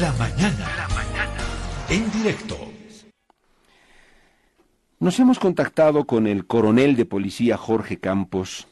La 0.00 0.10
mañana. 0.12 0.70
La 0.76 0.88
mañana. 0.88 1.40
En 1.90 2.10
directo. 2.12 2.56
Nos 5.00 5.20
hemos 5.20 5.38
contactado 5.38 6.06
con 6.06 6.26
el 6.26 6.46
coronel 6.46 6.96
de 6.96 7.04
policía 7.04 7.58
Jorge 7.58 7.98
Campos. 7.98 8.68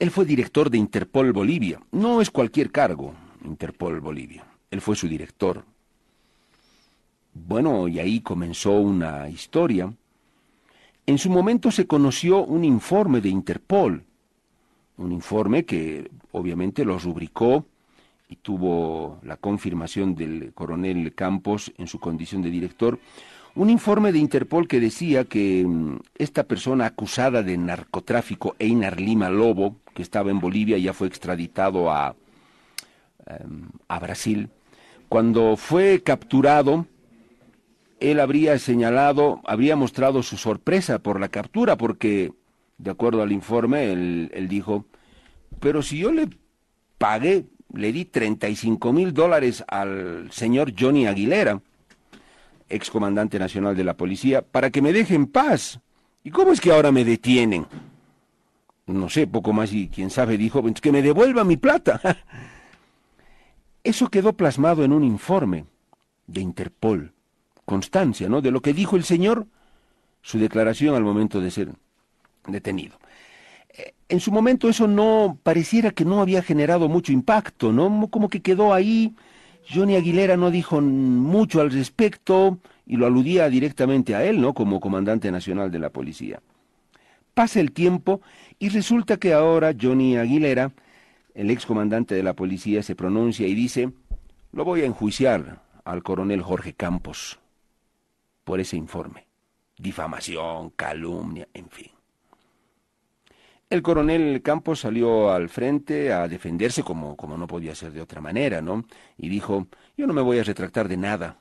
Él 0.00 0.10
fue 0.10 0.24
director 0.24 0.68
de 0.68 0.78
Interpol 0.78 1.32
Bolivia. 1.32 1.80
No 1.92 2.20
es 2.20 2.30
cualquier 2.30 2.72
cargo, 2.72 3.14
Interpol 3.44 4.00
Bolivia. 4.00 4.44
Él 4.68 4.80
fue 4.80 4.96
su 4.96 5.06
director. 5.06 5.64
Bueno, 7.32 7.86
y 7.86 8.00
ahí 8.00 8.22
comenzó 8.22 8.72
una 8.72 9.28
historia. 9.28 9.94
En 11.06 11.18
su 11.18 11.30
momento 11.30 11.70
se 11.70 11.86
conoció 11.86 12.42
un 12.42 12.64
informe 12.64 13.20
de 13.20 13.28
Interpol, 13.28 14.04
un 14.96 15.12
informe 15.12 15.64
que 15.64 16.10
obviamente 16.32 16.84
lo 16.84 16.98
rubricó 16.98 17.66
y 18.30 18.36
tuvo 18.36 19.18
la 19.24 19.36
confirmación 19.36 20.14
del 20.14 20.52
coronel 20.54 21.12
Campos 21.14 21.72
en 21.76 21.88
su 21.88 21.98
condición 21.98 22.42
de 22.42 22.50
director, 22.50 23.00
un 23.56 23.68
informe 23.68 24.12
de 24.12 24.20
Interpol 24.20 24.68
que 24.68 24.78
decía 24.78 25.24
que 25.24 25.64
mm, 25.66 25.98
esta 26.16 26.44
persona 26.44 26.86
acusada 26.86 27.42
de 27.42 27.58
narcotráfico, 27.58 28.54
Einar 28.60 29.00
Lima 29.00 29.28
Lobo, 29.28 29.76
que 29.92 30.02
estaba 30.02 30.30
en 30.30 30.38
Bolivia, 30.38 30.78
ya 30.78 30.92
fue 30.92 31.08
extraditado 31.08 31.90
a, 31.90 32.14
em, 33.26 33.68
a 33.88 33.98
Brasil, 33.98 34.48
cuando 35.08 35.56
fue 35.56 36.02
capturado, 36.04 36.86
él 37.98 38.20
habría 38.20 38.56
señalado, 38.60 39.40
habría 39.44 39.74
mostrado 39.74 40.22
su 40.22 40.36
sorpresa 40.36 41.00
por 41.00 41.18
la 41.18 41.28
captura, 41.28 41.76
porque, 41.76 42.32
de 42.78 42.90
acuerdo 42.92 43.22
al 43.22 43.32
informe, 43.32 43.90
él, 43.90 44.30
él 44.32 44.46
dijo, 44.46 44.86
pero 45.58 45.82
si 45.82 45.98
yo 45.98 46.12
le 46.12 46.28
pagué, 46.96 47.46
le 47.74 47.92
di 47.92 48.04
35 48.04 48.92
mil 48.92 49.12
dólares 49.12 49.64
al 49.68 50.30
señor 50.32 50.72
Johnny 50.78 51.06
Aguilera, 51.06 51.60
excomandante 52.68 53.38
nacional 53.38 53.76
de 53.76 53.84
la 53.84 53.96
policía, 53.96 54.42
para 54.42 54.70
que 54.70 54.82
me 54.82 54.92
deje 54.92 55.14
en 55.14 55.26
paz. 55.26 55.80
¿Y 56.22 56.30
cómo 56.30 56.52
es 56.52 56.60
que 56.60 56.72
ahora 56.72 56.92
me 56.92 57.04
detienen? 57.04 57.66
No 58.86 59.08
sé, 59.08 59.26
poco 59.26 59.52
más 59.52 59.72
y 59.72 59.88
quién 59.88 60.10
sabe 60.10 60.36
dijo, 60.36 60.62
pues 60.62 60.80
que 60.80 60.92
me 60.92 61.02
devuelva 61.02 61.44
mi 61.44 61.56
plata. 61.56 62.00
Eso 63.84 64.08
quedó 64.08 64.34
plasmado 64.34 64.84
en 64.84 64.92
un 64.92 65.04
informe 65.04 65.64
de 66.26 66.40
Interpol, 66.40 67.12
constancia, 67.64 68.28
¿no? 68.28 68.40
De 68.40 68.50
lo 68.50 68.60
que 68.60 68.74
dijo 68.74 68.96
el 68.96 69.04
señor, 69.04 69.46
su 70.22 70.38
declaración 70.38 70.94
al 70.94 71.02
momento 71.02 71.40
de 71.40 71.50
ser 71.50 71.70
detenido. 72.46 72.98
En 74.08 74.18
su 74.18 74.32
momento 74.32 74.68
eso 74.68 74.88
no 74.88 75.38
pareciera 75.42 75.92
que 75.92 76.04
no 76.04 76.20
había 76.20 76.42
generado 76.42 76.88
mucho 76.88 77.12
impacto, 77.12 77.72
¿no? 77.72 78.08
Como 78.10 78.28
que 78.28 78.42
quedó 78.42 78.74
ahí. 78.74 79.14
Johnny 79.72 79.94
Aguilera 79.94 80.36
no 80.36 80.50
dijo 80.50 80.80
mucho 80.80 81.60
al 81.60 81.70
respecto 81.70 82.58
y 82.86 82.96
lo 82.96 83.06
aludía 83.06 83.48
directamente 83.48 84.16
a 84.16 84.24
él, 84.24 84.40
¿no? 84.40 84.52
Como 84.52 84.80
comandante 84.80 85.30
nacional 85.30 85.70
de 85.70 85.78
la 85.78 85.90
policía. 85.90 86.40
Pasa 87.34 87.60
el 87.60 87.70
tiempo 87.70 88.20
y 88.58 88.68
resulta 88.70 89.16
que 89.18 89.32
ahora 89.32 89.72
Johnny 89.80 90.16
Aguilera, 90.16 90.72
el 91.34 91.50
excomandante 91.50 92.16
de 92.16 92.24
la 92.24 92.34
policía, 92.34 92.82
se 92.82 92.96
pronuncia 92.96 93.46
y 93.46 93.54
dice, 93.54 93.92
lo 94.50 94.64
voy 94.64 94.80
a 94.80 94.86
enjuiciar 94.86 95.62
al 95.84 96.02
coronel 96.02 96.42
Jorge 96.42 96.72
Campos 96.72 97.38
por 98.42 98.58
ese 98.58 98.76
informe. 98.76 99.28
Difamación, 99.78 100.70
calumnia, 100.70 101.46
en 101.54 101.70
fin. 101.70 101.99
El 103.70 103.82
coronel 103.82 104.42
Campos 104.42 104.80
salió 104.80 105.30
al 105.30 105.48
frente 105.48 106.12
a 106.12 106.26
defenderse 106.26 106.82
como, 106.82 107.16
como 107.16 107.38
no 107.38 107.46
podía 107.46 107.72
ser 107.76 107.92
de 107.92 108.00
otra 108.00 108.20
manera, 108.20 108.60
¿no? 108.60 108.84
Y 109.16 109.28
dijo, 109.28 109.68
yo 109.96 110.08
no 110.08 110.12
me 110.12 110.22
voy 110.22 110.40
a 110.40 110.42
retractar 110.42 110.88
de 110.88 110.96
nada, 110.96 111.36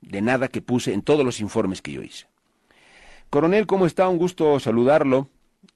de 0.00 0.22
nada 0.22 0.46
que 0.46 0.62
puse 0.62 0.92
en 0.92 1.02
todos 1.02 1.24
los 1.24 1.40
informes 1.40 1.82
que 1.82 1.90
yo 1.90 2.00
hice. 2.00 2.26
Coronel, 3.28 3.66
¿cómo 3.66 3.86
está? 3.86 4.08
Un 4.08 4.18
gusto 4.18 4.60
saludarlo. 4.60 5.30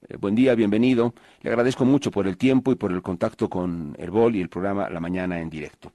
Eh, 0.09 0.17
buen 0.19 0.37
día, 0.37 0.55
bienvenido. 0.55 1.15
Le 1.41 1.51
agradezco 1.51 1.85
mucho 1.85 2.13
por 2.13 2.29
el 2.29 2.37
tiempo 2.37 2.71
y 2.71 2.77
por 2.77 2.93
el 2.93 3.03
contacto 3.03 3.51
con 3.51 3.97
Herbol 3.99 4.37
y 4.37 4.41
el 4.41 4.49
programa 4.49 4.89
La 4.89 5.01
Mañana 5.01 5.41
en 5.41 5.51
directo. 5.51 5.91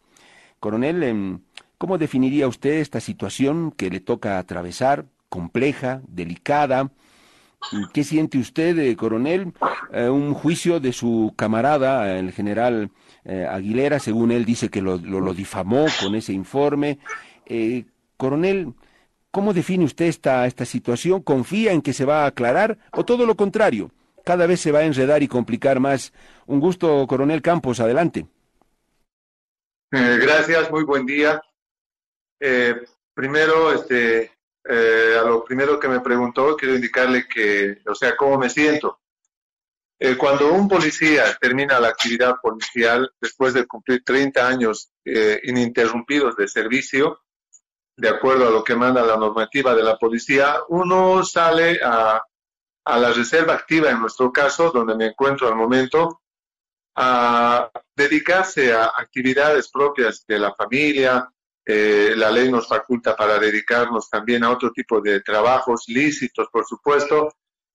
Coronel, 0.59 1.01
em, 1.01 1.39
¿cómo 1.77 1.97
definiría 1.97 2.49
usted 2.49 2.81
esta 2.81 2.99
situación 2.99 3.71
que 3.71 3.89
le 3.89 4.01
toca 4.01 4.37
atravesar, 4.37 5.05
compleja, 5.29 6.01
delicada? 6.09 6.91
¿Qué 7.93 8.03
siente 8.03 8.37
usted, 8.37 8.77
eh, 8.79 8.95
coronel? 8.95 9.53
Eh, 9.91 10.07
un 10.09 10.33
juicio 10.33 10.79
de 10.79 10.93
su 10.93 11.33
camarada, 11.35 12.17
el 12.17 12.31
general 12.31 12.91
eh, 13.25 13.45
Aguilera, 13.49 13.99
según 13.99 14.31
él 14.31 14.45
dice 14.45 14.69
que 14.69 14.81
lo, 14.81 14.97
lo, 14.97 15.33
difamó 15.33 15.85
con 15.99 16.15
ese 16.15 16.33
informe. 16.33 16.99
coronel, 18.15 18.73
¿cómo 19.31 19.53
define 19.53 19.83
usted 19.83 20.05
esta, 20.05 20.45
esta 20.45 20.65
situación? 20.65 21.21
¿Confía 21.21 21.71
en 21.73 21.81
que 21.81 21.93
se 21.93 22.05
va 22.05 22.23
a 22.23 22.27
aclarar 22.27 22.77
o 22.91 23.03
todo 23.03 23.25
lo 23.25 23.35
contrario? 23.35 23.91
Cada 24.23 24.45
vez 24.45 24.61
se 24.61 24.71
va 24.71 24.79
a 24.79 24.85
enredar 24.85 25.23
y 25.23 25.27
complicar 25.27 25.79
más. 25.79 26.13
Un 26.45 26.59
gusto, 26.59 27.05
coronel 27.07 27.41
Campos, 27.41 27.79
adelante. 27.79 28.27
gracias, 29.91 30.69
muy 30.71 30.83
buen 30.83 31.05
día. 31.05 31.41
primero, 33.13 33.73
este, 33.73 34.36
eh, 34.69 35.15
a 35.19 35.23
lo 35.23 35.43
primero 35.43 35.79
que 35.79 35.87
me 35.87 36.01
preguntó, 36.01 36.55
quiero 36.55 36.75
indicarle 36.75 37.27
que, 37.27 37.81
o 37.85 37.95
sea, 37.95 38.15
cómo 38.15 38.37
me 38.37 38.49
siento. 38.49 38.99
Eh, 39.99 40.15
cuando 40.15 40.53
un 40.53 40.67
policía 40.67 41.23
termina 41.39 41.79
la 41.79 41.87
actividad 41.87 42.35
policial 42.41 43.11
después 43.19 43.53
de 43.53 43.65
cumplir 43.65 44.03
30 44.03 44.47
años 44.47 44.91
eh, 45.03 45.39
ininterrumpidos 45.43 46.35
de 46.35 46.47
servicio, 46.47 47.21
de 47.95 48.09
acuerdo 48.09 48.47
a 48.47 48.51
lo 48.51 48.63
que 48.63 48.75
manda 48.75 49.03
la 49.03 49.17
normativa 49.17 49.73
de 49.73 49.83
la 49.83 49.97
policía, 49.97 50.57
uno 50.69 51.23
sale 51.23 51.79
a, 51.83 52.21
a 52.85 52.97
la 52.99 53.11
reserva 53.11 53.55
activa, 53.55 53.89
en 53.89 53.99
nuestro 53.99 54.31
caso, 54.31 54.69
donde 54.69 54.95
me 54.95 55.07
encuentro 55.07 55.47
al 55.47 55.55
momento, 55.55 56.21
a 56.95 57.71
dedicarse 57.95 58.73
a 58.73 58.91
actividades 58.97 59.69
propias 59.69 60.25
de 60.27 60.39
la 60.39 60.53
familia, 60.53 61.27
eh, 61.69 62.13
la 62.15 62.31
ley 62.31 62.49
nos 62.49 62.65
faculta 62.65 63.13
para 63.13 63.37
dedicarnos 63.37 64.09
también 64.09 64.45
a 64.45 64.51
otro 64.51 64.71
tipo 64.71 65.01
de 65.01 65.19
trabajos 65.19 65.83
lícitos, 65.87 66.47
por 66.49 66.65
supuesto, 66.65 67.27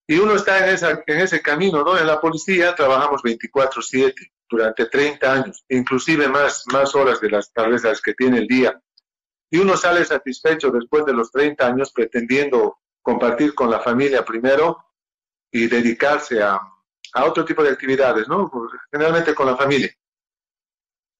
y 0.07 0.19
uno 0.19 0.35
está 0.35 0.67
en, 0.67 0.75
esa, 0.75 1.03
en 1.07 1.21
ese 1.21 1.43
camino, 1.43 1.85
¿no? 1.85 1.99
En 1.99 2.07
la 2.07 2.19
policía 2.19 2.75
trabajamos 2.75 3.23
24/7 3.23 4.15
durante 4.49 4.87
30 4.87 5.33
años, 5.33 5.65
inclusive 5.69 6.27
más, 6.29 6.65
más 6.73 6.95
horas 6.95 7.21
de 7.21 7.29
las 7.29 7.53
las 7.55 8.01
que 8.01 8.15
tiene 8.15 8.39
el 8.39 8.47
día. 8.47 8.81
Y 9.51 9.59
uno 9.59 9.77
sale 9.77 10.07
satisfecho 10.07 10.71
después 10.71 11.05
de 11.05 11.13
los 11.13 11.31
30 11.31 11.67
años 11.67 11.93
pretendiendo 11.93 12.79
compartir 13.03 13.55
con 13.55 13.71
la 13.71 13.81
familia 13.81 14.25
primero 14.25 14.79
y 15.51 15.67
dedicarse 15.67 16.43
a, 16.43 16.59
a 17.13 17.25
otro 17.27 17.45
tipo 17.45 17.63
de 17.63 17.71
actividades, 17.71 18.27
¿no? 18.27 18.51
Generalmente 18.91 19.35
con 19.35 19.47
la 19.47 19.57
familia. 19.57 19.91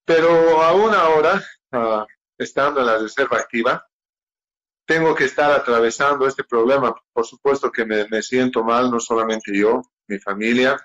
Pero 0.05 0.61
aún 0.61 0.93
ahora, 0.93 1.41
uh, 1.71 2.05
estando 2.37 2.79
en 2.79 2.87
la 2.87 2.97
reserva 2.97 3.37
activa, 3.37 3.87
tengo 4.85 5.15
que 5.15 5.25
estar 5.25 5.51
atravesando 5.51 6.27
este 6.27 6.43
problema. 6.43 6.95
Por 7.13 7.25
supuesto 7.25 7.71
que 7.71 7.85
me, 7.85 8.21
siento 8.21 8.63
mal, 8.63 8.91
no 8.91 8.99
solamente 8.99 9.57
yo, 9.57 9.81
mi 10.07 10.19
familia, 10.19 10.77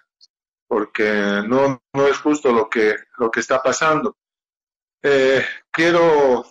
porque 0.67 1.43
no, 1.47 1.83
no 1.93 2.07
es 2.07 2.19
justo 2.19 2.53
lo 2.53 2.69
que, 2.69 2.97
lo 3.19 3.31
que 3.31 3.41
está 3.41 3.63
pasando. 3.63 4.17
Eh, 5.03 5.45
quiero 5.71 6.45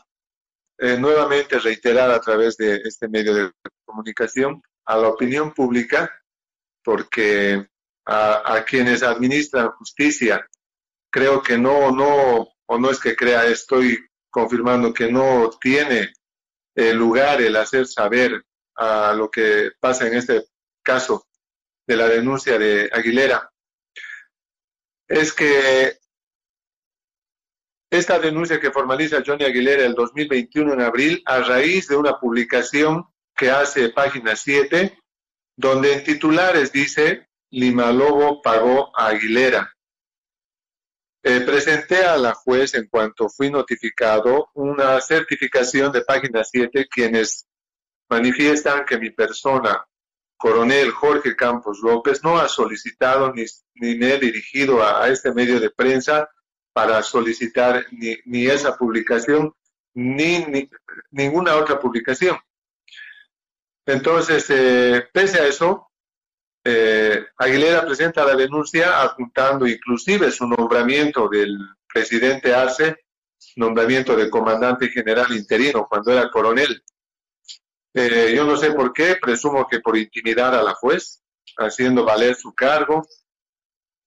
eh, 0.77 0.97
nuevamente 0.97 1.59
reiterar 1.59 2.11
a 2.11 2.19
través 2.19 2.57
de 2.57 2.77
este 2.77 3.07
medio 3.07 3.33
de 3.33 3.51
comunicación 3.85 4.61
a 4.85 4.97
la 4.97 5.09
opinión 5.09 5.53
pública, 5.53 6.11
porque 6.83 7.67
a, 8.05 8.55
a 8.55 8.63
quienes 8.63 9.03
administran 9.03 9.71
justicia, 9.71 10.47
creo 11.11 11.41
que 11.41 11.57
no, 11.57 11.91
no, 11.91 12.47
o 12.65 12.77
no 12.77 12.89
es 12.89 12.99
que 12.99 13.15
crea, 13.15 13.45
estoy 13.45 13.99
confirmando 14.37 14.93
que 14.93 15.11
no 15.11 15.49
tiene 15.59 16.13
eh, 16.75 16.93
lugar 16.93 17.41
el 17.41 17.55
hacer 17.55 17.87
saber 17.87 18.45
a 18.75 19.11
lo 19.13 19.31
que 19.31 19.71
pasa 19.79 20.05
en 20.05 20.13
este 20.13 20.45
caso 20.83 21.25
de 21.87 21.95
la 21.95 22.07
denuncia 22.07 22.59
de 22.59 22.87
Aguilera, 22.93 23.51
es 25.07 25.33
que 25.33 25.97
esta 27.89 28.19
denuncia 28.19 28.59
que 28.59 28.69
formaliza 28.69 29.23
Johnny 29.25 29.43
Aguilera 29.45 29.83
el 29.83 29.95
2021 29.95 30.71
en 30.71 30.81
abril, 30.81 31.23
a 31.25 31.39
raíz 31.39 31.87
de 31.87 31.95
una 31.95 32.19
publicación 32.19 33.05
que 33.35 33.49
hace 33.49 33.89
página 33.89 34.35
7, 34.35 34.99
donde 35.55 35.93
en 35.93 36.03
titulares 36.03 36.71
dice 36.71 37.27
Lima 37.49 37.91
Lobo 37.91 38.39
pagó 38.43 38.91
a 38.95 39.07
Aguilera. 39.07 39.75
Eh, 41.29 41.41
presenté 41.41 42.05
a 42.05 42.15
la 42.15 42.33
juez 42.33 42.73
en 42.75 42.87
cuanto 42.87 43.27
fui 43.27 43.51
notificado 43.51 44.47
una 44.53 45.01
certificación 45.01 45.91
de 45.91 46.05
página 46.05 46.41
7 46.41 46.87
quienes 46.89 47.45
manifiestan 48.09 48.85
que 48.85 48.97
mi 48.97 49.09
persona, 49.09 49.85
coronel 50.37 50.89
Jorge 50.91 51.35
Campos 51.35 51.79
López, 51.83 52.23
no 52.23 52.37
ha 52.37 52.47
solicitado 52.47 53.33
ni, 53.33 53.43
ni 53.73 53.95
me 53.95 54.13
he 54.13 54.19
dirigido 54.19 54.81
a, 54.81 55.09
este 55.09 55.33
medio 55.33 55.59
de 55.59 55.69
prensa 55.69 56.29
para 56.71 57.03
solicitar 57.03 57.85
ni, 57.91 58.47
esa 58.47 58.77
publicación 58.77 59.53
ni, 59.95 60.69
ninguna 61.11 61.57
otra 61.57 61.77
publicación. 61.77 62.37
Entonces, 63.85 64.49
eh, 64.49 65.09
pese 65.11 65.41
a 65.41 65.47
eso, 65.47 65.86
eh, 66.69 67.25
Aguilera 67.37 67.85
presenta 67.85 68.25
la 68.25 68.35
denuncia 68.35 69.01
adjuntando 69.01 69.65
inclusive 69.65 70.31
su 70.31 70.47
nombramiento 70.47 71.29
del 71.29 71.57
presidente 71.91 72.53
Arce, 72.53 73.05
nombramiento 73.55 74.15
de 74.15 74.29
comandante 74.29 74.89
general 74.89 75.35
interino 75.35 75.87
cuando 75.87 76.11
era 76.11 76.29
coronel. 76.29 76.83
Eh, 77.93 78.33
yo 78.35 78.45
no 78.45 78.57
sé 78.57 78.71
por 78.71 78.91
qué, 78.93 79.15
presumo 79.21 79.67
que 79.67 79.79
por 79.79 79.97
intimidar 79.97 80.53
a 80.53 80.61
la 80.61 80.73
juez, 80.73 81.23
haciendo 81.57 82.03
valer 82.03 82.35
su 82.35 82.53
cargo. 82.53 83.07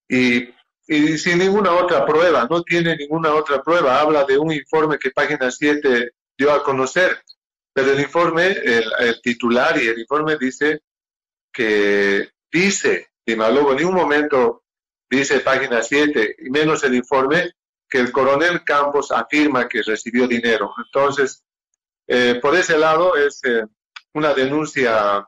Y 0.09 0.49
y 0.93 1.19
sin 1.19 1.39
ninguna 1.39 1.73
otra 1.73 2.05
prueba, 2.05 2.49
no 2.51 2.65
tiene 2.65 2.97
ninguna 2.97 3.33
otra 3.33 3.63
prueba. 3.63 4.01
Habla 4.01 4.25
de 4.25 4.37
un 4.37 4.51
informe 4.51 4.99
que 4.99 5.13
página 5.13 5.49
7 5.49 6.11
dio 6.37 6.53
a 6.53 6.65
conocer, 6.65 7.23
pero 7.73 7.93
el 7.93 8.01
informe, 8.01 8.49
el, 8.49 9.21
titular 9.23 9.81
y 9.81 9.87
el 9.87 10.01
informe 10.01 10.37
dice 10.37 10.81
que 11.53 12.31
dice, 12.51 13.11
y 13.25 13.35
luego 13.35 13.73
en 13.73 13.85
un 13.85 13.95
momento 13.95 14.65
dice 15.09 15.41
página 15.41 15.83
7, 15.83 16.37
y 16.39 16.51
menos 16.51 16.85
el 16.85 16.95
informe, 16.95 17.53
que 17.89 17.99
el 17.99 18.13
coronel 18.13 18.63
Campos 18.65 19.11
afirma 19.11 19.69
que 19.69 19.83
recibió 19.83 20.29
dinero. 20.29 20.73
Entonces, 20.85 21.45
eh, 22.07 22.39
por 22.41 22.55
ese 22.55 22.79
lado 22.79 23.17
es 23.17 23.41
eh, 23.45 23.65
una 24.15 24.33
denuncia 24.33 25.27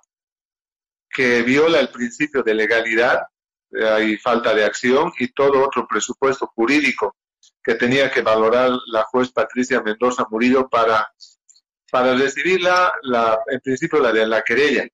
que 1.09 1.43
viola 1.43 1.81
el 1.81 1.89
principio 1.89 2.43
de 2.43 2.55
legalidad 2.55 3.23
hay 3.73 4.17
falta 4.19 4.55
de 4.55 4.65
acción 4.65 5.13
y 5.19 5.29
todo 5.29 5.65
otro 5.65 5.87
presupuesto 5.87 6.47
jurídico 6.55 7.17
que 7.63 7.75
tenía 7.75 8.11
que 8.11 8.23
valorar 8.23 8.71
la 8.87 9.05
juez 9.05 9.33
Patricia 9.33 9.81
Mendoza 9.83 10.27
Murillo 10.31 10.69
para, 10.69 11.11
para 11.91 12.15
recibir 12.15 12.61
la, 12.61 12.93
en 13.47 13.61
principio 13.61 14.01
la 14.01 14.13
de 14.13 14.27
la 14.27 14.43
querella. 14.43 14.87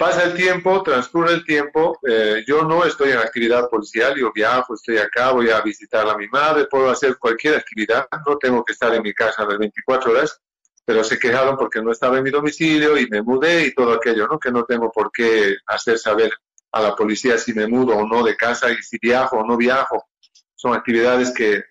Pasa 0.00 0.24
el 0.24 0.32
tiempo, 0.32 0.82
transcurre 0.82 1.34
el 1.34 1.44
tiempo, 1.44 1.98
eh, 2.08 2.42
yo 2.46 2.62
no 2.62 2.86
estoy 2.86 3.10
en 3.10 3.18
actividad 3.18 3.68
policial, 3.68 4.16
yo 4.16 4.32
viajo, 4.32 4.72
estoy 4.72 4.96
acá, 4.96 5.30
voy 5.32 5.50
a 5.50 5.60
visitar 5.60 6.08
a 6.08 6.16
mi 6.16 6.26
madre, 6.26 6.64
puedo 6.70 6.88
hacer 6.88 7.18
cualquier 7.18 7.56
actividad, 7.56 8.08
no 8.26 8.38
tengo 8.38 8.64
que 8.64 8.72
estar 8.72 8.94
en 8.94 9.02
mi 9.02 9.12
casa 9.12 9.44
las 9.44 9.58
24 9.58 10.10
horas, 10.10 10.40
pero 10.86 11.04
se 11.04 11.18
quejaron 11.18 11.58
porque 11.58 11.82
no 11.82 11.92
estaba 11.92 12.16
en 12.16 12.24
mi 12.24 12.30
domicilio 12.30 12.96
y 12.96 13.10
me 13.10 13.20
mudé 13.20 13.66
y 13.66 13.74
todo 13.74 13.92
aquello, 13.92 14.26
¿no? 14.26 14.38
Que 14.38 14.50
no 14.50 14.64
tengo 14.64 14.90
por 14.90 15.12
qué 15.12 15.56
hacer 15.66 15.98
saber 15.98 16.32
a 16.72 16.80
la 16.80 16.96
policía 16.96 17.36
si 17.36 17.52
me 17.52 17.66
mudo 17.66 17.94
o 17.94 18.06
no 18.06 18.24
de 18.24 18.36
casa 18.36 18.72
y 18.72 18.76
si 18.76 18.96
viajo 19.02 19.36
o 19.36 19.46
no 19.46 19.58
viajo. 19.58 20.08
Son 20.54 20.72
actividades 20.72 21.30
que 21.30 21.62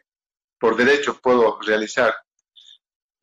por 0.59 0.75
derecho 0.75 1.19
puedo 1.19 1.59
realizar. 1.61 2.13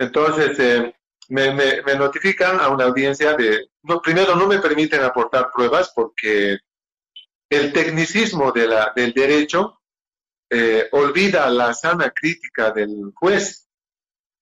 Entonces, 0.01 0.59
eh, 0.59 0.96
me, 1.29 1.83
notifican 1.97 2.61
a 2.61 2.69
una 2.69 2.85
audiencia 2.85 3.35
de, 3.35 3.71
primero 4.03 4.35
no 4.37 4.47
me 4.47 4.59
permiten 4.59 5.03
aportar 5.03 5.51
pruebas 5.55 5.93
porque 5.95 6.59
el 7.49 7.73
tecnicismo 7.73 8.53
de 8.53 8.67
la, 8.67 8.93
del 8.95 9.13
derecho 9.13 9.81
eh, 10.51 10.89
olvida 10.93 11.49
la 11.51 11.75
sana 11.75 12.11
crítica 12.11 12.71
del 12.71 13.13
juez. 13.15 13.69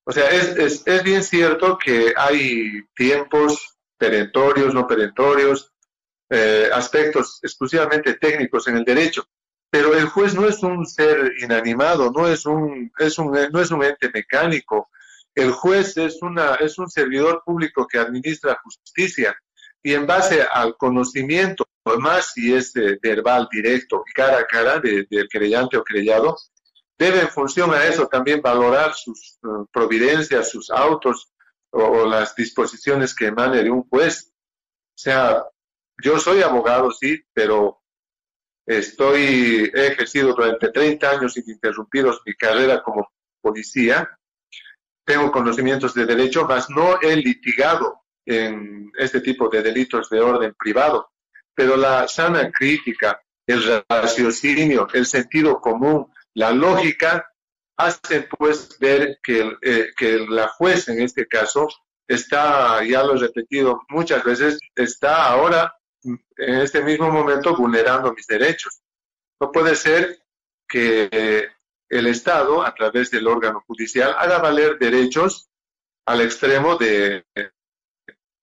O 0.07 0.13
sea, 0.13 0.31
es, 0.31 0.83
es 0.87 1.03
bien 1.03 1.23
cierto 1.23 1.79
que 1.79 2.13
hay 2.17 2.83
tiempos 2.95 3.77
perentorios, 3.97 4.75
no 4.75 4.87
perentorios, 4.87 5.73
eh, 6.31 6.71
aspectos 6.73 7.39
exclusivamente 7.43 8.15
técnicos 8.15 8.67
en 8.67 8.77
el 8.79 8.85
derecho, 8.85 9.29
pero 9.71 9.95
el 9.95 10.07
juez 10.07 10.35
no 10.35 10.47
es 10.47 10.63
un 10.63 10.87
ser 10.87 11.33
inanimado, 11.39 12.11
no 12.11 12.27
es 12.27 12.47
un, 12.47 12.91
es 12.99 13.19
un, 13.19 13.33
no 13.53 13.61
es 13.61 13.71
un 13.71 13.85
ente 13.85 14.11
mecánico. 14.13 14.91
El 15.35 15.51
juez 15.53 15.97
es, 15.97 16.23
una, 16.23 16.55
es 16.57 16.79
un 16.79 16.89
servidor 16.89 17.43
público 17.45 17.87
que 17.87 17.99
administra 17.99 18.59
justicia 18.63 19.37
y 19.83 19.93
en 19.93 20.07
base 20.07 20.43
al 20.43 20.77
conocimiento, 20.77 21.67
más 21.99 22.33
si 22.33 22.55
es 22.55 22.75
eh, 22.77 22.99
verbal, 23.03 23.49
directo, 23.51 24.03
cara 24.15 24.39
a 24.39 24.47
cara 24.47 24.81
del 24.81 25.07
de 25.11 25.29
creyente 25.29 25.77
o 25.77 25.85
creyado, 25.85 26.37
debe 26.99 27.21
en 27.21 27.29
función 27.29 27.73
a 27.75 27.85
eso 27.85 28.07
también 28.07 28.41
valorar 28.41 28.95
sus 28.95 29.39
eh, 29.43 29.67
providencias, 29.73 30.49
sus 30.49 30.71
autos 30.71 31.33
o, 31.71 31.83
o, 31.83 32.07
las 32.07 32.35
disposiciones 32.35 33.15
que 33.15 33.27
emane 33.27 33.63
de 33.63 33.71
un 33.71 33.83
juez. 33.89 34.33
O 34.97 34.99
sea, 34.99 35.45
yo 36.03 36.19
soy 36.19 36.43
abogado, 36.43 36.91
sí, 36.91 37.23
pero 37.33 37.83
estoy, 38.67 39.71
he 39.75 39.87
ejercido 39.89 40.35
durante 40.35 40.71
30 40.71 41.11
años 41.11 41.37
ininterrumpidos 41.37 42.23
mi 42.25 42.35
carrera 42.35 42.83
como 42.83 43.13
policía. 43.41 44.19
Tengo 45.05 45.31
conocimientos 45.31 45.95
de 45.95 46.07
derecho, 46.07 46.47
mas 46.49 46.71
no 46.71 47.01
he 47.01 47.17
litigado 47.17 48.01
en 48.25 48.91
este 48.99 49.21
tipo 49.21 49.49
de 49.49 49.63
delitos 49.63 50.09
de 50.09 50.21
orden 50.21 50.55
privado. 50.59 51.11
Pero 51.55 51.77
la 51.77 52.09
sana 52.09 52.51
crítica, 52.51 53.21
el 53.47 53.85
raciocinio, 53.89 54.89
el 54.93 55.07
sentido 55.07 55.61
común, 55.61 56.11
la 56.35 56.51
lógica, 56.53 57.27
hacen 57.77 58.29
pues 58.39 58.79
ver 58.79 59.19
que, 59.23 59.57
eh, 59.63 59.91
que 59.97 60.27
la 60.29 60.49
juez 60.49 60.89
en 60.89 61.03
este 61.03 61.27
caso 61.27 61.69
está, 62.07 62.85
ya 62.85 63.03
lo 63.03 63.15
he 63.15 63.19
repetido 63.19 63.83
muchas 63.89 64.23
veces, 64.25 64.59
está 64.75 65.27
ahora 65.27 65.75
en 66.03 66.55
este 66.61 66.83
mismo 66.83 67.11
momento 67.11 67.57
vulnerando 67.57 68.13
mis 68.13 68.27
derechos. 68.27 68.81
No 69.41 69.51
puede 69.51 69.75
ser 69.75 70.23
que 70.69 71.49
el 71.95 72.09
Estado, 72.09 72.65
a 72.65 72.75
través 72.75 73.11
del 73.13 73.29
órgano 73.29 73.63
judicial, 73.67 74.15
haga 74.19 74.39
valer 74.39 74.79
derechos 74.79 75.49
al 76.07 76.23
extremo 76.23 76.77
de 76.77 77.25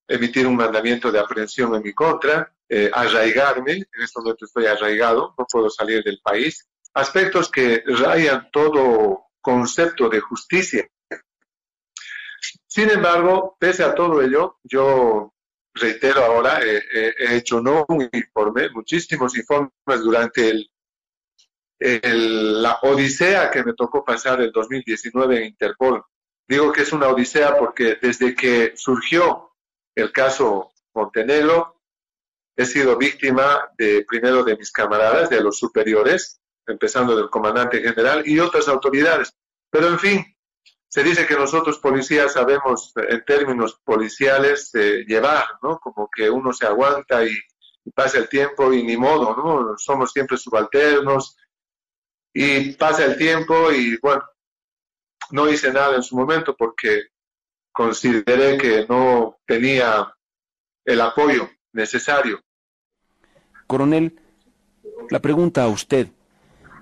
emitir 0.08 0.48
un 0.48 0.56
mandamiento 0.56 1.12
de 1.12 1.20
aprehensión 1.20 1.76
en 1.76 1.84
mi 1.84 1.94
contra, 1.94 2.54
eh, 2.70 2.90
arraigarme, 2.94 3.74
en 3.74 4.02
este 4.02 4.20
momento 4.22 4.46
estoy 4.46 4.68
arraigado, 4.68 5.36
no 5.38 5.46
puedo 5.52 5.70
salir 5.70 6.02
del 6.02 6.22
país, 6.24 6.66
aspectos 6.94 7.52
que 7.52 7.84
rayan 7.86 8.50
todo 8.52 9.26
concepto 9.42 10.08
de 10.08 10.22
justicia. 10.22 10.88
Sin 12.68 12.90
embargo, 12.90 13.58
pese 13.60 13.84
a 13.84 13.94
todo 13.94 14.22
ello, 14.22 14.60
yo 14.64 15.34
reitero 15.74 16.24
ahora, 16.24 16.62
he 16.64 17.36
hecho 17.36 17.62
no 17.62 17.86
un 17.90 18.10
informe, 18.14 18.70
muchísimos 18.70 19.38
informes 19.38 19.72
durante 19.86 20.50
el, 20.50 20.72
la 21.82 22.78
odisea 22.84 23.50
que 23.50 23.64
me 23.64 23.74
tocó 23.74 24.06
pasar 24.06 24.40
el 24.42 24.52
2019 24.52 25.38
en 25.38 25.46
Interpol. 25.46 26.04
Digo 26.48 26.72
que 26.72 26.82
es 26.82 26.94
una 26.94 27.08
odisea 27.08 27.58
porque 27.58 27.98
desde 28.00 28.36
que 28.36 28.74
surgió 28.76 29.54
el 29.96 30.12
caso 30.12 30.72
Montenegro, 30.94 31.82
he 32.56 32.66
sido 32.66 32.98
víctima 32.98 33.72
de 33.78 34.06
primero 34.08 34.44
de 34.44 34.58
mis 34.58 34.72
camaradas, 34.72 35.30
de 35.30 35.42
los 35.42 35.58
superiores, 35.58 36.40
empezando 36.68 37.16
del 37.16 37.30
comandante 37.30 37.82
general 37.82 38.24
y 38.28 38.40
otras 38.40 38.68
autoridades. 38.68 39.34
Pero 39.72 39.88
en 39.88 40.00
fin, 40.00 40.38
se 40.88 41.04
dice 41.04 41.26
que 41.26 41.36
nosotros 41.36 41.80
policías 41.80 42.34
sabemos 42.34 42.94
en 42.96 43.24
términos 43.26 43.80
policiales 43.84 44.76
eh, 44.76 45.06
llevar, 45.08 45.46
¿no? 45.64 45.80
Como 45.80 46.10
que 46.14 46.30
uno 46.30 46.52
se 46.54 46.68
aguanta 46.68 47.26
y, 47.26 47.32
pasa 47.96 48.20
el 48.20 48.30
tiempo 48.30 48.72
y 48.72 48.84
ni 48.84 48.96
modo, 48.96 49.36
¿no? 49.36 49.76
Somos 49.78 50.12
siempre 50.12 50.38
subalternos 50.38 51.36
y 52.34 52.72
pasa 52.74 53.06
el 53.06 53.18
tiempo 53.18 53.72
y 53.72 53.98
bueno, 54.02 54.24
no 55.32 55.50
hice 55.50 55.72
nada 55.72 55.96
en 55.96 56.04
su 56.04 56.16
momento 56.16 56.56
porque 56.58 57.08
consideré 57.72 58.58
que 58.58 58.86
no 58.88 59.40
tenía 59.46 60.14
el 60.86 61.02
apoyo 61.02 61.50
necesario. 61.74 62.42
Coronel, 63.68 64.20
la 65.10 65.20
pregunta 65.20 65.64
a 65.64 65.68
usted, 65.68 66.08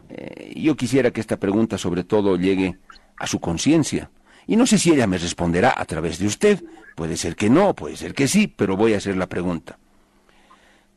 eh, 0.09 0.53
yo 0.55 0.75
quisiera 0.75 1.11
que 1.11 1.21
esta 1.21 1.37
pregunta 1.37 1.77
sobre 1.77 2.03
todo 2.03 2.35
llegue 2.35 2.77
a 3.17 3.27
su 3.27 3.39
conciencia. 3.39 4.09
Y 4.47 4.55
no 4.55 4.65
sé 4.65 4.79
si 4.79 4.91
ella 4.91 5.05
me 5.05 5.19
responderá 5.19 5.73
a 5.77 5.85
través 5.85 6.17
de 6.17 6.25
usted. 6.25 6.63
Puede 6.95 7.17
ser 7.17 7.35
que 7.35 7.51
no, 7.51 7.75
puede 7.75 7.95
ser 7.95 8.15
que 8.15 8.27
sí, 8.27 8.47
pero 8.47 8.75
voy 8.75 8.95
a 8.95 8.97
hacer 8.97 9.15
la 9.15 9.27
pregunta. 9.27 9.77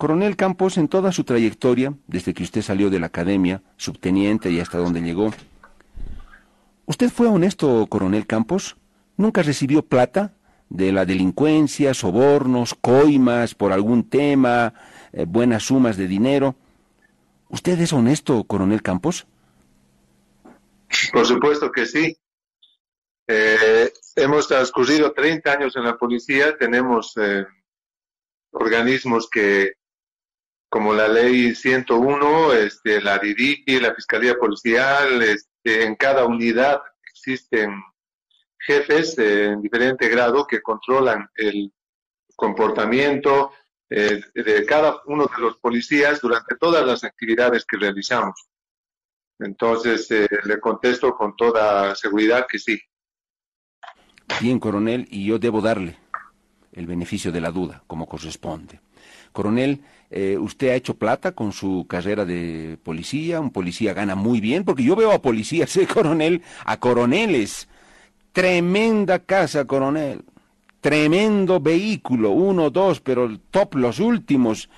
Coronel 0.03 0.35
Campos, 0.35 0.79
en 0.79 0.89
toda 0.89 1.13
su 1.13 1.23
trayectoria, 1.23 1.95
desde 2.09 2.35
que 2.35 2.43
usted 2.43 2.61
salió 2.61 2.91
de 2.91 2.99
la 2.99 3.07
academia, 3.07 3.63
subteniente 3.77 4.51
y 4.51 4.59
hasta 4.59 4.79
donde 4.79 5.01
llegó, 5.01 5.31
¿usted 6.87 7.09
fue 7.09 7.29
honesto, 7.29 7.87
Coronel 7.87 8.27
Campos? 8.27 8.77
¿Nunca 9.17 9.45
recibió 9.45 9.83
plata 9.83 10.35
de 10.69 10.91
la 10.91 11.05
delincuencia, 11.05 11.95
sobornos, 11.95 12.75
coimas 12.75 13.55
por 13.55 13.71
algún 13.71 14.11
tema, 14.11 14.75
eh, 15.13 15.25
buenas 15.25 15.63
sumas 15.63 15.97
de 15.97 16.09
dinero? 16.09 16.57
¿Usted 17.49 17.81
es 17.81 17.93
honesto, 17.93 18.43
Coronel 18.43 18.83
Campos? 18.83 19.29
Por 21.13 21.27
supuesto 21.27 21.71
que 21.71 21.87
sí. 21.87 22.19
Eh, 23.29 23.93
hemos 24.17 24.49
transcurrido 24.49 25.13
30 25.13 25.53
años 25.53 25.77
en 25.77 25.85
la 25.85 25.97
policía, 25.97 26.59
tenemos 26.59 27.17
eh, 27.19 27.47
organismos 28.51 29.31
que 29.31 29.75
como 30.73 30.95
la 30.95 31.07
ley 31.07 31.55
101, 31.55 32.55
este, 32.55 33.03
la 33.03 33.19
DIDICI, 33.19 33.79
la 33.79 33.95
Fiscalía 33.95 34.37
Policial, 34.37 35.21
este, 35.21 35.85
en 35.85 35.97
cada 35.97 36.25
unidad 36.25 36.81
existen 37.05 37.75
jefes 38.59 39.19
en 39.19 39.61
diferente 39.61 40.09
grado 40.09 40.47
que 40.47 40.63
controlan 40.63 41.29
el 41.35 41.71
comportamiento 42.35 43.53
eh, 43.91 44.23
de 44.35 44.65
cada 44.65 45.03
uno 45.05 45.27
de 45.27 45.43
los 45.43 45.59
policías 45.59 46.23
durante 46.23 46.57
todas 46.57 46.87
las 46.87 47.05
actividades 47.05 47.67
que 47.67 47.77
realizamos. 47.77 48.49
Entonces, 49.41 50.11
eh, 50.11 50.27
le 50.45 50.59
contesto 50.59 51.15
con 51.15 51.37
toda 51.37 51.95
seguridad 51.97 52.47
que 52.51 52.59
sí. 52.59 52.81
Bien, 54.41 54.59
coronel, 54.59 55.07
y 55.11 55.27
yo 55.27 55.39
debo 55.39 55.61
darle 55.61 55.99
el 56.73 56.87
beneficio 56.87 57.31
de 57.31 57.43
la 57.43 57.51
duda, 57.51 57.85
como 57.87 58.07
corresponde. 58.07 58.81
Coronel, 59.33 59.85
eh, 60.15 60.37
usted 60.39 60.69
ha 60.69 60.75
hecho 60.75 60.95
plata 60.95 61.33
con 61.33 61.53
su 61.53 61.87
carrera 61.89 62.27
de 62.27 62.77
policía, 62.83 63.41
un 63.41 63.51
policía 63.51 63.95
gana 63.95 64.15
muy 64.15 64.43
bien, 64.43 64.63
porque 64.63 64.83
yo 64.83 64.95
veo 64.95 65.11
a 65.11 65.23
policías, 65.23 65.75
¿eh, 65.79 65.87
coronel, 65.87 66.43
a 66.67 66.77
coroneles. 66.79 67.67
Tremenda 68.33 69.21
casa, 69.21 69.65
coronel. 69.65 70.23
Tremendo 70.83 71.61
vehículo, 71.61 72.31
uno, 72.31 72.69
dos, 72.69 73.01
pero 73.01 73.39
top, 73.51 73.77
los 73.77 74.01
últimos. 74.01 74.69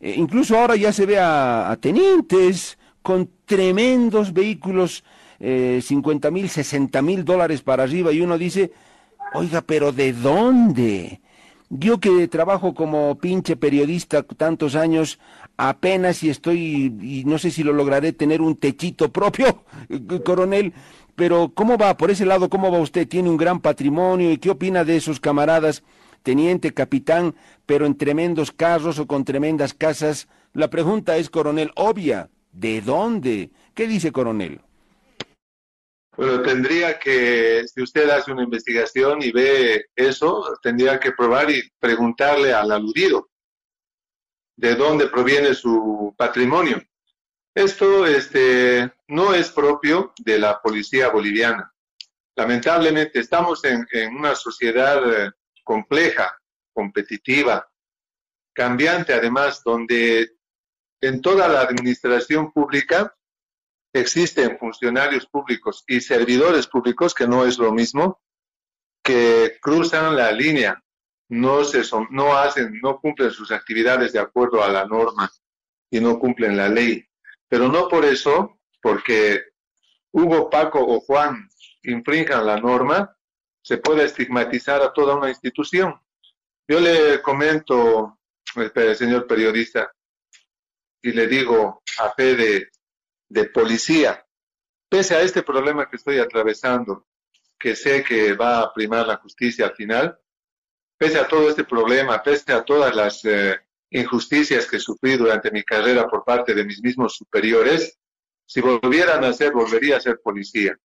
Eh, 0.00 0.14
incluso 0.16 0.58
ahora 0.58 0.74
ya 0.74 0.90
se 0.92 1.04
ve 1.04 1.18
a, 1.18 1.76
tenientes 1.80 2.78
con 3.02 3.28
tremendos 3.44 4.32
vehículos, 4.32 5.04
eh, 5.38 5.80
50 5.82 6.30
mil, 6.30 6.48
60 6.48 7.02
mil 7.02 7.26
dólares 7.26 7.60
para 7.60 7.82
arriba, 7.82 8.10
y 8.12 8.22
uno 8.22 8.38
dice, 8.38 8.72
oiga, 9.34 9.60
pero 9.60 9.92
¿de 9.92 10.14
dónde? 10.14 11.20
Yo 11.70 12.00
que 12.00 12.28
trabajo 12.28 12.74
como 12.74 13.18
pinche 13.18 13.56
periodista 13.56 14.22
tantos 14.22 14.74
años, 14.74 15.18
apenas 15.58 16.22
y 16.22 16.30
estoy, 16.30 16.94
y 17.00 17.24
no 17.26 17.38
sé 17.38 17.50
si 17.50 17.62
lo 17.62 17.74
lograré 17.74 18.12
tener 18.12 18.40
un 18.40 18.56
techito 18.56 19.12
propio, 19.12 19.64
coronel, 20.24 20.72
pero 21.14 21.52
¿cómo 21.54 21.76
va? 21.76 21.96
Por 21.96 22.10
ese 22.10 22.24
lado, 22.24 22.48
¿cómo 22.48 22.72
va 22.72 22.78
usted? 22.78 23.06
Tiene 23.06 23.28
un 23.28 23.36
gran 23.36 23.60
patrimonio 23.60 24.30
y 24.30 24.38
qué 24.38 24.50
opina 24.50 24.84
de 24.84 24.96
esos 24.96 25.20
camaradas, 25.20 25.82
teniente, 26.22 26.72
capitán, 26.72 27.34
pero 27.66 27.84
en 27.84 27.96
tremendos 27.96 28.50
carros 28.50 28.98
o 28.98 29.06
con 29.06 29.24
tremendas 29.24 29.74
casas? 29.74 30.28
La 30.54 30.70
pregunta 30.70 31.16
es, 31.16 31.28
coronel, 31.28 31.72
obvia. 31.74 32.30
¿De 32.52 32.80
dónde? 32.80 33.50
¿Qué 33.74 33.86
dice, 33.86 34.10
coronel? 34.10 34.60
Bueno, 36.18 36.42
tendría 36.42 36.98
que, 36.98 37.62
si 37.68 37.80
usted 37.80 38.10
hace 38.10 38.32
una 38.32 38.42
investigación 38.42 39.22
y 39.22 39.30
ve 39.30 39.86
eso, 39.94 40.58
tendría 40.60 40.98
que 40.98 41.12
probar 41.12 41.48
y 41.48 41.62
preguntarle 41.78 42.52
al 42.52 42.72
aludido 42.72 43.30
de 44.56 44.74
dónde 44.74 45.06
proviene 45.06 45.54
su 45.54 46.12
patrimonio. 46.18 46.82
Esto 47.54 48.04
este, 48.04 48.92
no 49.06 49.32
es 49.32 49.50
propio 49.50 50.12
de 50.18 50.40
la 50.40 50.60
policía 50.60 51.08
boliviana. 51.10 51.72
Lamentablemente 52.34 53.20
estamos 53.20 53.64
en, 53.64 53.86
en 53.92 54.16
una 54.16 54.34
sociedad 54.34 55.26
eh, 55.26 55.30
compleja, 55.62 56.36
competitiva, 56.72 57.64
cambiante 58.52 59.12
además, 59.12 59.62
donde 59.64 60.32
en 61.00 61.22
toda 61.22 61.46
la 61.46 61.60
administración 61.60 62.50
pública 62.50 63.14
existen 63.92 64.58
funcionarios 64.58 65.26
públicos 65.26 65.84
y 65.86 66.00
servidores 66.00 66.66
públicos, 66.66 67.14
que 67.14 67.26
no 67.26 67.44
es 67.44 67.58
lo 67.58 67.72
mismo, 67.72 68.20
que 69.02 69.58
cruzan 69.60 70.16
la 70.16 70.32
línea, 70.32 70.82
no, 71.30 71.64
se 71.64 71.82
no 72.10 72.36
hacen, 72.36 72.78
no 72.82 73.00
cumplen 73.00 73.30
sus 73.30 73.50
actividades 73.50 74.12
de 74.12 74.18
acuerdo 74.18 74.62
a 74.62 74.68
la 74.68 74.86
norma 74.86 75.30
y 75.90 76.00
no 76.00 76.18
cumplen 76.18 76.56
la 76.56 76.68
ley. 76.68 77.04
Pero 77.48 77.68
no 77.68 77.88
por 77.88 78.04
eso, 78.04 78.58
porque 78.82 79.42
Hugo, 80.12 80.50
Paco 80.50 80.80
o 80.80 81.00
Juan 81.00 81.48
infrinjan 81.82 82.46
la 82.46 82.58
norma, 82.58 83.16
se 83.62 83.78
puede 83.78 84.04
estigmatizar 84.04 84.82
a 84.82 84.92
toda 84.92 85.16
una 85.16 85.28
institución. 85.28 86.00
Yo 86.66 86.80
le 86.80 87.20
comento, 87.22 88.18
señor 88.94 89.26
periodista, 89.26 89.90
y 91.02 91.12
le 91.12 91.26
digo 91.26 91.82
a 91.98 92.10
fe 92.10 92.68
de 93.28 93.44
policía. 93.44 94.24
Pese 94.88 95.14
a 95.14 95.20
este 95.20 95.42
problema 95.42 95.88
que 95.88 95.96
estoy 95.96 96.18
atravesando, 96.18 97.06
que 97.58 97.76
sé 97.76 98.02
que 98.02 98.34
va 98.34 98.60
a 98.60 98.72
primar 98.72 99.06
la 99.06 99.16
justicia 99.16 99.66
al 99.66 99.74
final, 99.74 100.18
pese 100.96 101.18
a 101.18 101.28
todo 101.28 101.48
este 101.50 101.64
problema, 101.64 102.22
pese 102.22 102.52
a 102.52 102.64
todas 102.64 102.94
las 102.94 103.24
eh, 103.24 103.58
injusticias 103.90 104.66
que 104.66 104.78
sufrí 104.78 105.16
durante 105.16 105.50
mi 105.50 105.62
carrera 105.62 106.06
por 106.06 106.24
parte 106.24 106.54
de 106.54 106.64
mis 106.64 106.82
mismos 106.82 107.14
superiores, 107.14 107.98
si 108.46 108.60
volvieran 108.60 109.24
a 109.24 109.32
ser, 109.32 109.52
volvería 109.52 109.96
a 109.96 110.00
ser 110.00 110.20
policía. 110.20 110.78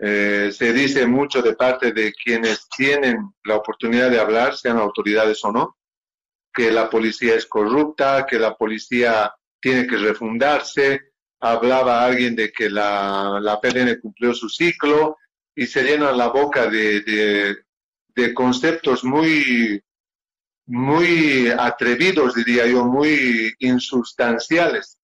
Eh, 0.00 0.50
se 0.52 0.72
dice 0.72 1.06
mucho 1.06 1.42
de 1.42 1.54
parte 1.54 1.92
de 1.92 2.12
quienes 2.12 2.68
tienen 2.68 3.34
la 3.44 3.56
oportunidad 3.56 4.10
de 4.10 4.20
hablar, 4.20 4.56
sean 4.56 4.78
autoridades 4.78 5.44
o 5.44 5.52
no, 5.52 5.76
que 6.52 6.70
la 6.70 6.88
policía 6.88 7.34
es 7.34 7.46
corrupta, 7.46 8.24
que 8.26 8.38
la 8.38 8.56
policía 8.56 9.34
tiene 9.60 9.86
que 9.86 9.96
refundarse, 9.96 11.12
hablaba 11.40 12.04
alguien 12.04 12.34
de 12.34 12.50
que 12.50 12.68
la, 12.68 13.38
la 13.40 13.60
cumplió 14.00 14.34
su 14.34 14.48
ciclo 14.48 15.16
y 15.54 15.66
se 15.66 15.82
llena 15.82 16.12
la 16.12 16.28
boca 16.28 16.68
de, 16.68 17.56
de, 18.14 18.34
conceptos 18.34 19.04
muy, 19.04 19.82
muy 20.66 21.48
atrevidos, 21.48 22.34
diría 22.34 22.66
yo, 22.66 22.84
muy 22.84 23.54
insustanciales. 23.60 24.98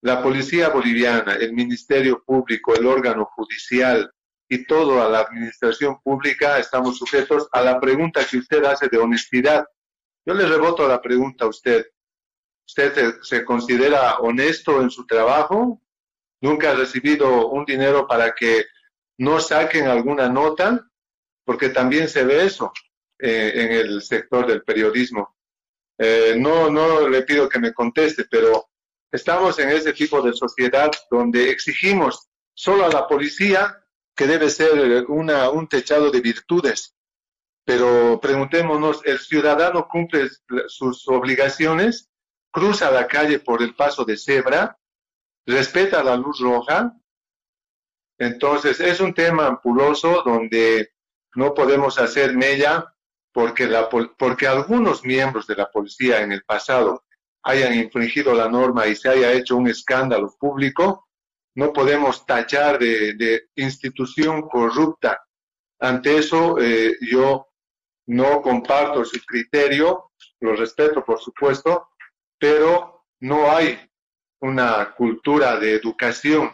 La 0.00 0.22
policía 0.22 0.68
boliviana, 0.68 1.34
el 1.34 1.52
Ministerio 1.52 2.22
Público, 2.24 2.74
el 2.74 2.86
órgano 2.86 3.24
judicial 3.26 4.10
y 4.48 4.64
toda 4.64 5.08
la 5.08 5.20
administración 5.20 6.00
pública 6.02 6.58
estamos 6.58 6.98
sujetos 6.98 7.48
a 7.52 7.60
la 7.62 7.80
pregunta 7.80 8.24
que 8.24 8.38
usted 8.38 8.64
hace 8.64 8.88
de 8.88 8.98
honestidad. 8.98 9.66
Yo 10.24 10.34
le 10.34 10.46
reboto 10.46 10.86
la 10.86 11.02
pregunta 11.02 11.44
a 11.44 11.48
usted. 11.48 11.86
¿Usted 12.68 13.14
se, 13.22 13.44
considera 13.46 14.18
honesto 14.18 14.82
en 14.82 14.90
su 14.90 15.06
trabajo? 15.06 15.80
¿Nunca 16.42 16.70
ha 16.70 16.74
recibido 16.74 17.48
un 17.48 17.64
dinero 17.64 18.06
para 18.06 18.34
que 18.34 18.66
no 19.16 19.40
saquen 19.40 19.86
alguna 19.86 20.28
nota? 20.28 20.86
Porque 21.46 21.70
también 21.70 22.10
se 22.10 22.24
ve 22.24 22.44
eso 22.44 22.70
eh, 23.18 23.52
en 23.54 23.72
el 23.72 24.02
sector 24.02 24.46
del 24.46 24.62
periodismo. 24.62 25.34
Eh, 25.96 26.34
no, 26.36 26.70
no 26.70 27.08
le 27.08 27.22
pido 27.22 27.48
que 27.48 27.58
me 27.58 27.72
conteste, 27.72 28.26
pero 28.30 28.68
estamos 29.10 29.58
en 29.58 29.70
ese 29.70 29.94
tipo 29.94 30.20
de 30.20 30.34
sociedad 30.34 30.90
donde 31.10 31.50
exigimos 31.50 32.28
solo 32.52 32.84
a 32.84 32.90
la 32.90 33.08
policía 33.08 33.82
que 34.14 34.26
debe 34.26 34.50
ser 34.50 35.06
un 35.08 35.68
techado 35.68 36.10
de 36.10 36.20
virtudes. 36.20 36.94
Pero 37.64 38.20
preguntémonos, 38.20 39.00
¿el 39.04 39.18
ciudadano 39.18 39.88
cumple 39.88 40.28
sus 40.66 41.08
obligaciones? 41.08 42.07
Cruza 42.50 42.90
la 42.90 43.06
calle 43.06 43.38
por 43.38 43.62
el 43.62 43.74
paso 43.74 44.04
de 44.04 44.16
cebra, 44.16 44.78
respeta 45.46 46.02
la 46.02 46.16
luz 46.16 46.40
roja. 46.40 46.92
Entonces 48.18 48.80
es 48.80 49.00
un 49.00 49.14
tema 49.14 49.46
ampuloso 49.46 50.22
donde 50.24 50.92
no 51.34 51.54
podemos 51.54 51.98
hacer 51.98 52.34
mella 52.34 52.92
porque, 53.32 53.66
la, 53.66 53.88
porque 53.88 54.46
algunos 54.46 55.04
miembros 55.04 55.46
de 55.46 55.56
la 55.56 55.70
policía 55.70 56.22
en 56.22 56.32
el 56.32 56.42
pasado 56.42 57.04
hayan 57.44 57.74
infringido 57.74 58.34
la 58.34 58.48
norma 58.48 58.86
y 58.86 58.96
se 58.96 59.08
haya 59.08 59.32
hecho 59.32 59.56
un 59.56 59.68
escándalo 59.68 60.34
público, 60.38 61.08
no 61.54 61.72
podemos 61.72 62.26
tachar 62.26 62.78
de, 62.78 63.48
institución 63.56 64.42
corrupta. 64.42 65.20
Ante 65.80 66.18
eso, 66.18 66.58
eh, 66.60 66.96
yo 67.00 67.48
no 68.06 68.42
comparto 68.42 69.04
su 69.04 69.20
criterio, 69.24 70.12
lo 70.40 70.56
respeto, 70.56 71.04
por 71.04 71.20
supuesto, 71.20 71.88
pero 72.38 73.04
no 73.20 73.50
hay 73.50 73.78
una 74.40 74.94
cultura 74.96 75.58
de 75.58 75.74
educación 75.74 76.50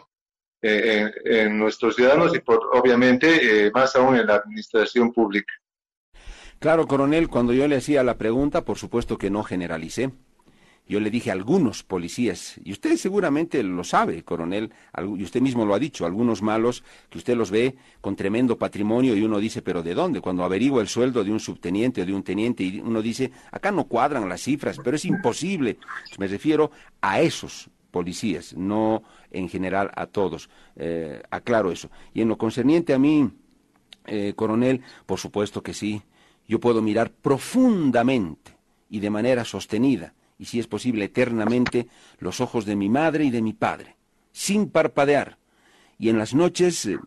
eh, 0.61 1.11
en, 1.25 1.59
nuestros 1.59 1.95
ciudadanos 1.95 2.35
y 2.35 2.39
por, 2.39 2.59
obviamente 2.73 3.67
eh, 3.67 3.71
más 3.71 3.95
aún 3.95 4.15
en 4.15 4.25
la 4.25 4.35
administración 4.35 5.13
pública. 5.13 5.53
Claro, 6.59 6.87
coronel, 6.87 7.29
cuando 7.29 7.53
yo 7.53 7.67
le 7.67 7.75
hacía 7.75 8.03
la 8.03 8.17
pregunta, 8.17 8.65
por 8.65 8.77
supuesto 8.77 9.17
que 9.17 9.29
no 9.29 9.43
generalicé. 9.43 10.11
Yo 10.87 10.99
le 10.99 11.09
dije 11.09 11.31
a 11.31 11.33
algunos 11.33 11.81
policías, 11.81 12.59
y 12.63 12.71
usted 12.71 12.95
seguramente 12.97 13.63
lo 13.63 13.83
sabe, 13.83 14.23
coronel, 14.23 14.71
y 15.17 15.23
usted 15.23 15.41
mismo 15.41 15.65
lo 15.65 15.73
ha 15.73 15.79
dicho, 15.79 16.05
algunos 16.05 16.43
malos 16.43 16.83
que 17.09 17.17
usted 17.17 17.35
los 17.35 17.49
ve 17.49 17.75
con 18.01 18.15
tremendo 18.15 18.59
patrimonio 18.59 19.15
y 19.15 19.23
uno 19.23 19.39
dice, 19.39 19.63
pero 19.63 19.81
¿de 19.81 19.95
dónde? 19.95 20.21
Cuando 20.21 20.43
averigua 20.43 20.81
el 20.81 20.87
sueldo 20.87 21.23
de 21.23 21.31
un 21.31 21.39
subteniente 21.39 22.03
o 22.03 22.05
de 22.05 22.13
un 22.13 22.21
teniente 22.21 22.63
y 22.63 22.79
uno 22.81 23.01
dice, 23.01 23.31
acá 23.51 23.71
no 23.71 23.85
cuadran 23.85 24.29
las 24.29 24.41
cifras, 24.41 24.79
pero 24.83 24.95
es 24.95 25.05
imposible. 25.05 25.79
Me 26.19 26.27
refiero 26.27 26.69
a 27.01 27.19
esos 27.19 27.71
policías, 27.89 28.55
no 28.55 29.01
en 29.31 29.49
general 29.49 29.89
a 29.95 30.05
todos. 30.05 30.49
Eh, 30.75 31.19
aclaro 31.31 31.71
eso. 31.71 31.89
Y 32.13 32.21
en 32.21 32.27
lo 32.27 32.37
concerniente 32.37 32.93
a 32.93 32.99
mí, 32.99 33.31
eh, 34.05 34.33
coronel, 34.35 34.81
por 35.07 35.17
supuesto 35.17 35.63
que 35.63 35.73
sí, 35.73 36.03
yo 36.47 36.59
puedo 36.59 36.83
mirar 36.83 37.09
profundamente 37.09 38.55
y 38.87 38.99
de 38.99 39.09
manera 39.09 39.43
sostenida 39.45 40.13
y 40.37 40.45
si 40.45 40.59
es 40.59 40.67
posible 40.67 41.05
eternamente, 41.05 41.87
los 42.19 42.41
ojos 42.41 42.65
de 42.65 42.75
mi 42.75 42.89
madre 42.89 43.25
y 43.25 43.29
de 43.29 43.41
mi 43.41 43.53
padre, 43.53 43.95
sin 44.31 44.69
parpadear. 44.69 45.37
Y 45.97 46.09
en 46.09 46.17
las 46.17 46.33
noches 46.33 46.85
eh, 46.85 46.97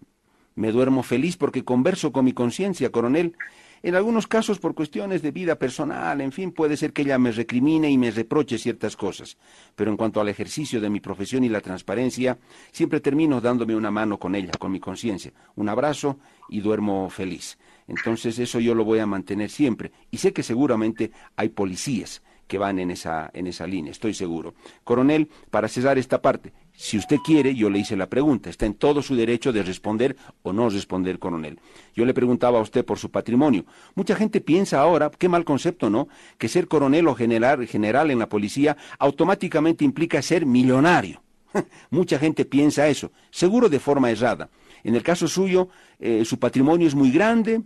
me 0.54 0.72
duermo 0.72 1.02
feliz 1.02 1.36
porque 1.36 1.64
converso 1.64 2.12
con 2.12 2.24
mi 2.24 2.32
conciencia, 2.32 2.90
coronel, 2.90 3.34
en 3.80 3.94
algunos 3.94 4.26
casos 4.26 4.58
por 4.58 4.74
cuestiones 4.74 5.22
de 5.22 5.30
vida 5.30 5.56
personal, 5.56 6.20
en 6.20 6.32
fin, 6.32 6.50
puede 6.50 6.76
ser 6.76 6.92
que 6.92 7.02
ella 7.02 7.16
me 7.16 7.30
recrimine 7.30 7.88
y 7.88 7.96
me 7.96 8.10
reproche 8.10 8.58
ciertas 8.58 8.96
cosas. 8.96 9.36
Pero 9.76 9.92
en 9.92 9.96
cuanto 9.96 10.20
al 10.20 10.28
ejercicio 10.28 10.80
de 10.80 10.90
mi 10.90 10.98
profesión 10.98 11.44
y 11.44 11.48
la 11.48 11.60
transparencia, 11.60 12.38
siempre 12.72 12.98
termino 12.98 13.40
dándome 13.40 13.76
una 13.76 13.92
mano 13.92 14.18
con 14.18 14.34
ella, 14.34 14.50
con 14.58 14.72
mi 14.72 14.80
conciencia, 14.80 15.32
un 15.54 15.68
abrazo 15.68 16.18
y 16.48 16.60
duermo 16.60 17.08
feliz. 17.08 17.56
Entonces 17.86 18.40
eso 18.40 18.58
yo 18.58 18.74
lo 18.74 18.84
voy 18.84 18.98
a 18.98 19.06
mantener 19.06 19.48
siempre. 19.48 19.92
Y 20.10 20.18
sé 20.18 20.32
que 20.32 20.42
seguramente 20.42 21.12
hay 21.36 21.50
policías 21.50 22.20
que 22.48 22.58
van 22.58 22.78
en 22.80 22.90
esa, 22.90 23.30
en 23.34 23.46
esa 23.46 23.66
línea, 23.66 23.92
estoy 23.92 24.14
seguro. 24.14 24.54
Coronel, 24.82 25.28
para 25.50 25.68
cesar 25.68 25.98
esta 25.98 26.20
parte, 26.20 26.52
si 26.72 26.96
usted 26.96 27.18
quiere, 27.18 27.54
yo 27.54 27.70
le 27.70 27.80
hice 27.80 27.96
la 27.96 28.08
pregunta, 28.08 28.50
está 28.50 28.64
en 28.64 28.74
todo 28.74 29.02
su 29.02 29.14
derecho 29.14 29.52
de 29.52 29.62
responder 29.62 30.16
o 30.42 30.52
no 30.52 30.70
responder, 30.70 31.18
coronel. 31.18 31.58
Yo 31.94 32.04
le 32.04 32.14
preguntaba 32.14 32.58
a 32.58 32.62
usted 32.62 32.84
por 32.84 32.98
su 32.98 33.10
patrimonio. 33.10 33.64
Mucha 33.94 34.14
gente 34.14 34.40
piensa 34.40 34.80
ahora, 34.80 35.10
qué 35.10 35.28
mal 35.28 35.44
concepto, 35.44 35.90
¿no? 35.90 36.08
Que 36.38 36.48
ser 36.48 36.68
coronel 36.68 37.08
o 37.08 37.14
general, 37.14 37.66
general 37.66 38.10
en 38.10 38.20
la 38.20 38.28
policía 38.28 38.76
automáticamente 38.98 39.84
implica 39.84 40.22
ser 40.22 40.46
millonario. 40.46 41.20
Mucha 41.90 42.18
gente 42.18 42.44
piensa 42.44 42.88
eso, 42.88 43.10
seguro 43.30 43.68
de 43.68 43.80
forma 43.80 44.10
errada. 44.10 44.48
En 44.84 44.94
el 44.94 45.02
caso 45.02 45.26
suyo, 45.26 45.68
eh, 45.98 46.24
su 46.24 46.38
patrimonio 46.38 46.86
es 46.86 46.94
muy 46.94 47.10
grande, 47.10 47.62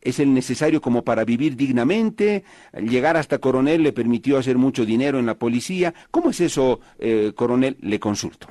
es 0.00 0.20
el 0.20 0.32
necesario 0.32 0.80
como 0.80 1.02
para 1.02 1.24
vivir 1.24 1.56
dignamente. 1.56 2.44
Llegar 2.72 3.16
hasta 3.16 3.38
coronel 3.38 3.82
le 3.82 3.92
permitió 3.92 4.38
hacer 4.38 4.56
mucho 4.56 4.84
dinero 4.84 5.18
en 5.18 5.26
la 5.26 5.34
policía. 5.34 5.94
¿Cómo 6.10 6.30
es 6.30 6.40
eso, 6.40 6.80
eh, 6.98 7.32
coronel? 7.34 7.76
Le 7.80 7.98
consulto. 7.98 8.48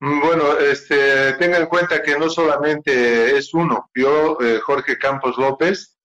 Bueno, 0.00 0.58
este, 0.58 1.34
tenga 1.34 1.58
en 1.58 1.66
cuenta 1.66 2.02
que 2.02 2.18
no 2.18 2.28
solamente 2.28 3.36
es 3.36 3.54
uno. 3.54 3.88
Yo, 3.94 4.36
eh, 4.40 4.58
Jorge 4.58 4.98
Campos 4.98 5.38
López, 5.38 5.96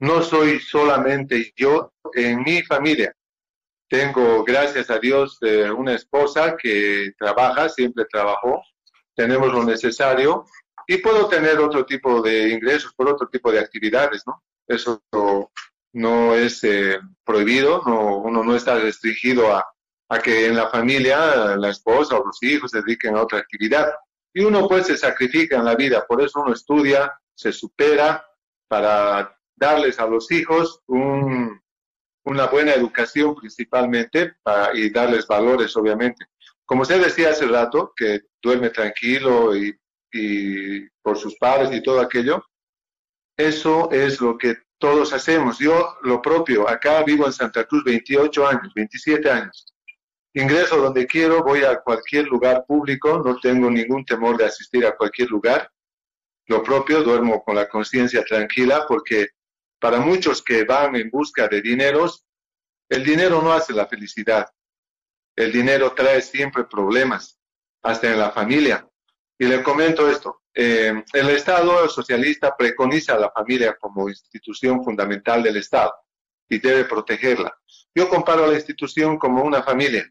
no 0.00 0.20
soy 0.22 0.58
solamente 0.58 1.52
yo 1.56 1.92
en 2.14 2.42
mi 2.42 2.62
familia. 2.62 3.14
Tengo, 3.88 4.42
gracias 4.42 4.90
a 4.90 4.98
Dios, 4.98 5.38
eh, 5.42 5.70
una 5.70 5.94
esposa 5.94 6.56
que 6.56 7.12
trabaja, 7.16 7.68
siempre 7.68 8.04
trabajó. 8.10 8.60
Tenemos 9.14 9.52
lo 9.52 9.62
necesario 9.62 10.44
y 10.86 10.98
puedo 10.98 11.28
tener 11.28 11.58
otro 11.58 11.84
tipo 11.84 12.22
de 12.22 12.50
ingresos 12.50 12.92
por 12.94 13.08
otro 13.08 13.28
tipo 13.28 13.50
de 13.50 13.60
actividades, 13.60 14.22
¿no? 14.26 14.42
Eso 14.66 15.02
no, 15.92 16.34
es 16.34 16.62
eh, 16.64 16.98
prohibido, 17.24 17.82
no, 17.86 18.18
uno 18.18 18.44
no 18.44 18.54
está 18.54 18.78
restringido 18.78 19.54
a, 19.54 19.64
a 20.08 20.18
que 20.18 20.46
en 20.46 20.56
la 20.56 20.68
familia 20.68 21.56
la 21.56 21.70
esposa 21.70 22.16
o 22.16 22.26
los 22.26 22.42
hijos 22.42 22.70
se 22.70 22.82
dediquen 22.82 23.16
a 23.16 23.22
otra 23.22 23.38
actividad. 23.38 23.92
Y 24.32 24.42
uno 24.42 24.68
pues 24.68 24.86
se 24.86 24.96
sacrifica 24.96 25.56
en 25.56 25.64
la 25.64 25.74
vida, 25.74 26.04
por 26.06 26.22
eso 26.22 26.40
uno 26.40 26.52
estudia, 26.52 27.12
se 27.34 27.52
supera 27.52 28.24
para 28.68 29.36
darles 29.56 29.98
a 29.98 30.06
los 30.06 30.30
hijos 30.30 30.82
un, 30.86 31.60
una 32.24 32.46
buena 32.46 32.74
educación 32.74 33.34
principalmente 33.34 34.34
para, 34.42 34.76
y 34.76 34.90
darles 34.90 35.26
valores, 35.26 35.76
obviamente. 35.76 36.26
Como 36.64 36.82
usted 36.82 37.02
decía 37.02 37.30
hace 37.30 37.46
rato, 37.46 37.92
que 37.96 38.22
duerme 38.42 38.70
tranquilo 38.70 39.56
y 39.56 39.74
y 40.16 40.88
por 41.02 41.18
sus 41.18 41.36
padres 41.36 41.72
y 41.72 41.82
todo 41.82 42.00
aquello, 42.00 42.44
eso 43.36 43.90
es 43.90 44.20
lo 44.20 44.38
que 44.38 44.56
todos 44.78 45.12
hacemos. 45.12 45.58
Yo 45.58 45.96
lo 46.02 46.22
propio, 46.22 46.68
acá 46.68 47.02
vivo 47.02 47.26
en 47.26 47.32
Santa 47.32 47.64
Cruz 47.64 47.84
28 47.84 48.46
años, 48.46 48.72
27 48.74 49.30
años. 49.30 49.66
Ingreso 50.34 50.76
donde 50.76 51.06
quiero, 51.06 51.42
voy 51.42 51.64
a 51.64 51.80
cualquier 51.80 52.26
lugar 52.26 52.64
público, 52.66 53.22
no 53.24 53.38
tengo 53.40 53.70
ningún 53.70 54.04
temor 54.04 54.36
de 54.36 54.44
asistir 54.44 54.84
a 54.86 54.96
cualquier 54.96 55.30
lugar. 55.30 55.70
Lo 56.46 56.62
propio, 56.62 57.02
duermo 57.02 57.42
con 57.42 57.56
la 57.56 57.68
conciencia 57.68 58.22
tranquila 58.24 58.84
porque 58.86 59.28
para 59.78 59.98
muchos 59.98 60.42
que 60.42 60.64
van 60.64 60.96
en 60.96 61.10
busca 61.10 61.48
de 61.48 61.60
dineros, 61.62 62.24
el 62.88 63.04
dinero 63.04 63.42
no 63.42 63.52
hace 63.52 63.72
la 63.72 63.86
felicidad. 63.86 64.46
El 65.34 65.52
dinero 65.52 65.92
trae 65.92 66.22
siempre 66.22 66.64
problemas, 66.64 67.38
hasta 67.82 68.10
en 68.10 68.18
la 68.18 68.30
familia. 68.30 68.88
Y 69.38 69.46
le 69.46 69.62
comento 69.62 70.08
esto. 70.08 70.42
Eh, 70.54 71.04
el 71.12 71.30
Estado 71.30 71.88
socialista 71.88 72.56
preconiza 72.56 73.14
a 73.14 73.18
la 73.18 73.30
familia 73.30 73.76
como 73.78 74.08
institución 74.08 74.82
fundamental 74.82 75.42
del 75.42 75.58
Estado 75.58 75.94
y 76.48 76.58
debe 76.58 76.84
protegerla. 76.84 77.54
Yo 77.94 78.08
comparo 78.08 78.44
a 78.44 78.48
la 78.48 78.54
institución 78.54 79.18
como 79.18 79.42
una 79.42 79.62
familia. 79.62 80.10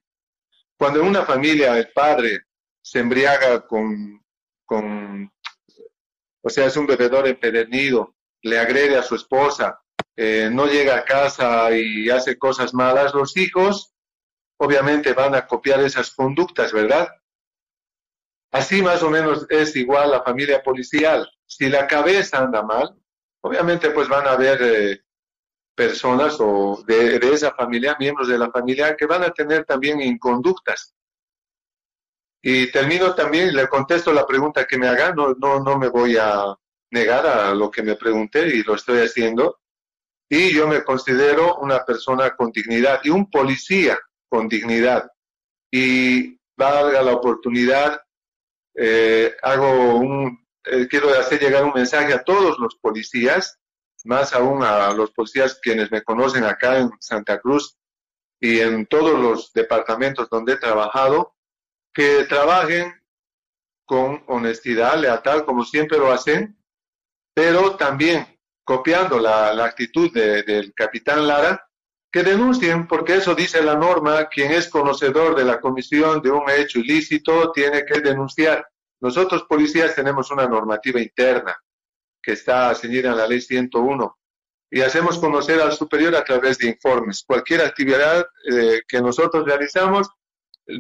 Cuando 0.78 1.00
en 1.00 1.08
una 1.08 1.24
familia 1.24 1.78
el 1.78 1.92
padre 1.92 2.42
se 2.82 3.00
embriaga 3.00 3.66
con, 3.66 4.22
o 6.42 6.50
sea, 6.50 6.66
es 6.68 6.78
un 6.78 6.86
bebedor 6.86 7.28
empedernido, 7.28 8.16
le 8.44 8.60
agrede 8.60 8.98
a 8.98 9.04
su 9.04 9.16
esposa, 9.16 9.80
eh, 10.16 10.50
no 10.52 10.68
llega 10.68 10.98
a 10.98 11.06
casa 11.06 11.76
y 11.76 12.10
hace 12.10 12.38
cosas 12.38 12.74
malas, 12.74 13.14
los 13.14 13.36
hijos 13.38 13.94
obviamente 14.58 15.14
van 15.14 15.36
a 15.36 15.48
copiar 15.48 15.82
esas 15.82 16.12
conductas, 16.12 16.72
¿verdad? 16.72 17.10
Así 18.56 18.82
más 18.82 19.04
o 19.04 19.10
menos 19.10 19.46
es 19.50 19.76
igual 19.76 20.12
la 20.12 20.24
familia 20.24 20.64
policial. 20.64 21.30
Si 21.46 21.68
la 21.68 21.86
cabeza 21.88 22.38
anda 22.38 22.64
mal, 22.64 22.96
obviamente 23.42 23.90
pues 23.90 24.08
van 24.08 24.26
a 24.28 24.32
haber 24.32 24.60
eh, 24.62 25.02
personas 25.76 26.38
o 26.40 26.82
de, 26.88 27.18
esa 27.18 27.52
familia, 27.52 27.98
miembros 28.00 28.30
de 28.30 28.38
la 28.38 28.50
familia, 28.50 28.96
que 28.96 29.08
van 29.08 29.24
a 29.24 29.32
tener 29.32 29.66
también 29.66 30.00
inconductas. 30.00 30.96
Y 32.42 32.72
termino 32.72 33.14
también, 33.14 33.54
le 33.54 33.68
contesto 33.68 34.14
la 34.14 34.26
pregunta 34.26 34.64
que 34.64 34.78
me 34.78 34.88
hagan, 34.88 35.18
no, 35.18 35.34
no, 35.34 35.60
no 35.60 35.78
me 35.78 35.90
voy 35.90 36.16
a 36.16 36.56
negar 36.92 37.28
a 37.28 37.54
lo 37.54 37.70
que 37.70 37.84
me 37.84 37.98
pregunté 37.98 38.48
y 38.56 38.64
lo 38.64 38.76
estoy 38.76 39.00
haciendo. 39.00 39.60
Y 40.30 40.54
yo 40.54 40.66
me 40.66 40.82
considero 40.82 41.58
una 41.58 41.84
persona 41.84 42.34
con 42.38 42.54
dignidad 42.54 43.02
y 43.04 43.10
un 43.10 43.30
policía 43.30 44.00
con 44.30 44.48
dignidad. 44.48 45.12
Y 45.70 46.40
valga 46.56 47.02
la 47.02 47.12
oportunidad, 47.12 48.05
eh, 48.76 49.36
hago 49.42 49.96
un, 49.96 50.46
eh, 50.66 50.88
quiero 50.90 51.10
hacer 51.18 51.40
llegar 51.40 51.64
un 51.64 51.74
mensaje 51.74 52.14
a 52.14 52.24
todos 52.24 52.60
los 52.60 52.76
policías, 52.76 53.60
más 54.04 54.34
aún 54.34 54.64
a 54.64 54.94
los 54.94 55.12
policías 55.12 55.60
quienes 55.62 55.92
me 55.92 56.04
conocen 56.04 56.44
acá 56.44 56.78
en 56.80 56.92
Santa 57.00 57.40
Cruz 57.40 57.78
y 58.40 58.60
en 58.60 58.86
todos 58.86 59.20
los 59.20 59.52
departamentos 59.54 60.30
donde 60.30 60.54
he 60.54 60.58
trabajado, 60.58 61.36
que 61.94 62.26
trabajen 62.26 62.94
con 63.86 64.24
honestidad, 64.28 65.00
lealtad, 65.00 65.46
como 65.46 65.64
siempre 65.64 65.98
lo 65.98 66.12
hacen, 66.12 66.60
pero 67.34 67.76
también 67.78 68.40
copiando 68.64 69.20
la, 69.20 69.64
actitud 69.64 70.12
del 70.12 70.74
capitán 70.74 71.28
Lara, 71.28 71.65
que 72.16 72.24
denuncien, 72.24 72.88
porque 72.88 73.16
eso 73.16 73.36
dice 73.36 73.62
la 73.62 73.76
norma, 73.76 74.30
quien 74.30 74.54
es 74.54 74.70
conocedor 74.70 75.36
de 75.36 75.44
la 75.44 75.60
comisión 75.60 76.22
de 76.22 76.32
un 76.32 76.50
hecho 76.50 76.80
ilícito 76.80 77.52
tiene 77.52 77.84
que 77.84 78.00
denunciar. 78.00 78.66
Nosotros 79.02 79.44
policías 79.50 79.94
tenemos 79.94 80.32
una 80.32 80.48
normativa 80.48 81.02
interna 81.02 81.58
que 82.24 82.32
está 82.32 82.74
ceñida 82.74 83.10
en 83.10 83.18
la 83.18 83.28
ley 83.28 83.42
101 83.42 84.18
y 84.72 84.80
hacemos 84.80 85.20
conocer 85.20 85.60
al 85.60 85.74
superior 85.74 86.16
a 86.16 86.24
través 86.24 86.58
de 86.58 86.70
informes. 86.70 87.22
Cualquier 87.28 87.64
actividad 87.64 88.26
eh, 88.50 88.80
que 88.88 89.02
nosotros 89.02 89.44
realizamos, 89.44 90.08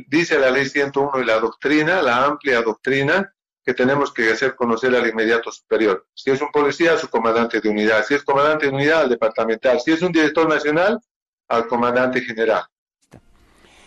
dice 0.07 0.39
la 0.39 0.51
ley 0.51 0.69
101 0.69 1.19
y 1.21 1.25
la 1.25 1.37
doctrina, 1.41 2.01
la 2.01 2.23
amplia 2.23 2.61
doctrina, 2.61 3.29
que 3.61 3.73
tenemos 3.73 4.13
que 4.13 4.31
hacer 4.31 4.55
conocer 4.55 4.95
al 4.95 5.05
inmediato 5.05 5.51
superior. 5.51 6.07
Si 6.13 6.31
es 6.31 6.41
un 6.41 6.51
policía, 6.53 6.97
su 6.97 7.09
comandante 7.09 7.59
de 7.59 7.67
unidad. 7.67 8.05
Si 8.05 8.13
es 8.13 8.23
comandante 8.23 8.67
de 8.67 8.71
unidad, 8.71 9.01
al 9.01 9.09
departamental. 9.09 9.81
Si 9.81 9.91
es 9.91 10.01
un 10.01 10.13
director 10.13 10.47
nacional, 10.47 10.97
al 11.47 11.67
comandante 11.67 12.21
general. 12.21 12.63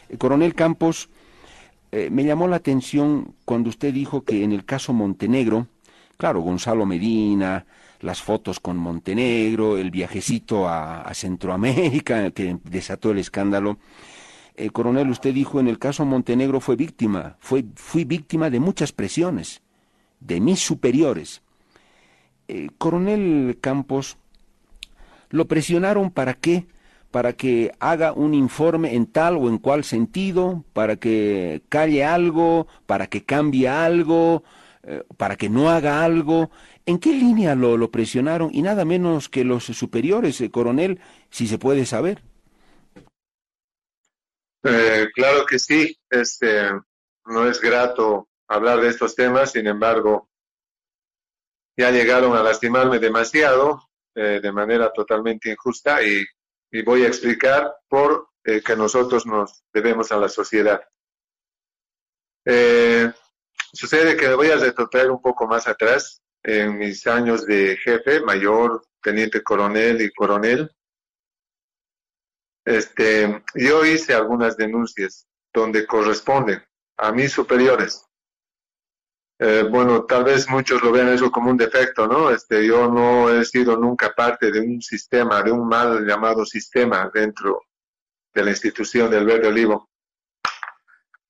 El 0.09 0.19
coronel 0.19 0.55
Campos, 0.55 1.11
eh, 1.93 2.09
me 2.11 2.25
llamó 2.25 2.49
la 2.49 2.57
atención 2.57 3.35
cuando 3.45 3.69
usted 3.69 3.93
dijo 3.93 4.23
que 4.23 4.45
en 4.45 4.53
el 4.53 4.65
caso 4.65 4.93
Montenegro, 4.93 5.67
claro, 6.17 6.41
Gonzalo 6.41 6.87
Medina, 6.87 7.67
las 8.01 8.23
fotos 8.23 8.61
con 8.61 8.77
Montenegro, 8.77 9.77
el 9.77 9.91
viajecito 9.91 10.69
a, 10.69 11.11
Centroamérica 11.15 12.31
que 12.33 12.59
desató 12.65 13.11
el 13.11 13.19
escándalo. 13.19 13.79
Eh, 14.57 14.71
coronel, 14.71 15.09
usted 15.11 15.33
dijo 15.33 15.61
en 15.61 15.69
el 15.69 15.79
caso 15.79 16.05
Montenegro 16.05 16.61
fue 16.61 16.77
víctima, 16.77 17.37
fue, 17.39 17.65
fui 17.75 18.05
víctima 18.05 18.51
de 18.51 18.61
muchas 18.61 18.93
presiones, 18.93 19.63
de 20.21 20.41
mis 20.41 20.61
superiores. 20.61 21.43
Eh, 22.49 22.69
coronel 22.79 23.59
Campos, 23.61 24.17
¿lo 25.31 25.47
presionaron 25.47 26.11
para 26.11 26.35
qué? 26.35 26.67
Para 27.11 27.33
que 27.33 27.73
haga 27.81 28.13
un 28.13 28.35
informe 28.35 28.95
en 28.95 29.07
tal 29.07 29.37
o 29.37 29.49
en 29.49 29.59
cual 29.59 29.85
sentido, 29.85 30.65
para 30.73 30.97
que 30.97 31.63
calle 31.69 32.05
algo, 32.05 32.67
para 32.87 33.07
que 33.07 33.25
cambie 33.25 33.69
algo, 33.69 34.45
eh, 34.83 35.05
para 35.17 35.37
que 35.37 35.49
no 35.49 35.71
haga 35.71 36.05
algo. 36.05 36.51
¿En 36.87 36.99
qué 36.99 37.13
línea 37.13 37.55
lo, 37.55 37.77
lo, 37.77 37.91
presionaron? 37.91 38.51
Y 38.53 38.63
nada 38.63 38.85
menos 38.85 39.29
que 39.29 39.45
los 39.45 39.65
superiores, 39.65 40.41
eh, 40.41 40.51
coronel, 40.51 41.01
si 41.31 41.47
se 41.47 41.59
puede 41.59 41.87
saber. 41.87 42.23
Eh, 44.65 45.09
claro 45.15 45.47
que 45.47 45.59
sí, 45.59 45.97
este, 46.11 46.71
no 47.27 47.49
es 47.49 47.61
grato 47.61 48.29
hablar 48.49 48.81
de 48.81 48.89
estos 48.89 49.15
temas, 49.15 49.53
sin 49.53 49.67
embargo, 49.67 50.29
ya 51.77 51.91
llegaron 51.91 52.37
a 52.37 52.43
lastimarme 52.43 52.99
demasiado 52.99 53.89
eh, 54.15 54.41
de 54.43 54.53
manera 54.53 54.93
totalmente 54.93 55.51
injusta 55.51 56.03
y, 56.03 56.25
voy 56.85 57.05
a 57.05 57.09
explicar 57.09 57.75
por 57.89 58.29
eh, 58.45 58.63
que 58.63 58.77
nosotros 58.77 59.27
nos 59.27 59.63
debemos 59.73 60.13
a 60.13 60.17
la 60.17 60.29
sociedad. 60.29 60.81
sucede 63.73 64.17
que 64.17 64.35
voy 64.35 64.51
a 64.51 64.57
retrotraer 64.57 65.11
un 65.11 65.21
poco 65.21 65.47
más 65.47 65.69
atrás 65.69 66.23
en 66.43 66.79
mis 66.79 67.07
años 67.07 67.45
de 67.45 67.77
jefe, 67.77 68.21
mayor, 68.21 68.83
teniente 69.03 69.43
coronel 69.43 70.01
y 70.01 70.11
coronel. 70.13 70.71
Este, 72.65 73.43
yo 73.55 73.85
hice 73.85 74.15
algunas 74.15 74.57
denuncias 74.57 75.27
donde 75.53 75.87
corresponden 75.87 76.63
a 76.99 77.13
mis 77.13 77.33
superiores. 77.33 78.08
Eh, 79.41 79.65
bueno, 79.71 80.05
tal 80.05 80.25
vez 80.25 80.49
muchos 80.49 80.83
lo 80.83 80.91
vean 80.91 81.11
eso 81.11 81.31
como 81.31 81.51
un 81.51 81.57
defecto, 81.57 82.09
¿no? 82.09 82.31
Este, 82.31 82.67
yo 82.67 82.89
no 82.89 83.31
he 83.31 83.45
sido 83.45 83.77
nunca 83.77 84.13
parte 84.13 84.51
de 84.51 84.61
un 84.61 84.83
sistema, 84.83 85.43
de 85.43 85.53
un 85.53 85.69
mal 85.69 86.05
llamado 86.05 86.45
sistema 86.45 87.09
dentro 87.15 87.63
de 88.35 88.43
la 88.43 88.51
institución 88.51 89.11
del 89.11 89.27
Verde 89.27 89.49
Olivo. 89.49 89.89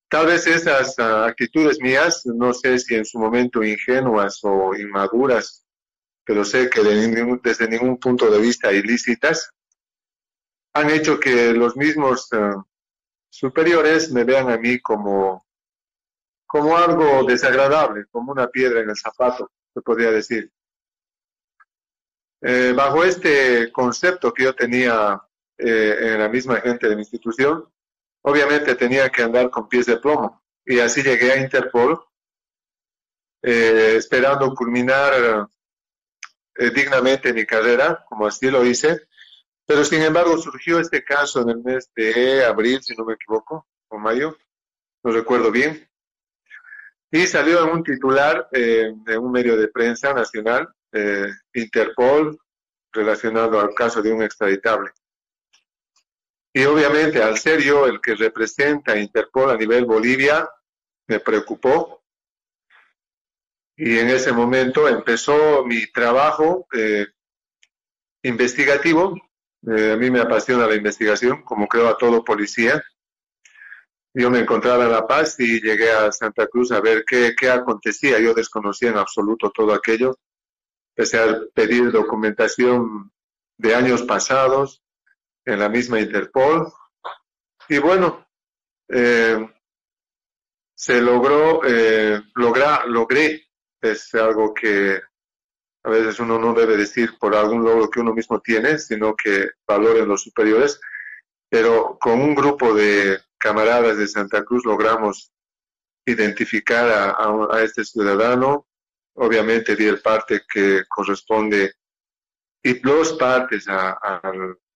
Tal 0.09 0.27
vez 0.27 0.47
esas 0.47 0.99
ah, 0.99 1.27
actitudes 1.27 1.81
mías, 1.81 2.23
no 2.25 2.55
sé 2.55 2.79
si 2.79 2.95
en 2.95 3.05
su 3.05 3.19
momento 3.19 3.63
ingenuas 3.63 4.41
o 4.43 4.75
inmaduras, 4.75 5.67
pero 6.25 6.47
sé 6.47 6.71
que 6.71 6.83
desde 6.83 7.69
ningún 7.69 7.99
punto 7.99 8.31
de 8.31 8.41
vista 8.41 8.73
ilícitas, 8.73 9.51
han 10.73 10.89
hecho 10.91 11.21
que 11.21 11.53
los 11.53 11.77
mismos 11.77 12.29
ah, 12.33 12.65
superiores 13.29 14.11
me 14.11 14.25
vean 14.25 14.51
a 14.51 14.57
mí 14.57 14.79
como, 14.81 15.47
como 16.49 16.79
algo 16.79 17.25
desagradable, 17.25 18.07
como 18.11 18.33
una 18.33 18.49
piedra 18.49 18.81
en 18.81 18.89
el 18.89 18.97
zapato, 18.97 19.53
se 19.75 19.83
podría 19.83 20.11
decir. 20.11 20.51
Eh, 22.41 22.73
bajo 22.75 23.05
este 23.05 23.71
concepto 23.71 24.33
que 24.33 24.45
yo 24.45 24.55
tenía 24.55 25.23
eh, 25.59 25.97
en 26.01 26.19
la 26.19 26.29
misma 26.29 26.57
gente 26.63 26.89
de 26.89 26.97
mi 26.97 27.03
institución, 27.03 27.71
obviamente 28.23 28.75
tenía 28.77 29.11
que 29.11 29.23
andar 29.23 29.51
con 29.51 29.69
pies 29.69 29.85
de 29.87 29.99
plomo. 29.99 30.43
Y 30.65 30.79
así 30.79 31.03
llegué 31.03 31.33
a 31.33 31.41
Interpol, 31.41 32.03
eh, 33.43 33.97
esperando 33.97 34.55
culminar 34.55 35.49
dignamente 36.75 37.33
mi 37.33 37.45
carrera, 37.45 38.05
como 38.09 38.27
así 38.27 38.51
lo 38.51 38.65
hice. 38.65 39.07
Pero 39.67 39.85
sin 39.85 40.01
embargo 40.01 40.39
surgió 40.39 40.81
este 40.81 41.05
caso 41.05 41.43
en 41.43 41.51
el 41.51 41.59
mes 41.59 41.91
de 41.95 42.43
abril, 42.45 42.83
si 42.83 42.97
no 42.97 43.05
me 43.05 43.15
equivoco, 43.15 43.67
o 43.89 43.99
mayo, 43.99 44.37
no 45.05 45.13
recuerdo 45.13 45.53
bien. 45.53 45.88
Y 47.11 47.27
salió 47.27 47.65
en 47.65 47.71
un 47.71 47.83
titular 47.83 48.49
eh, 48.53 48.93
de 48.95 49.19
un 49.19 49.33
medio 49.33 49.57
de 49.57 49.69
prensa 49.69 50.13
nacional, 50.13 50.69
Interpol, 51.53 52.39
relacionado 52.93 53.61
al 53.61 53.75
caso 53.75 54.01
de 54.01 54.11
un 54.11 54.23
extraditable. 54.23 54.91
Y 56.53 56.65
obviamente, 56.65 57.23
al 57.23 57.39
ser 57.39 57.61
yo 57.61 57.87
el 57.87 58.01
que 58.01 58.15
representa 58.15 58.93
a 58.93 58.99
Interpol 58.99 59.51
a 59.51 59.57
nivel 59.57 59.85
Bolivia, 59.85 60.49
me 61.07 61.21
preocupó. 61.21 62.03
Y 63.77 63.99
en 63.99 64.09
ese 64.09 64.33
momento 64.33 64.89
empezó 64.89 65.65
mi 65.65 65.87
trabajo 65.93 66.67
eh, 66.73 67.07
investigativo. 68.23 69.15
Eh, 69.67 69.93
a 69.93 69.97
mí 69.97 70.11
me 70.11 70.21
apasiona 70.21 70.67
la 70.67 70.75
investigación, 70.75 71.43
como 71.43 71.69
creo 71.69 71.89
a 71.89 71.97
todo 71.97 72.25
policía. 72.25 72.83
Yo 74.15 74.31
me 74.31 74.41
encontraba 74.41 74.85
en 74.85 74.93
La 74.93 75.07
Paz 75.07 75.39
y 75.39 75.61
llegué 75.61 75.91
a 75.91 76.11
Santa 76.11 76.47
Cruz 76.47 76.73
a 76.73 76.81
ver 76.81 77.05
qué, 77.07 77.35
qué 77.39 77.51
acontecía. 77.51 78.19
Yo 78.19 78.35
desconocía 78.35 78.91
en 78.91 78.97
absoluto 78.97 79.51
todo 79.51 79.73
aquello. 79.73 80.19
Empecé 80.97 81.19
a 81.19 81.41
pedir 81.55 81.93
documentación 81.93 83.13
de 83.59 83.75
años 83.75 84.03
pasados, 84.03 84.83
en 85.49 85.59
la 85.59 85.69
misma 85.69 86.01
Interpol. 86.01 86.71
Y 87.69 87.79
bueno, 87.79 88.27
eh, 88.89 89.49
se 90.75 91.01
logró, 91.01 91.63
eh, 91.65 92.21
logra, 92.35 92.85
logré, 92.87 93.49
es 93.81 94.15
algo 94.15 94.53
que 94.53 95.01
a 95.85 95.91
veces 95.91 96.21
uno 96.21 96.39
no 96.39 96.53
debe 96.53 96.77
decir 96.77 97.17
por 97.19 97.35
algún 97.35 97.65
logro 97.65 97.89
que 97.89 98.01
uno 98.01 98.13
mismo 98.13 98.41
tiene, 98.41 98.79
sino 98.79 99.15
que 99.17 99.51
valoren 99.67 100.09
los 100.09 100.23
superiores, 100.23 100.81
pero 101.49 101.99
con 101.99 102.21
un 102.21 102.35
grupo 102.35 102.75
de 102.75 103.19
camaradas 103.39 103.97
de 103.97 104.09
Santa 104.09 104.45
Cruz 104.45 104.65
logramos 104.65 105.33
identificar 106.07 106.89
a, 106.89 107.57
a, 107.57 107.63
este 107.63 107.85
ciudadano, 107.85 108.67
obviamente 109.15 109.77
di 109.77 109.87
el 109.87 110.01
parte 110.01 110.43
que 110.53 110.85
corresponde 110.89 111.75
y 112.63 112.81
dos 112.81 113.15
partes 113.15 113.67
a 113.69 114.21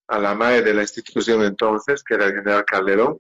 la 0.09 0.35
madre 0.35 0.63
de 0.63 0.75
la 0.75 0.83
institución 0.83 1.43
entonces, 1.43 2.05
que 2.05 2.15
era 2.15 2.27
el 2.27 2.35
general 2.35 2.65
Calderón. 2.65 3.19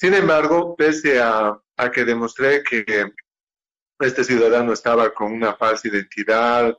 Sin 0.00 0.14
embargo, 0.14 0.76
pese 0.76 1.20
a, 1.20 1.60
que 1.92 2.04
demostré 2.04 2.62
que 2.62 3.12
este 3.98 4.22
ciudadano 4.22 4.72
estaba 4.72 5.12
con 5.12 5.32
una 5.32 5.56
falsa 5.56 5.88
identidad 5.88 6.72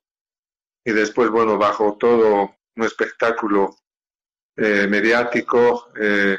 y 0.86 0.94
después, 0.94 1.30
bueno, 1.30 1.58
bajo 1.58 1.98
todo 1.98 2.56
un 2.78 2.84
espectáculo 2.86 3.76
eh, 4.56 4.88
mediático, 4.88 5.92
eh, 6.00 6.38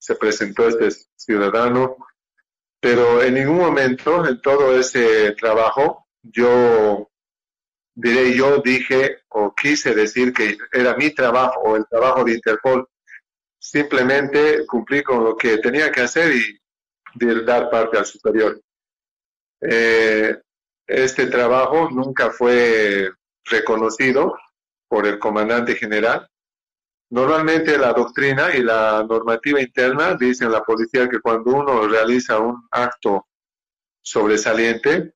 se 0.00 0.14
presentó 0.14 0.66
este 0.66 0.88
ciudadano, 1.14 1.96
pero 2.80 3.22
en 3.22 3.34
ningún 3.34 3.58
momento 3.58 4.26
en 4.26 4.40
todo 4.40 4.78
ese 4.78 5.32
trabajo 5.32 6.06
yo 6.22 7.10
diré 7.94 8.34
yo 8.34 8.58
dije 8.58 9.18
o 9.28 9.54
quise 9.54 9.94
decir 9.94 10.32
que 10.32 10.56
era 10.72 10.96
mi 10.96 11.10
trabajo 11.10 11.60
o 11.60 11.76
el 11.76 11.86
trabajo 11.86 12.24
de 12.24 12.32
Interpol. 12.32 12.88
Simplemente 13.58 14.64
cumplí 14.66 15.02
con 15.02 15.22
lo 15.22 15.36
que 15.36 15.58
tenía 15.58 15.92
que 15.92 16.00
hacer 16.00 16.32
y 16.34 17.44
dar 17.44 17.68
parte 17.68 17.98
al 17.98 18.06
superior. 18.06 18.58
Eh, 19.60 20.34
este 20.86 21.26
trabajo 21.26 21.90
nunca 21.90 22.30
fue 22.30 23.10
reconocido 23.44 24.34
por 24.88 25.06
el 25.06 25.18
comandante 25.18 25.74
general. 25.74 26.26
Normalmente 27.10 27.76
la 27.76 27.92
doctrina 27.92 28.54
y 28.54 28.62
la 28.62 29.04
normativa 29.08 29.60
interna 29.60 30.14
dicen 30.14 30.52
la 30.52 30.62
policía 30.62 31.08
que 31.08 31.20
cuando 31.20 31.50
uno 31.50 31.88
realiza 31.88 32.38
un 32.38 32.68
acto 32.70 33.26
sobresaliente, 34.00 35.14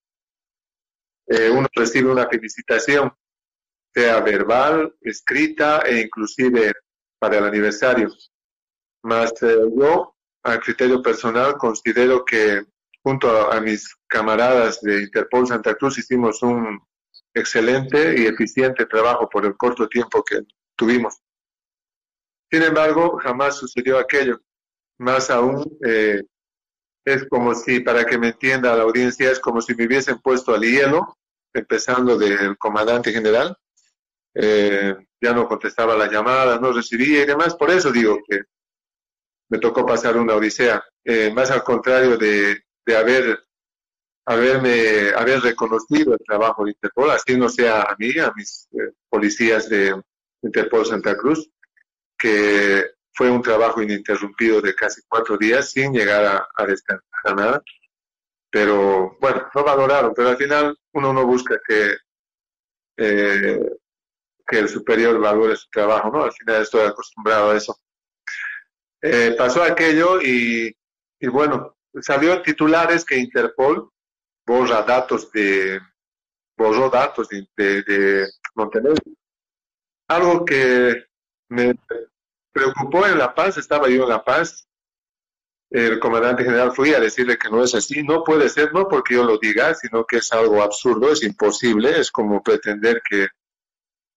eh, 1.27 1.51
uno 1.51 1.69
recibe 1.73 2.11
una 2.11 2.29
felicitación, 2.29 3.13
sea 3.95 4.21
verbal, 4.21 4.95
escrita 5.01 5.83
e 5.83 6.01
inclusive 6.01 6.73
para 7.19 7.39
el 7.39 7.45
aniversario. 7.45 8.09
Más 9.05 9.33
eh, 9.43 9.57
yo, 9.77 10.17
a 10.43 10.59
criterio 10.59 11.01
personal, 11.01 11.57
considero 11.57 12.25
que 12.25 12.65
junto 13.05 13.53
a, 13.53 13.61
mis 13.61 13.95
camaradas 14.09 14.81
de 14.81 15.03
Interpol 15.03 15.47
Santa 15.47 15.75
Cruz 15.75 15.99
hicimos 15.99 16.43
un 16.43 16.81
excelente 17.35 18.21
y 18.21 18.27
eficiente 18.27 18.87
trabajo 18.87 19.29
por 19.29 19.45
el 19.45 19.57
corto 19.57 19.89
tiempo 19.89 20.25
que 20.25 20.41
tuvimos. 20.75 21.21
Sin 22.55 22.63
embargo, 22.63 23.19
jamás 23.21 23.57
sucedió 23.57 23.99
aquello. 23.99 24.41
Más 24.99 25.29
aún, 25.29 25.77
eh, 25.85 26.23
es 27.05 27.27
como 27.29 27.53
si, 27.53 27.81
para 27.81 28.07
que 28.07 28.17
me 28.17 28.29
entienda 28.29 28.77
la 28.77 28.85
audiencia, 28.85 29.29
es 29.33 29.41
como 29.41 29.61
si 29.61 29.75
me 29.75 29.87
hubiesen 29.87 30.21
puesto 30.21 30.55
al 30.55 30.61
hielo, 30.61 31.19
empezando 31.53 32.17
del 32.17 32.57
comandante 32.57 33.11
general. 33.11 33.57
Eh, 34.37 34.95
ya 35.21 35.33
no 35.33 35.49
contestaba 35.49 35.97
la 35.97 36.09
llamada, 36.09 36.61
no 36.61 36.71
recibía 36.71 37.23
y 37.23 37.27
demás. 37.27 37.57
Por 37.57 37.73
eso 37.73 37.91
digo 37.91 38.21
que 38.25 38.43
me 39.49 39.59
tocó 39.59 39.85
pasar 39.85 40.17
una 40.17 40.37
odisea. 40.37 40.81
Eh, 41.03 41.33
más 41.35 41.51
al 41.51 41.65
contrario 41.65 42.17
de, 42.17 42.63
haber 42.97 43.37
haberme 44.27 45.09
haber 45.17 45.41
reconocido 45.41 46.13
el 46.13 46.21
trabajo 46.25 46.65
de 46.65 46.71
Interpol, 46.71 47.11
así 47.11 47.37
no 47.37 47.49
sea 47.49 47.83
a 47.83 47.97
mí, 47.99 48.17
a 48.17 48.33
mis 48.37 48.69
policías 49.09 49.69
de 49.69 50.01
Interpol 50.41 50.87
Santa 50.87 51.17
Cruz, 51.17 51.51
que 52.25 52.87
fue 53.13 53.31
un 53.31 53.43
trabajo 53.43 53.83
ininterrumpido 53.83 54.63
de 54.63 54.75
casi 54.75 55.03
cuatro 55.07 55.37
días 55.37 55.71
sin 55.71 55.93
llegar 55.93 56.25
a, 56.25 56.49
a 56.57 56.65
descansar 56.65 57.37
nada. 57.37 57.63
Pero 58.51 59.19
bueno, 59.21 59.47
no 59.55 59.63
valoraron, 59.63 60.15
pero 60.15 60.31
al 60.31 60.39
final 60.39 60.75
uno 60.95 61.13
no 61.13 61.27
busca 61.27 61.61
que, 61.69 61.97
eh, 62.97 63.61
que 64.47 64.59
el 64.59 64.71
superior 64.71 65.21
valore 65.21 65.55
su 65.55 65.69
trabajo, 65.69 66.11
¿no? 66.11 66.25
Al 66.25 66.33
final 66.33 66.63
estoy 66.63 66.87
acostumbrado 66.87 67.51
a 67.51 67.57
eso. 67.57 67.77
Eh, 69.03 69.35
pasó 69.37 69.63
aquello 69.63 70.23
y, 70.23 70.75
y 71.21 71.29
bueno, 71.29 71.77
salió 72.01 72.41
titulares 72.41 73.05
que 73.05 73.19
Interpol 73.19 73.91
borra 74.47 74.83
datos 74.83 75.31
de 75.31 75.79
borró 76.57 76.89
datos 76.89 77.29
de, 77.29 77.47
de 77.83 78.27
Montenegro. 78.55 79.03
Algo 80.09 80.43
que 80.45 81.05
me 81.51 81.75
preocupó 82.55 83.05
en 83.07 83.19
La 83.19 83.35
Paz, 83.35 83.59
estaba 83.59 83.89
yo 83.89 84.05
en 84.05 84.09
La 84.09 84.25
Paz, 84.25 84.67
el 85.71 85.99
comandante 85.99 86.45
general 86.45 86.73
fui 86.73 86.95
a 86.95 87.01
decirle 87.01 87.37
que 87.37 87.51
no 87.51 87.63
es 87.63 87.75
así, 87.75 88.05
no 88.05 88.23
puede 88.23 88.49
ser, 88.49 88.73
no 88.73 88.87
porque 88.87 89.15
yo 89.15 89.25
lo 89.25 89.39
diga, 89.39 89.75
sino 89.75 90.05
que 90.05 90.19
es 90.19 90.33
algo 90.33 90.63
absurdo, 90.63 91.11
es 91.11 91.25
imposible, 91.25 91.99
es 91.99 92.13
como 92.13 92.41
pretender 92.41 93.03
que 93.09 93.27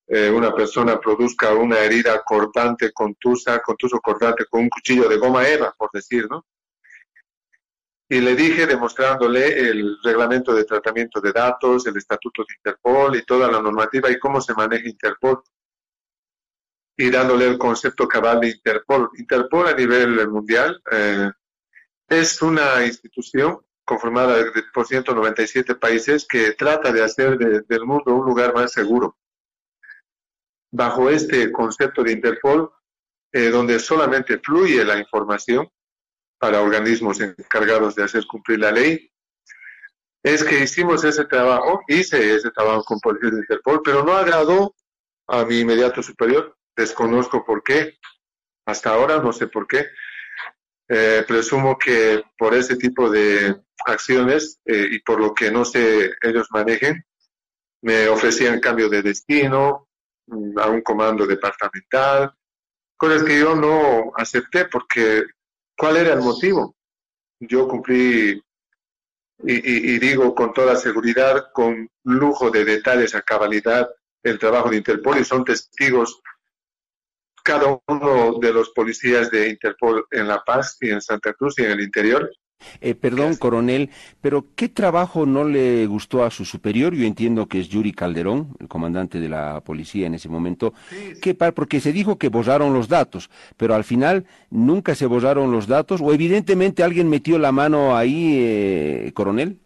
eh, 0.10 0.30
una 0.30 0.54
persona 0.54 1.00
produzca 1.00 1.54
una 1.54 1.80
herida 1.80 2.21
cortante, 2.23 2.91
contusa, 2.93 3.60
contuso 3.60 4.00
cortante 4.00 4.45
con 4.45 4.62
un 4.62 4.69
cuchillo 4.69 5.10
de 5.10 5.17
goma 5.17 5.47
eva, 5.47 5.73
por 5.76 5.89
decir, 5.91 6.28
¿no? 6.30 6.45
Y 8.08 8.21
le 8.21 8.36
dije, 8.36 8.67
demostrándole 8.67 9.69
el 9.69 9.97
reglamento 10.02 10.54
de 10.54 10.63
tratamiento 10.63 11.19
de 11.19 11.34
datos, 11.34 11.88
el 11.88 11.97
estatuto 11.97 12.43
de 12.47 12.54
Interpol 12.56 13.15
y 13.17 13.26
toda 13.26 13.52
la 13.52 13.60
normativa 13.60 14.10
y 14.10 14.19
cómo 14.19 14.39
se 14.39 14.54
maneja 14.54 14.88
Interpol. 14.88 15.41
Y 16.97 17.12
dándole 17.12 17.47
el 17.47 17.57
concepto 17.57 18.07
cabal 18.07 18.39
de 18.39 18.49
Interpol. 18.49 19.12
Interpol 19.17 19.67
a 19.67 19.73
nivel 19.73 20.27
mundial 20.29 20.81
eh, 20.91 21.29
es 22.10 22.41
una 22.41 22.83
institución 22.86 23.60
conformada 23.86 24.36
por 24.73 24.86
197 24.86 25.75
países 25.75 26.25
que 26.27 26.51
trata 26.53 26.91
de 26.91 27.03
hacer 27.03 27.38
del 27.38 27.86
mundo 27.86 28.15
un 28.15 28.25
lugar 28.25 28.53
más 28.53 28.73
seguro. 28.73 29.17
Bajo 30.71 31.10
este 31.10 31.51
concepto 31.51 32.03
de 32.03 32.12
Interpol, 32.12 32.69
eh, 33.31 33.49
donde 33.49 33.79
solamente 33.79 34.39
fluye 34.39 34.83
la 34.83 34.97
información 34.97 35.69
para 36.38 36.62
organismos 36.62 37.21
encargados 37.21 37.95
de 37.95 38.03
hacer 38.03 38.25
cumplir 38.27 38.60
la 38.60 38.71
ley, 38.71 39.10
es 40.21 40.43
que 40.43 40.63
hicimos 40.63 41.05
ese 41.05 41.23
trabajo, 41.23 41.81
hice 41.88 42.36
ese 42.36 42.51
trabajo 42.51 42.83
con 42.83 42.99
policías 42.99 43.31
de 43.33 43.39
Interpol, 43.39 43.81
pero 43.83 44.03
no 44.03 44.13
agradó 44.13 44.75
a 45.27 45.45
mi 45.45 45.60
inmediato 45.60 46.03
superior, 46.03 46.56
desconozco 46.77 47.43
por 47.43 47.63
qué, 47.63 47.97
hasta 48.65 48.91
ahora 48.91 49.17
no 49.17 49.33
sé 49.33 49.47
por 49.47 49.67
qué, 49.67 49.87
eh, 50.87 51.25
presumo 51.27 51.77
que 51.77 52.23
por 52.37 52.53
ese 52.53 52.77
tipo 52.77 53.09
de 53.09 53.59
acciones 53.85 54.61
eh, 54.63 54.87
y 54.91 54.99
por 54.99 55.19
lo 55.19 55.33
que 55.33 55.51
no 55.51 55.65
sé 55.65 56.11
ellos 56.21 56.47
manejen, 56.51 57.03
me 57.81 58.07
ofrecían 58.07 58.61
cambio 58.61 58.87
de 58.89 59.01
destino 59.01 59.89
mm, 60.27 60.57
a 60.59 60.67
un 60.67 60.81
comando 60.81 61.25
departamental, 61.25 62.31
cosas 62.95 63.23
que 63.23 63.39
yo 63.39 63.55
no 63.55 64.11
acepté 64.15 64.65
porque 64.65 65.23
¿cuál 65.75 65.97
era 65.97 66.13
el 66.13 66.21
motivo? 66.21 66.75
Yo 67.39 67.67
cumplí 67.67 68.41
y, 69.43 69.93
y, 69.93 69.99
digo 69.99 70.33
con 70.33 70.51
toda 70.51 70.75
seguridad, 70.75 71.51
con 71.53 71.87
lujo 72.03 72.49
de 72.49 72.65
detalles 72.65 73.13
a 73.13 73.21
cabalidad, 73.21 73.87
el 74.23 74.39
trabajo 74.39 74.71
de 74.71 74.77
Interpol 74.77 75.19
y 75.19 75.23
son 75.23 75.45
testigos 75.45 76.19
cada 77.47 77.79
uno 77.88 78.39
de 78.41 78.51
los 78.51 78.71
policías 78.71 79.31
de 79.31 79.47
Interpol 79.47 80.05
en 80.12 80.27
La 80.27 80.43
Paz 80.43 80.77
y 80.81 80.89
en 80.89 80.99
Santa 80.99 81.31
Cruz 81.31 81.57
y 81.57 81.63
en 81.63 81.71
el 81.71 81.79
interior. 81.79 82.29
Eh, 82.81 82.93
perdón, 82.93 83.38
coronel, 83.38 83.89
pero 84.19 84.43
¿qué 84.55 84.67
trabajo 84.67 85.25
no 85.25 85.45
le 85.45 85.86
gustó 85.86 86.25
a 86.25 86.31
su 86.31 86.43
superior? 86.43 86.93
Yo 86.93 87.05
entiendo 87.05 87.47
que 87.47 87.62
es 87.62 87.69
Yuri 87.69 87.93
Calderón, 87.93 88.53
el 88.60 88.67
comandante 88.67 89.21
de 89.21 89.29
la 89.29 89.62
policía 89.62 90.07
en 90.07 90.15
ese 90.15 90.27
momento, 90.27 90.73
que 91.21 91.36
porque 91.36 91.79
se 91.79 91.93
dijo 91.93 92.17
que 92.17 92.27
borraron 92.27 92.73
los 92.73 92.89
datos, 92.89 93.29
pero 93.55 93.75
al 93.75 93.86
final 93.86 94.25
nunca 94.49 94.93
se 94.93 95.05
borraron 95.05 95.49
los 95.49 95.67
datos, 95.67 96.01
o 96.01 96.12
evidentemente 96.12 96.83
alguien 96.83 97.10
metió 97.10 97.39
la 97.39 97.53
mano 97.53 97.95
ahí, 97.95 98.39
eh, 98.41 99.12
coronel. 99.13 99.62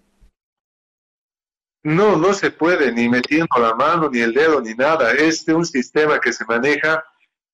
No, 1.83 2.15
no 2.15 2.33
se 2.33 2.51
puede, 2.51 2.91
ni 2.91 3.09
metiendo 3.09 3.57
la 3.57 3.73
mano, 3.73 4.07
ni 4.11 4.19
el 4.19 4.33
dedo, 4.33 4.61
ni 4.61 4.75
nada. 4.75 5.13
Es 5.13 5.47
un 5.47 5.65
sistema 5.65 6.19
que 6.19 6.31
se 6.31 6.45
maneja 6.45 7.03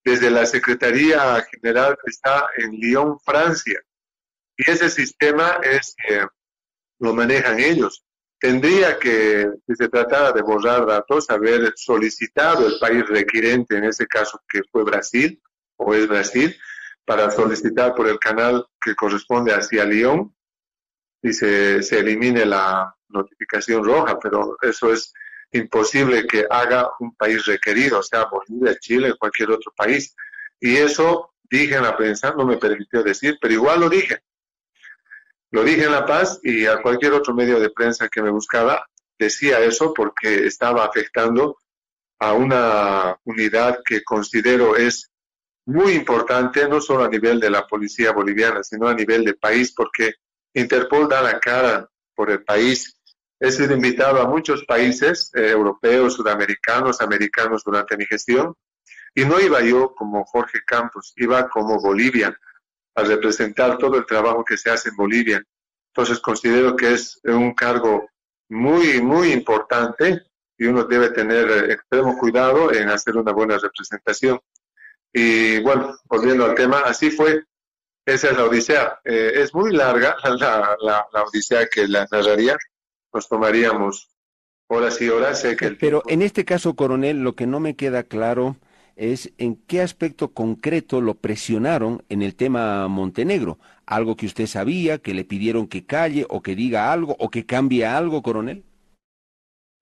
desde 0.08 0.32
la 0.32 0.46
Secretaría 0.46 1.46
General 1.52 1.98
que 2.02 2.12
está 2.12 2.48
en 2.56 2.72
Lyon, 2.72 3.20
Francia. 3.20 3.78
Y 4.56 4.72
ese 4.72 4.89
sistema 4.89 5.60
es 5.62 5.96
que 5.98 6.26
lo 7.00 7.13
manejan 7.13 7.60
ellos. 7.60 8.06
Tendría 8.39 8.98
que, 9.00 9.50
si 9.67 9.76
se 9.76 9.89
tratara 9.89 10.32
de 10.32 10.41
borrar 10.41 10.86
datos, 10.86 11.30
haber 11.30 11.74
solicitado 11.76 12.67
el 12.67 12.80
país 12.80 13.06
requirente, 13.06 13.76
en 13.76 13.84
ese 13.84 14.08
caso 14.08 14.41
que 14.48 14.62
fue 14.72 14.86
Brasil, 14.86 15.41
o 15.76 15.93
es 15.93 16.08
Brasil, 16.08 16.56
para 17.04 17.30
solicitar 17.30 17.93
por 17.93 18.08
el 18.08 18.17
canal 18.17 18.65
que 18.80 18.96
corresponde 18.96 19.54
hacia 19.54 19.84
Lyon 19.84 20.34
y 21.22 21.34
se, 21.34 21.84
se 21.84 22.00
elimine 22.00 22.46
la 22.46 22.96
notificación 23.10 23.84
roja, 23.84 24.17
pero 24.17 24.56
eso 24.62 24.93
es 24.93 25.12
imposible 25.52 26.28
que 26.28 26.46
haga 26.50 26.90
un 27.00 27.16
país 27.16 27.46
requerido, 27.46 28.00
o 28.00 28.04
sea, 28.04 28.26
Bolivia, 28.26 28.78
Chile, 28.80 29.16
cualquier 29.18 29.52
otro 29.52 29.72
país. 29.76 30.16
Y 30.60 30.76
eso 30.76 31.34
dije 31.50 31.76
en 31.76 31.84
la 31.84 31.96
prensa, 31.96 32.34
no 32.38 32.46
me 32.46 32.58
permitió 32.58 33.04
decir, 33.04 33.38
pero 33.40 33.54
igual 33.54 33.82
lo 33.82 33.90
dije. 33.90 34.22
Lo 35.52 35.64
dije 35.64 35.86
en 35.86 35.92
La 35.92 36.06
Paz 36.06 36.40
y 36.44 36.66
a 36.66 36.82
cualquier 36.82 37.14
otro 37.14 37.34
medio 37.34 37.60
de 37.60 37.70
prensa 37.70 38.10
que 38.10 38.22
me 38.22 38.30
buscaba 38.30 38.86
decía 39.18 39.60
eso 39.60 39.94
porque 39.94 40.46
estaba 40.46 40.86
afectando 40.86 41.58
a 42.20 42.34
una 42.34 43.18
unidad 43.24 43.80
que 43.86 44.04
considero 44.04 44.76
es 44.76 45.12
muy 45.66 45.94
importante, 45.94 46.68
no 46.68 46.82
solo 46.82 47.04
a 47.04 47.10
nivel 47.10 47.40
de 47.40 47.50
la 47.50 47.68
policía 47.68 48.12
boliviana, 48.12 48.64
sino 48.64 48.88
a 48.88 48.94
nivel 48.94 49.24
de 49.24 49.34
país, 49.34 49.74
porque 49.74 50.14
Interpol 50.54 51.08
da 51.08 51.22
la 51.22 51.40
cara 51.40 51.90
por 52.16 52.32
el 52.32 52.44
país 52.44 52.97
He 53.39 53.52
sido 53.52 53.73
invitado 53.73 54.21
a 54.21 54.28
muchos 54.28 54.65
países 54.65 55.32
eh, 55.36 55.52
europeos, 55.52 56.15
sudamericanos, 56.15 57.02
americanos 57.02 57.63
durante 57.63 57.95
mi 57.95 58.06
gestión 58.06 58.56
y 59.13 59.26
no 59.26 59.39
iba 59.39 59.62
yo 59.62 59.93
como 59.95 60.26
Jorge 60.26 60.60
Campos, 60.65 61.13
iba 61.17 61.47
como 61.50 61.80
Bolivia 61.80 62.38
a 62.95 63.04
representar 63.04 63.78
todo 63.78 63.97
el 63.97 64.06
trabajo 64.06 64.43
que 64.43 64.58
se 64.58 64.71
hace 64.71 64.89
en 64.89 64.95
Bolivia. 64.95 65.43
Entonces 65.93 66.19
considero 66.19 66.76
que 66.76 66.93
es 66.93 67.19
un 67.23 67.54
cargo 67.54 68.10
muy, 68.50 69.02
muy 69.02 69.32
importante 69.32 70.23
y 70.58 70.65
uno 70.65 70.84
debe 70.84 71.10
tener 71.12 71.50
eh, 71.50 71.73
extremo 71.73 72.17
cuidado 72.17 72.73
en 72.73 72.89
hacer 72.89 73.17
una 73.17 73.32
buena 73.32 73.58
representación. 73.58 74.39
Y 75.13 75.60
bueno, 75.62 75.95
volviendo 76.06 76.45
al 76.45 76.56
tema, 76.56 76.80
así 76.80 77.12
fue. 77.12 77.43
Esa 78.06 78.30
es 78.30 78.38
la 78.38 78.45
odisea. 78.45 79.00
Eh, 79.04 79.34
es 79.36 79.54
muy 79.54 79.73
larga 79.73 80.15
la, 80.23 80.76
la, 80.80 81.08
la 81.12 81.23
odisea 81.23 81.67
que 81.67 81.88
la 81.88 82.08
narraría, 82.12 82.58
nos 83.13 83.28
tomaríamos 83.28 84.10
horas 84.67 85.02
y 85.02 85.10
horas. 85.10 85.43
que 85.43 85.72
Pero 85.72 86.04
en 86.08 86.22
este 86.22 86.46
caso, 86.46 86.76
coronel, 86.76 87.24
lo 87.24 87.36
que 87.36 87.48
no 87.48 87.60
me 87.60 87.76
queda 87.76 88.04
claro 88.04 88.58
es 88.96 89.32
en 89.38 89.56
qué 89.56 89.82
aspecto 89.82 90.34
concreto 90.34 91.02
lo 91.02 91.15
presionaron 91.15 92.04
en 92.10 92.24
el 92.24 92.36
tema 92.36 92.88
Montenegro. 92.88 93.60
¿Algo 93.86 94.15
que 94.15 94.26
usted 94.26 94.48
sabía, 94.48 94.98
que 94.98 95.13
le 95.13 95.24
pidieron 95.24 95.67
que 95.67 95.86
calle 95.86 96.26
o 96.30 96.41
que 96.41 96.56
diga 96.56 96.91
algo 96.91 97.15
o 97.20 97.30
que 97.30 97.46
cambie 97.46 97.86
algo, 97.86 98.24
coronel? 98.24 98.65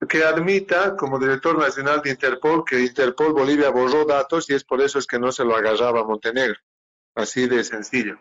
Que 0.08 0.24
admita 0.24 0.96
como 0.98 1.18
director 1.18 1.58
nacional 1.58 2.02
de 2.04 2.12
Interpol 2.12 2.64
que 2.66 2.82
Interpol 2.82 3.34
Bolivia 3.34 3.70
borró 3.70 4.06
datos 4.06 4.50
y 4.50 4.54
es 4.54 4.64
por 4.66 4.82
eso 4.82 5.00
es 5.00 5.08
que 5.08 5.18
no 5.18 5.32
se 5.32 5.46
lo 5.46 5.56
agarraba 5.56 6.02
a 6.02 6.04
Montenegro. 6.04 6.60
Así 7.16 7.48
de 7.48 7.64
sencillo. 7.64 8.20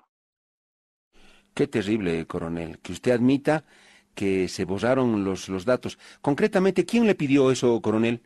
Qué 1.52 1.66
terrible, 1.66 2.24
coronel, 2.26 2.78
que 2.78 2.92
usted 2.92 3.12
admita 3.12 3.64
que 4.14 4.48
se 4.48 4.64
borraron 4.64 5.24
los, 5.24 5.48
los 5.48 5.64
datos. 5.64 5.98
Concretamente, 6.20 6.86
¿quién 6.86 7.06
le 7.06 7.14
pidió 7.14 7.50
eso, 7.50 7.80
coronel? 7.80 8.22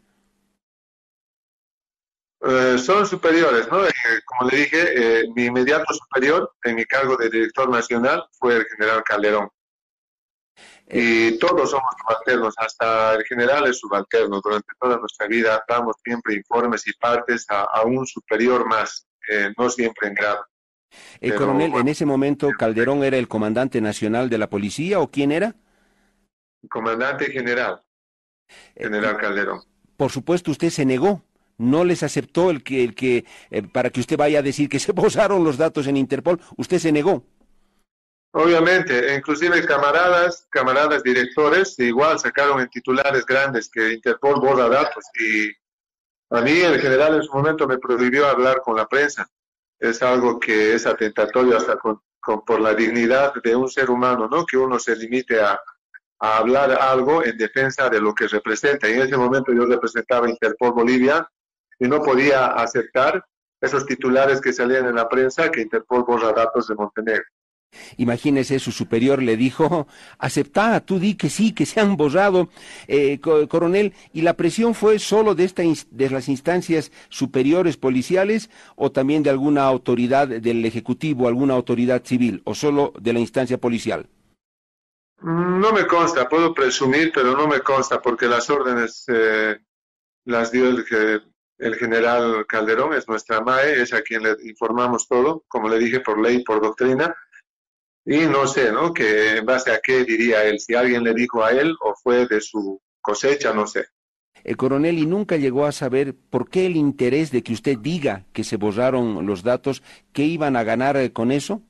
Eh, 2.40 2.78
son 2.78 3.04
superiores, 3.04 3.68
¿no? 3.70 3.84
Eh, 3.84 3.92
como 4.24 4.48
le 4.48 4.58
dije, 4.58 4.92
eh, 4.94 5.24
mi 5.34 5.46
inmediato 5.46 5.92
superior 5.92 6.54
en 6.62 6.76
mi 6.76 6.84
cargo 6.84 7.16
de 7.16 7.28
director 7.28 7.68
nacional 7.68 8.24
fue 8.38 8.56
el 8.56 8.66
general 8.66 9.02
Calderón. 9.02 9.48
Y 10.90 11.36
todos 11.38 11.70
somos 11.70 11.92
subalternos, 12.00 12.54
hasta 12.56 13.14
el 13.14 13.24
general 13.24 13.66
es 13.66 13.78
subalterno. 13.78 14.40
Durante 14.40 14.72
toda 14.80 14.96
nuestra 14.96 15.26
vida 15.26 15.62
damos 15.68 15.96
siempre 16.02 16.34
informes 16.34 16.86
y 16.86 16.92
partes 16.94 17.44
a, 17.50 17.82
un 17.82 18.06
superior 18.06 18.66
más, 18.66 19.06
no 19.58 19.68
siempre 19.68 20.08
en 20.08 20.14
grado. 20.14 20.46
El 21.20 21.34
coronel, 21.34 21.74
en 21.74 21.88
ese 21.88 22.06
momento, 22.06 22.48
¿Calderón 22.58 23.04
era 23.04 23.18
el 23.18 23.28
comandante 23.28 23.82
nacional 23.82 24.30
de 24.30 24.38
la 24.38 24.48
policía 24.48 25.00
o 25.00 25.10
quién 25.10 25.30
era? 25.30 25.56
Comandante 26.68 27.26
general, 27.26 27.82
eh, 28.48 28.84
general 28.84 29.16
Calderón. 29.16 29.60
Por 29.96 30.10
supuesto, 30.10 30.50
usted 30.50 30.70
se 30.70 30.84
negó, 30.84 31.24
no 31.56 31.84
les 31.84 32.02
aceptó 32.02 32.50
el 32.50 32.62
que, 32.62 32.84
el 32.84 32.94
que 32.94 33.24
eh, 33.50 33.62
para 33.62 33.90
que 33.90 34.00
usted 34.00 34.16
vaya 34.16 34.38
a 34.38 34.42
decir 34.42 34.68
que 34.68 34.78
se 34.78 34.94
posaron 34.94 35.44
los 35.44 35.56
datos 35.56 35.86
en 35.86 35.96
Interpol, 35.96 36.40
usted 36.56 36.78
se 36.78 36.92
negó. 36.92 37.24
Obviamente, 38.32 39.14
inclusive 39.14 39.64
camaradas, 39.64 40.46
camaradas 40.50 41.02
directores, 41.02 41.78
igual 41.78 42.18
sacaron 42.18 42.60
en 42.60 42.68
titulares 42.68 43.24
grandes 43.24 43.70
que 43.70 43.94
Interpol 43.94 44.40
borra 44.40 44.68
datos 44.68 45.04
y 45.18 45.50
a 46.30 46.42
mí 46.42 46.60
el 46.60 46.78
general 46.80 47.14
en 47.14 47.22
su 47.22 47.32
momento 47.32 47.66
me 47.66 47.78
prohibió 47.78 48.26
hablar 48.26 48.60
con 48.60 48.76
la 48.76 48.86
prensa. 48.86 49.26
Es 49.78 50.02
algo 50.02 50.38
que 50.38 50.74
es 50.74 50.86
atentatorio 50.86 51.56
hasta 51.56 51.78
por 51.78 52.60
la 52.60 52.74
dignidad 52.74 53.32
de 53.42 53.56
un 53.56 53.68
ser 53.68 53.90
humano, 53.90 54.28
¿no? 54.30 54.44
Que 54.44 54.58
uno 54.58 54.78
se 54.78 54.94
limite 54.94 55.40
a, 55.40 55.58
a 56.18 56.38
hablar 56.38 56.72
algo 56.72 57.24
en 57.24 57.36
defensa 57.36 57.88
de 57.88 58.00
lo 58.00 58.14
que 58.14 58.28
representa. 58.28 58.88
En 58.88 59.02
ese 59.02 59.16
momento 59.16 59.52
yo 59.52 59.64
representaba 59.64 60.28
Interpol 60.28 60.72
Bolivia 60.72 61.28
y 61.78 61.86
no 61.86 62.02
podía 62.02 62.46
aceptar 62.46 63.24
esos 63.60 63.86
titulares 63.86 64.40
que 64.40 64.52
salían 64.52 64.86
en 64.86 64.96
la 64.96 65.08
prensa 65.08 65.50
que 65.50 65.62
Interpol 65.62 66.04
borra 66.04 66.32
datos 66.32 66.68
de 66.68 66.74
Montenegro. 66.74 67.24
Imagínese, 67.98 68.58
su 68.58 68.72
superior 68.72 69.22
le 69.22 69.36
dijo, 69.36 69.86
aceptá, 70.18 70.80
tú 70.80 70.98
di 70.98 71.14
que 71.14 71.28
sí, 71.28 71.52
que 71.52 71.66
se 71.66 71.80
han 71.80 71.96
borrado, 71.96 72.48
eh, 72.86 73.20
coronel, 73.20 73.92
y 74.12 74.22
la 74.22 74.34
presión 74.34 74.74
fue 74.74 74.98
solo 74.98 75.34
de, 75.34 75.44
esta, 75.44 75.62
de 75.90 76.10
las 76.10 76.28
instancias 76.28 76.90
superiores 77.10 77.76
policiales 77.76 78.48
o 78.74 78.90
también 78.90 79.22
de 79.22 79.30
alguna 79.30 79.64
autoridad 79.64 80.28
del 80.28 80.64
Ejecutivo, 80.64 81.28
alguna 81.28 81.54
autoridad 81.54 82.02
civil, 82.04 82.40
o 82.44 82.54
solo 82.54 82.94
de 82.98 83.12
la 83.12 83.20
instancia 83.20 83.58
policial. 83.58 84.08
No 85.20 85.72
me 85.72 85.86
consta, 85.86 86.28
puedo 86.28 86.54
presumir, 86.54 87.10
pero 87.12 87.36
no 87.36 87.48
me 87.48 87.60
consta 87.60 88.00
porque 88.00 88.26
las 88.26 88.48
órdenes 88.50 89.04
eh, 89.08 89.58
las 90.24 90.52
dio 90.52 90.68
el, 90.68 90.84
el 91.58 91.74
general 91.74 92.46
Calderón, 92.46 92.94
es 92.94 93.08
nuestra 93.08 93.40
MAE, 93.40 93.82
es 93.82 93.92
a 93.92 94.02
quien 94.02 94.22
le 94.22 94.36
informamos 94.44 95.08
todo, 95.08 95.44
como 95.48 95.68
le 95.68 95.78
dije, 95.78 96.00
por 96.00 96.20
ley, 96.20 96.44
por 96.44 96.60
doctrina 96.62 97.14
y 98.10 98.26
no 98.26 98.46
sé, 98.46 98.72
¿no? 98.72 98.94
Que 98.94 99.36
en 99.36 99.44
base 99.44 99.70
a 99.70 99.80
qué 99.80 100.02
diría 100.02 100.42
él, 100.44 100.58
si 100.60 100.74
alguien 100.74 101.04
le 101.04 101.12
dijo 101.12 101.44
a 101.44 101.50
él 101.50 101.76
o 101.82 101.94
fue 101.94 102.26
de 102.26 102.40
su 102.40 102.80
cosecha, 103.02 103.52
no 103.52 103.66
sé. 103.66 103.84
El 104.44 104.56
coronel, 104.56 104.98
¿y 104.98 105.04
nunca 105.04 105.36
llegó 105.36 105.66
a 105.66 105.72
saber 105.72 106.14
por 106.30 106.48
qué 106.48 106.64
el 106.64 106.76
interés 106.76 107.30
de 107.30 107.42
que 107.42 107.52
usted 107.52 107.76
diga 107.76 108.24
que 108.32 108.44
se 108.44 108.56
borraron 108.56 109.26
los 109.26 109.42
datos? 109.42 109.82
¿Qué 110.14 110.22
iban 110.22 110.56
a 110.56 110.64
ganar 110.64 110.96
eh, 110.96 111.12
con 111.12 111.30
eso? 111.30 111.60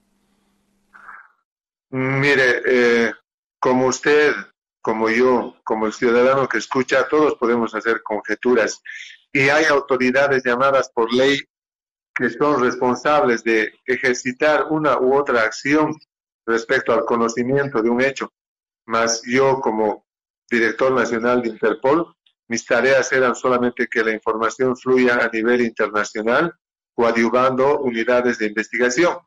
Mire, 1.91 2.63
eh, 2.67 3.13
como 3.61 3.87
usted, 3.87 4.35
como 4.81 5.11
yo, 5.11 5.57
como 5.65 5.87
el 5.87 5.93
ciudadano 5.93 6.49
que 6.49 6.59
escucha, 6.59 7.09
todos 7.09 7.35
podemos 7.35 7.75
hacer 7.75 8.03
conjeturas. 8.03 8.81
Y 9.33 9.49
hay 9.49 9.65
autoridades 9.67 10.43
llamadas 10.45 10.91
por 10.91 11.13
ley 11.13 11.39
que 12.15 12.31
son 12.31 12.61
responsables 12.61 13.45
de 13.45 13.73
ejercitar 13.87 14.67
una 14.71 14.99
u 14.99 15.15
otra 15.15 15.43
acción 15.43 15.95
respecto 16.47 16.93
al 16.93 17.05
conocimiento 17.05 17.81
de 17.83 17.91
un 17.91 18.01
hecho. 18.01 18.33
Más 18.87 19.23
yo 19.25 19.61
como 19.61 20.07
director 20.51 20.93
nacional 20.93 21.43
de 21.43 21.51
Interpol, 21.51 22.13
mis 22.49 22.65
tareas 22.65 23.13
eran 23.13 23.35
solamente 23.35 23.87
que 23.87 24.03
la 24.03 24.13
información 24.13 24.77
fluya 24.77 25.19
a 25.19 25.29
nivel 25.29 25.61
internacional, 25.61 26.55
coadyuvando 26.95 27.81
unidades 27.81 28.39
de 28.39 28.47
investigación. 28.47 29.19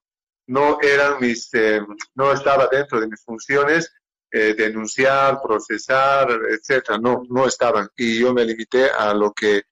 No 0.48 0.80
eran 0.82 1.20
mis, 1.22 1.54
eh, 1.54 1.80
no 2.15 2.34
estaba 2.34 2.67
dentro 2.67 3.00
de 3.00 3.08
mis 3.08 3.24
funciones 3.24 3.94
eh, 4.32 4.54
denunciar, 4.58 5.41
procesar, 5.41 6.30
etcétera. 6.50 6.98
No, 6.98 7.24
no 7.30 7.46
estaban. 7.46 7.89
Y 7.98 8.20
yo 8.20 8.34
me 8.34 8.46
limité 8.46 8.89
a 8.89 9.13
lo 9.13 9.34
que 9.34 9.63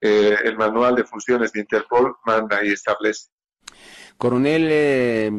eh, 0.00 0.36
el 0.44 0.56
manual 0.56 0.96
de 0.96 1.04
funciones 1.04 1.52
de 1.52 1.60
Interpol 1.60 2.16
manda 2.26 2.62
y 2.64 2.72
establece. 2.72 3.30
Coronel, 4.18 4.68
eh, 4.70 5.30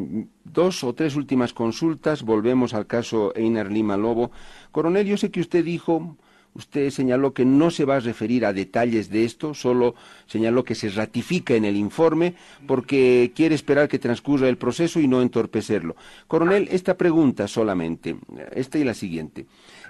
dos 0.44 0.84
o 0.84 0.94
tres 0.94 1.16
últimas 1.16 1.52
consultas. 1.52 2.22
Volvemos 2.22 2.74
al 2.74 2.86
caso 2.86 3.32
Einar 3.36 3.70
Lima 3.70 3.96
Lobo. 3.96 4.32
Coronel, 4.72 5.06
yo 5.06 5.16
sé 5.16 5.30
que 5.30 5.40
usted 5.40 5.64
dijo, 5.64 6.18
usted 6.56 6.90
señaló 6.90 7.32
que 7.32 7.44
no 7.44 7.70
se 7.70 7.84
va 7.84 7.96
a 7.96 8.00
referir 8.00 8.44
a 8.44 8.52
detalles 8.52 9.10
de 9.10 9.24
esto, 9.24 9.54
solo 9.54 9.94
señaló 10.26 10.64
que 10.64 10.74
se 10.74 10.88
ratifica 10.88 11.54
en 11.54 11.64
el 11.64 11.76
informe 11.76 12.34
porque 12.66 13.32
quiere 13.34 13.54
esperar 13.54 13.88
que 13.88 13.98
transcurra 13.98 14.48
el 14.48 14.56
proceso 14.56 15.00
y 15.00 15.08
no 15.08 15.22
entorpecerlo. 15.22 15.96
Coronel, 16.26 16.68
esta 16.70 16.96
pregunta 16.96 17.46
solamente, 17.48 18.16
esta 18.52 18.78
y 18.78 18.84
la 18.84 18.94
siguiente. 18.94 19.46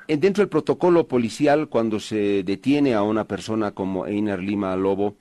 Dentro 0.09 0.43
del 0.43 0.49
protocolo 0.49 1.09
policial, 1.09 1.69
cuando 1.69 1.99
se 1.99 2.43
detiene 2.45 2.95
a 2.95 3.03
una 3.03 3.25
persona 3.25 3.73
como 3.73 4.07
Einar 4.07 4.41
Lima 4.41 4.77
Lobo, 4.77 5.17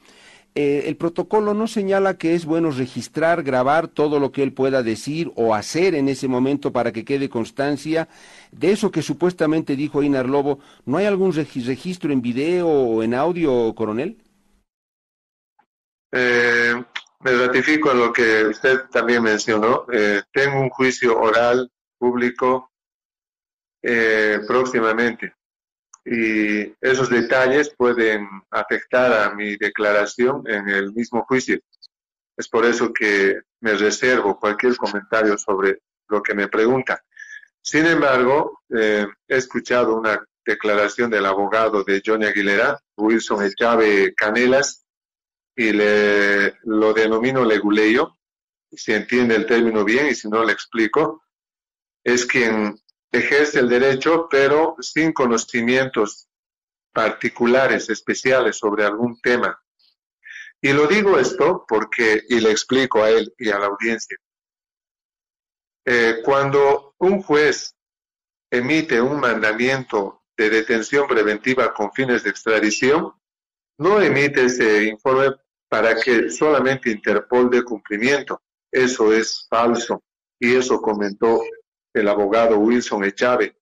eh, 0.58 0.88
el 0.88 0.96
protocolo 0.96 1.54
no 1.54 1.68
señala 1.68 2.18
que 2.18 2.34
es 2.34 2.46
bueno 2.46 2.72
registrar, 2.72 3.44
grabar 3.44 3.90
todo 3.90 4.22
lo 4.22 4.32
que 4.32 4.42
él 4.42 4.54
pueda 4.54 4.84
decir 4.84 5.30
o 5.36 5.54
hacer 5.54 5.96
en 5.96 6.08
ese 6.08 6.30
momento 6.30 6.72
para 6.72 6.94
que 6.94 7.04
quede 7.04 7.28
constancia 7.30 8.08
de 8.54 8.72
eso 8.72 8.90
que 8.90 9.02
supuestamente 9.02 9.76
dijo 9.76 10.02
Inar 10.02 10.30
Lobo. 10.30 10.60
¿No 10.86 10.96
hay 10.96 11.08
algún 11.08 11.34
registro 11.34 12.14
en 12.14 12.22
video 12.22 12.70
o 12.70 13.04
en 13.04 13.14
audio, 13.14 13.76
coronel? 13.76 14.18
Eh, 16.14 16.82
me 17.20 17.32
ratifico 17.34 17.92
en 17.92 18.00
lo 18.00 18.14
que 18.14 18.46
usted 18.46 18.86
también 18.90 19.24
mencionó. 19.24 19.86
Eh, 19.92 20.22
tengo 20.32 20.62
un 20.62 20.70
juicio 20.70 21.20
oral 21.20 21.70
público 21.98 22.72
próximamente 24.48 25.36
y 26.06 26.72
esos 26.80 27.10
detalles 27.10 27.74
pueden 27.76 28.28
afectar 28.52 29.12
a 29.12 29.34
mi 29.34 29.58
declaración 29.58 30.44
en 30.48 30.70
el 30.70 30.94
mismo 30.94 31.26
juicio. 31.26 31.60
Es 32.38 32.48
por 32.48 32.66
eso 32.66 32.94
que 32.94 33.42
me 33.62 33.74
reservo 33.74 34.40
cualquier 34.40 34.76
comentario 34.78 35.38
sobre 35.38 35.80
lo 36.08 36.22
que 36.22 36.36
me 36.36 36.48
pregunta. 36.48 37.04
Sin 37.62 37.88
embargo, 37.88 38.62
eh, 38.70 39.08
he 39.28 39.38
escuchado 39.38 39.96
una 39.96 40.24
declaración 40.46 41.10
del 41.10 41.26
abogado 41.26 41.84
de 41.84 42.04
Johnny 42.06 42.28
Aguilera, 42.28 42.80
Wilson 42.96 43.44
Echave 43.44 44.14
Canelas, 44.14 44.86
y 45.56 45.72
le, 45.72 46.60
lo 46.64 46.94
denomino 46.94 47.44
leguleyo, 47.44 48.18
si 48.72 48.94
entiende 48.94 49.36
el 49.36 49.48
término 49.48 49.84
bien 49.84 50.08
y 50.08 50.16
si 50.16 50.28
no 50.30 50.44
le 50.44 50.52
explico, 50.52 51.24
es 52.04 52.26
quien 52.26 52.78
ejerce 53.18 53.60
el 53.60 53.70
derecho, 53.70 54.28
pero 54.30 54.76
sin 54.80 55.14
conocimientos 55.14 56.28
particulares, 56.94 57.90
especiales 57.90 58.58
sobre 58.58 58.86
algún 58.86 59.20
tema. 59.22 59.62
Y 60.62 60.74
lo 60.74 60.88
digo 60.88 61.20
esto 61.20 61.66
porque, 61.68 62.24
y 62.30 62.40
le 62.40 62.52
explico 62.52 63.04
a 63.04 63.10
él 63.10 63.34
y 63.38 63.50
a 63.50 63.60
la 63.60 63.68
audiencia, 63.68 64.18
eh, 65.86 66.22
cuando 66.24 66.96
un 66.98 67.22
juez 67.22 67.76
emite 68.50 69.00
un 69.02 69.20
mandamiento 69.20 70.24
de 70.38 70.50
detención 70.50 71.08
preventiva 71.08 71.74
con 71.74 71.92
fines 71.92 72.24
de 72.24 72.30
extradición, 72.30 73.14
no 73.78 74.02
emite 74.02 74.46
ese 74.46 74.86
informe 74.86 75.36
para 75.70 75.96
que 76.00 76.30
solamente 76.30 76.90
Interpol 76.90 77.50
dé 77.50 77.64
cumplimiento. 77.64 78.42
Eso 78.72 79.14
es 79.14 79.46
falso. 79.50 80.04
Y 80.40 80.56
eso 80.56 80.82
comentó 80.82 81.42
el 81.96 82.08
abogado 82.08 82.60
Wilson 82.60 83.04
Echave. 83.06 83.58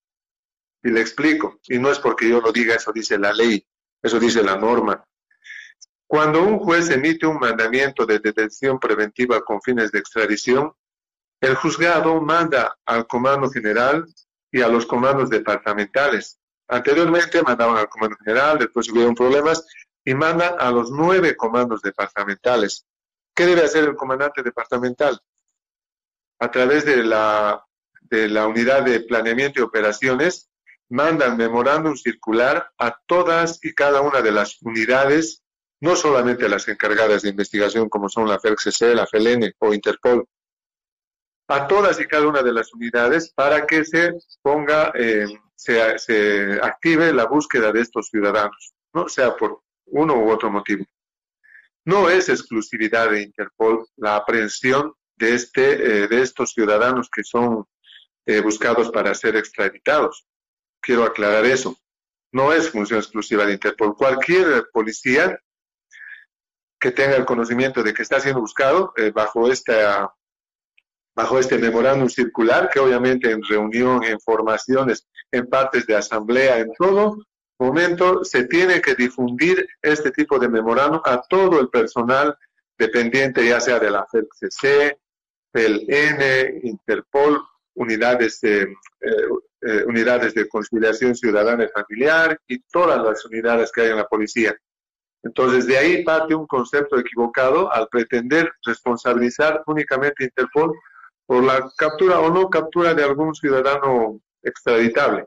Y 0.83 0.89
le 0.89 0.99
explico, 0.99 1.59
y 1.67 1.79
no 1.79 1.89
es 1.89 1.99
porque 1.99 2.27
yo 2.27 2.41
lo 2.41 2.51
diga, 2.51 2.75
eso 2.75 2.91
dice 2.91 3.17
la 3.17 3.31
ley, 3.31 3.65
eso 4.01 4.19
dice 4.19 4.43
la 4.43 4.57
norma. 4.57 5.05
Cuando 6.07 6.43
un 6.43 6.59
juez 6.59 6.89
emite 6.89 7.25
un 7.25 7.39
mandamiento 7.39 8.05
de 8.05 8.19
detención 8.19 8.79
preventiva 8.79 9.41
con 9.41 9.61
fines 9.61 9.91
de 9.91 9.99
extradición, 9.99 10.73
el 11.39 11.55
juzgado 11.55 12.21
manda 12.21 12.77
al 12.85 13.07
comando 13.07 13.49
general 13.49 14.05
y 14.51 14.61
a 14.61 14.67
los 14.67 14.85
comandos 14.85 15.29
departamentales. 15.29 16.39
Anteriormente 16.67 17.41
mandaban 17.43 17.77
al 17.77 17.89
comando 17.89 18.17
general, 18.17 18.59
después 18.59 18.89
hubieron 18.91 19.15
problemas, 19.15 19.65
y 20.05 20.13
mandan 20.13 20.55
a 20.59 20.71
los 20.71 20.91
nueve 20.91 21.35
comandos 21.35 21.81
departamentales. 21.81 22.85
¿Qué 23.35 23.45
debe 23.45 23.63
hacer 23.63 23.83
el 23.85 23.95
comandante 23.95 24.43
departamental? 24.43 25.19
A 26.39 26.51
través 26.51 26.85
de 26.85 27.03
la 27.03 27.65
de 28.13 28.29
la 28.29 28.45
unidad 28.45 28.83
de 28.83 28.99
planeamiento 28.99 29.59
y 29.59 29.63
operaciones 29.63 30.47
mandan 30.89 31.35
memorándum 31.35 31.95
circular 31.95 32.69
a 32.77 32.95
todas 33.07 33.59
y 33.63 33.73
cada 33.73 34.01
una 34.01 34.21
de 34.21 34.31
las 34.31 34.61
unidades, 34.61 35.41
no 35.81 35.95
solamente 35.95 36.45
a 36.45 36.49
las 36.49 36.67
encargadas 36.67 37.23
de 37.23 37.29
investigación 37.29 37.89
como 37.89 38.09
son 38.09 38.27
la 38.27 38.39
FELCC, 38.39 38.93
la 38.93 39.07
FELN 39.07 39.51
o 39.57 39.73
Interpol, 39.73 40.27
a 41.47 41.67
todas 41.67 41.99
y 41.99 42.05
cada 42.05 42.27
una 42.27 42.43
de 42.43 42.53
las 42.53 42.71
unidades 42.71 43.33
para 43.33 43.65
que 43.65 43.83
se 43.83 44.13
ponga, 44.43 44.91
eh, 44.93 45.25
se, 45.55 45.97
se 45.97 46.59
active 46.61 47.11
la 47.13 47.25
búsqueda 47.25 47.71
de 47.71 47.81
estos 47.81 48.09
ciudadanos, 48.09 48.73
no 48.93 49.09
sea 49.09 49.35
por 49.35 49.61
uno 49.87 50.13
u 50.19 50.29
otro 50.29 50.51
motivo. 50.51 50.85
No 51.85 52.09
es 52.09 52.29
exclusividad 52.29 53.09
de 53.09 53.23
Interpol 53.23 53.87
la 53.97 54.17
aprehensión 54.17 54.93
de, 55.15 55.33
este, 55.33 56.03
eh, 56.03 56.07
de 56.07 56.21
estos 56.21 56.51
ciudadanos 56.51 57.09
que 57.09 57.23
son 57.23 57.65
eh, 58.25 58.41
buscados 58.41 58.89
para 58.91 59.13
ser 59.13 59.35
extraditados. 59.35 60.25
Quiero 60.81 61.03
aclarar 61.03 61.45
eso. 61.45 61.77
No 62.31 62.51
es 62.51 62.69
función 62.69 62.99
exclusiva 62.99 63.45
de 63.45 63.53
Interpol. 63.53 63.95
Cualquier 63.95 64.69
policía 64.71 65.39
que 66.79 66.91
tenga 66.91 67.15
el 67.15 67.25
conocimiento 67.25 67.83
de 67.83 67.93
que 67.93 68.01
está 68.01 68.19
siendo 68.19 68.41
buscado 68.41 68.93
eh, 68.97 69.11
bajo 69.11 69.49
esta 69.49 70.13
bajo 71.15 71.37
este 71.37 71.57
memorándum 71.57 72.09
circular, 72.09 72.69
que 72.71 72.79
obviamente 72.79 73.29
en 73.29 73.43
reunión, 73.43 74.03
en 74.03 74.19
formaciones, 74.19 75.07
en 75.31 75.47
partes 75.47 75.85
de 75.85 75.95
asamblea, 75.95 76.57
en 76.57 76.73
todo 76.73 77.17
momento, 77.59 78.23
se 78.23 78.45
tiene 78.45 78.81
que 78.81 78.95
difundir 78.95 79.67
este 79.81 80.11
tipo 80.11 80.39
de 80.39 80.49
memorándum 80.49 81.01
a 81.05 81.21
todo 81.21 81.59
el 81.59 81.69
personal 81.69 82.35
dependiente, 82.77 83.47
ya 83.47 83.59
sea 83.59 83.79
de 83.79 83.91
la 83.91 84.05
FELCC, 84.07 84.97
PELN, 85.51 86.61
Interpol, 86.63 87.43
unidades 87.75 88.39
de, 88.41 88.63
eh, 88.63 89.27
eh, 89.61 89.83
unidades 89.87 90.33
de 90.33 90.47
conciliación 90.47 91.15
ciudadana 91.15 91.65
y 91.65 91.69
familiar 91.69 92.39
y 92.47 92.59
todas 92.71 93.03
las 93.03 93.25
unidades 93.25 93.71
que 93.71 93.81
hay 93.81 93.89
en 93.91 93.97
la 93.97 94.07
policía. 94.07 94.55
Entonces, 95.23 95.65
de 95.65 95.77
ahí 95.77 96.03
parte 96.03 96.35
un 96.35 96.47
concepto 96.47 96.99
equivocado 96.99 97.71
al 97.71 97.87
pretender 97.87 98.51
responsabilizar 98.65 99.63
únicamente 99.67 100.23
a 100.23 100.27
Interpol 100.27 100.73
por 101.25 101.43
la 101.43 101.71
captura 101.77 102.19
o 102.19 102.29
no 102.29 102.49
captura 102.49 102.93
de 102.93 103.03
algún 103.03 103.33
ciudadano 103.33 104.19
extraditable. 104.41 105.25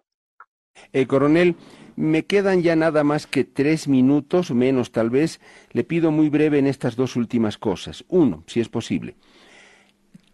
Eh, 0.93 1.07
coronel, 1.07 1.57
me 1.97 2.27
quedan 2.27 2.63
ya 2.63 2.77
nada 2.77 3.05
más 3.05 3.27
que 3.27 3.45
tres 3.45 3.89
minutos, 3.89 4.51
menos 4.51 4.93
tal 4.93 5.09
vez. 5.09 5.41
Le 5.73 5.83
pido 5.83 6.11
muy 6.11 6.29
breve 6.29 6.59
en 6.59 6.67
estas 6.67 6.95
dos 6.95 7.17
últimas 7.17 7.57
cosas. 7.57 8.05
Uno, 8.09 8.45
si 8.47 8.61
es 8.61 8.69
posible. 8.69 9.17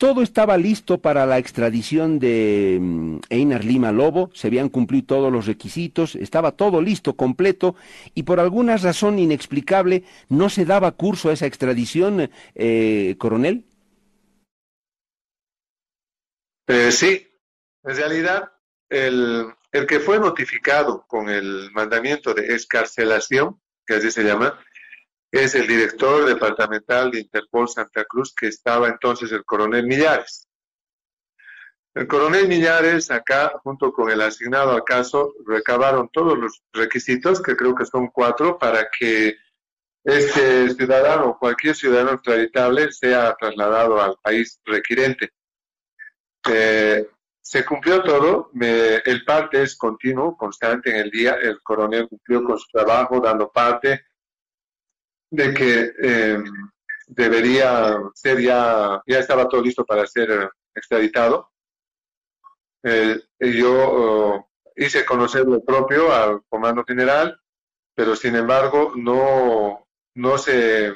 Todo 0.02 0.22
estaba 0.22 0.56
listo 0.56 0.98
para 0.98 1.26
la 1.26 1.38
extradición 1.38 2.18
de 2.18 2.76
mm, 2.80 3.18
Einar 3.30 3.64
Lima 3.64 3.92
Lobo, 3.92 4.32
se 4.34 4.48
habían 4.48 4.68
cumplido 4.68 5.06
todos 5.06 5.32
los 5.32 5.46
requisitos, 5.46 6.16
estaba 6.16 6.56
todo 6.56 6.82
listo, 6.82 7.14
completo, 7.14 7.76
y 8.12 8.24
por 8.24 8.40
alguna 8.40 8.76
razón 8.78 9.20
inexplicable 9.20 10.02
no 10.28 10.50
se 10.50 10.64
daba 10.64 10.90
curso 10.90 11.30
a 11.30 11.34
esa 11.34 11.46
extradición, 11.46 12.32
eh, 12.56 13.14
coronel. 13.16 13.64
Eh, 16.66 16.90
sí, 16.90 17.24
en 17.84 17.96
realidad 17.96 18.50
el, 18.88 19.54
el 19.70 19.86
que 19.86 20.00
fue 20.00 20.18
notificado 20.18 21.06
con 21.06 21.28
el 21.28 21.70
mandamiento 21.70 22.34
de 22.34 22.56
escarcelación, 22.56 23.60
que 23.86 23.94
así 23.94 24.10
se 24.10 24.24
llama, 24.24 24.58
es 25.32 25.54
el 25.54 25.66
director 25.66 26.26
departamental 26.26 27.10
de 27.10 27.20
Interpol 27.20 27.66
Santa 27.66 28.04
Cruz, 28.04 28.34
que 28.34 28.48
estaba 28.48 28.88
entonces 28.88 29.32
el 29.32 29.44
coronel 29.46 29.86
Millares. 29.86 30.46
El 31.94 32.06
coronel 32.06 32.48
Millares, 32.48 33.10
acá, 33.10 33.52
junto 33.64 33.92
con 33.92 34.10
el 34.10 34.20
asignado 34.20 34.72
al 34.72 34.84
caso, 34.84 35.32
recabaron 35.46 36.10
todos 36.12 36.38
los 36.38 36.62
requisitos, 36.72 37.40
que 37.42 37.56
creo 37.56 37.74
que 37.74 37.86
son 37.86 38.08
cuatro, 38.08 38.58
para 38.58 38.88
que 38.90 39.36
este 40.04 40.68
ciudadano 40.74 41.38
cualquier 41.38 41.76
ciudadano 41.76 42.12
extraditable 42.12 42.92
sea 42.92 43.34
trasladado 43.38 44.02
al 44.02 44.16
país 44.22 44.60
requirente. 44.66 45.30
Eh, 46.46 47.08
se 47.40 47.64
cumplió 47.64 48.02
todo, 48.02 48.50
el 48.60 49.24
parte 49.24 49.62
es 49.62 49.76
continuo, 49.76 50.36
constante 50.36 50.90
en 50.90 50.96
el 50.96 51.10
día, 51.10 51.34
el 51.40 51.62
coronel 51.62 52.08
cumplió 52.08 52.44
con 52.44 52.58
su 52.58 52.66
trabajo, 52.70 53.20
dando 53.20 53.50
parte 53.50 54.04
de 55.32 55.54
que 55.54 55.92
eh, 56.02 56.38
debería 57.06 57.98
ser 58.14 58.38
ya, 58.38 59.02
ya 59.06 59.18
estaba 59.18 59.48
todo 59.48 59.62
listo 59.62 59.84
para 59.84 60.06
ser 60.06 60.50
extraditado. 60.74 61.50
Eh, 62.82 63.18
yo 63.40 63.72
oh, 63.72 64.50
hice 64.76 65.06
conocer 65.06 65.46
lo 65.46 65.64
propio 65.64 66.12
al 66.12 66.42
comando 66.50 66.84
general, 66.84 67.40
pero 67.94 68.14
sin 68.14 68.36
embargo 68.36 68.92
no, 68.94 69.86
no 70.16 70.36
se 70.36 70.92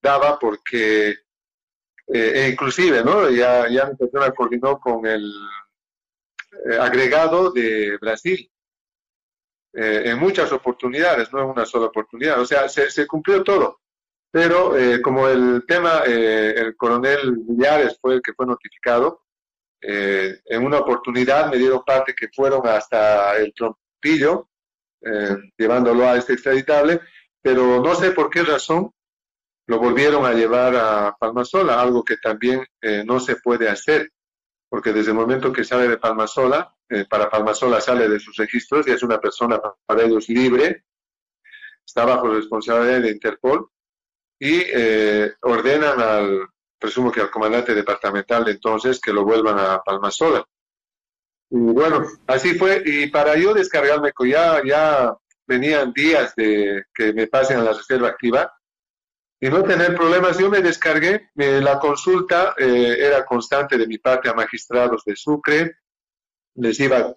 daba 0.00 0.38
porque, 0.38 1.08
eh, 1.10 1.16
e 2.06 2.48
inclusive, 2.48 3.02
¿no? 3.02 3.28
Ya, 3.28 3.68
ya 3.68 3.86
mi 3.86 3.96
persona 3.96 4.30
coordinó 4.30 4.78
con 4.78 5.04
el 5.04 5.32
agregado 6.78 7.50
de 7.50 7.96
Brasil, 8.00 8.49
en 9.72 10.18
muchas 10.18 10.50
oportunidades, 10.52 11.32
no 11.32 11.40
en 11.40 11.50
una 11.50 11.64
sola 11.64 11.86
oportunidad. 11.86 12.40
O 12.40 12.44
sea, 12.44 12.68
se, 12.68 12.90
se 12.90 13.06
cumplió 13.06 13.42
todo. 13.44 13.80
Pero 14.30 14.76
eh, 14.76 15.02
como 15.02 15.28
el 15.28 15.64
tema, 15.66 16.02
eh, 16.06 16.54
el 16.56 16.76
coronel 16.76 17.36
Villares 17.36 17.98
fue 18.00 18.14
el 18.14 18.22
que 18.22 18.32
fue 18.32 18.46
notificado, 18.46 19.22
eh, 19.80 20.40
en 20.44 20.64
una 20.64 20.78
oportunidad 20.78 21.50
me 21.50 21.56
dieron 21.56 21.82
parte 21.84 22.14
que 22.14 22.28
fueron 22.28 22.66
hasta 22.66 23.36
el 23.36 23.52
trompillo, 23.54 24.48
llevándolo 25.56 26.06
a 26.06 26.18
este 26.18 26.34
extraditable, 26.34 27.00
pero 27.40 27.80
no 27.80 27.94
sé 27.94 28.10
por 28.10 28.28
qué 28.28 28.42
razón 28.42 28.92
lo 29.66 29.78
volvieron 29.78 30.26
a 30.26 30.34
llevar 30.34 30.76
a 30.76 31.16
Palmasola, 31.18 31.80
algo 31.80 32.04
que 32.04 32.18
también 32.18 32.66
no 33.06 33.18
se 33.18 33.36
puede 33.36 33.70
hacer, 33.70 34.10
porque 34.68 34.92
desde 34.92 35.12
el 35.12 35.16
momento 35.16 35.54
que 35.54 35.64
sale 35.64 35.88
de 35.88 35.96
Palmasola, 35.96 36.74
para 37.08 37.30
Palmasola 37.30 37.80
sale 37.80 38.08
de 38.08 38.20
sus 38.20 38.36
registros 38.36 38.86
y 38.86 38.90
es 38.92 39.02
una 39.02 39.20
persona 39.20 39.60
para 39.86 40.02
ellos 40.02 40.28
libre, 40.28 40.84
está 41.84 42.04
bajo 42.04 42.28
responsabilidad 42.28 43.00
de 43.00 43.10
Interpol 43.10 43.68
y 44.38 44.62
eh, 44.66 45.32
ordenan 45.42 46.00
al, 46.00 46.48
presumo 46.80 47.12
que 47.12 47.20
al 47.20 47.30
comandante 47.30 47.74
departamental 47.74 48.44
de 48.44 48.52
entonces, 48.52 49.00
que 49.00 49.12
lo 49.12 49.24
vuelvan 49.24 49.58
a 49.58 49.82
Palmasola. 49.82 50.44
Y 51.50 51.58
bueno, 51.58 52.06
así 52.26 52.54
fue. 52.54 52.82
Y 52.84 53.08
para 53.08 53.36
yo 53.36 53.52
descargarme, 53.52 54.12
ya, 54.26 54.62
ya 54.64 55.14
venían 55.46 55.92
días 55.92 56.34
de 56.36 56.84
que 56.94 57.12
me 57.12 57.26
pasen 57.26 57.58
a 57.58 57.64
la 57.64 57.72
reserva 57.72 58.08
activa 58.08 58.52
y 59.40 59.48
no 59.48 59.62
tener 59.62 59.94
problemas, 59.94 60.38
yo 60.38 60.50
me 60.50 60.60
descargué. 60.60 61.30
la 61.34 61.78
consulta 61.78 62.54
eh, 62.56 62.96
era 62.98 63.24
constante 63.24 63.76
de 63.76 63.86
mi 63.86 63.98
parte 63.98 64.28
a 64.28 64.34
magistrados 64.34 65.04
de 65.04 65.16
Sucre. 65.16 65.76
Les 66.54 66.78
iba 66.80 67.14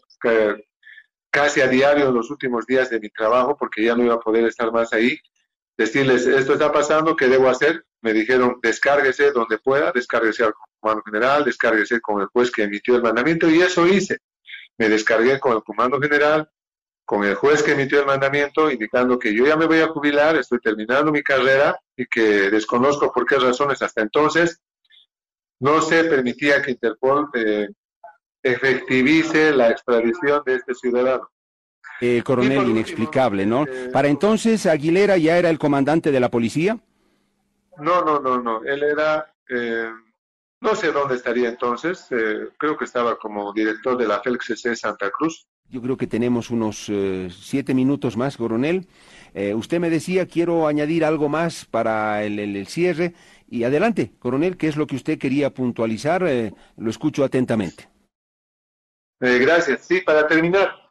casi 1.30 1.62
a 1.62 1.68
diario 1.68 2.12
los 2.12 2.30
últimos 2.30 2.66
días 2.66 2.90
de 2.90 3.00
mi 3.00 3.10
trabajo 3.10 3.58
porque 3.58 3.84
ya 3.84 3.96
no 3.96 4.04
iba 4.04 4.16
a 4.16 4.20
poder 4.20 4.46
estar 4.46 4.72
más 4.72 4.94
ahí 4.94 5.18
decirles, 5.78 6.26
esto 6.28 6.54
está 6.54 6.72
pasando, 6.72 7.16
¿qué 7.16 7.28
debo 7.28 7.50
hacer? 7.50 7.86
Me 8.02 8.14
dijeron, 8.14 8.60
descárguese 8.62 9.32
donde 9.32 9.58
pueda, 9.58 9.92
descárguese 9.92 10.44
al 10.44 10.54
comando 10.80 11.04
general, 11.04 11.44
descárguese 11.44 12.00
con 12.02 12.22
el 12.22 12.28
juez 12.28 12.52
que 12.52 12.64
emitió 12.64 12.96
el 12.96 13.02
mandamiento, 13.02 13.50
y 13.50 13.62
eso 13.62 13.88
hice. 13.88 14.20
Me 14.78 14.90
descargué 14.90 15.40
con 15.40 15.54
el 15.54 15.64
comando 15.64 16.00
general, 16.00 16.50
con 17.06 17.24
el 17.24 17.36
juez 17.36 17.64
que 17.64 17.72
emitió 17.72 18.00
el 18.00 18.06
mandamiento, 18.06 18.72
indicando 18.72 19.20
que 19.20 19.34
yo 19.34 19.46
ya 19.46 19.56
me 19.56 19.66
voy 19.66 19.80
a 19.80 19.88
jubilar, 19.88 20.36
estoy 20.36 20.60
terminando 20.60 21.12
mi 21.12 21.22
carrera 21.22 21.80
y 21.96 22.06
que 22.06 22.50
desconozco 22.50 23.12
por 23.12 23.26
qué 23.26 23.36
razones 23.38 23.82
hasta 23.82 24.02
entonces 24.02 24.62
no 25.60 25.82
se 25.82 26.04
permitía 26.06 26.62
que 26.62 26.72
Interpol 26.72 27.30
eh, 27.36 27.70
efectivice 28.44 29.52
la 29.54 29.70
extradición 29.72 30.44
de 30.46 30.56
este 30.56 30.76
ciudadano. 30.76 31.30
Eh, 32.02 32.22
coronel 32.24 32.68
inexplicable, 32.68 33.46
¿no? 33.46 33.64
Eh, 33.66 33.90
Para 33.94 34.10
entonces, 34.10 34.66
Aguilera 34.66 35.18
ya 35.18 35.38
era 35.38 35.50
el 35.50 35.58
comandante 35.58 36.12
de 36.12 36.20
la 36.20 36.30
policía. 36.30 36.78
No, 37.78 38.04
no, 38.04 38.20
no, 38.20 38.42
no. 38.42 38.62
Él 38.66 38.84
era, 38.84 39.34
eh, 39.50 39.90
no 40.60 40.76
sé 40.76 40.92
dónde 40.92 41.16
estaría 41.16 41.48
entonces. 41.50 42.08
creo 42.58 42.78
que 42.78 42.86
estaba 42.86 43.18
como 43.18 43.54
director 43.54 43.98
de 43.98 44.08
la 44.08 44.20
FELCC 44.20 44.76
Santa 44.76 45.10
Cruz. 45.12 45.48
Yo 45.70 45.82
creo 45.82 45.96
que 45.96 46.06
tenemos 46.06 46.50
unos 46.50 46.92
siete 47.32 47.74
minutos 47.74 48.18
más, 48.18 48.38
coronel. 48.38 48.86
usted 49.56 49.80
me 49.80 49.90
decía, 49.90 50.28
quiero 50.28 50.68
añadir 50.68 51.06
algo 51.06 51.30
más 51.30 51.66
para 51.66 52.24
el, 52.24 52.38
el 52.38 52.68
cierre. 52.68 53.14
Y 53.50 53.64
adelante, 53.64 54.12
coronel, 54.20 54.58
¿qué 54.58 54.68
es 54.68 54.76
lo 54.76 54.86
que 54.88 54.98
usted 54.98 55.18
quería 55.18 55.54
puntualizar? 55.54 56.22
lo 56.78 56.90
escucho 56.90 57.24
atentamente. 57.24 57.93
Gracias. 59.20 59.86
Sí, 59.86 60.02
para 60.02 60.28
terminar, 60.28 60.84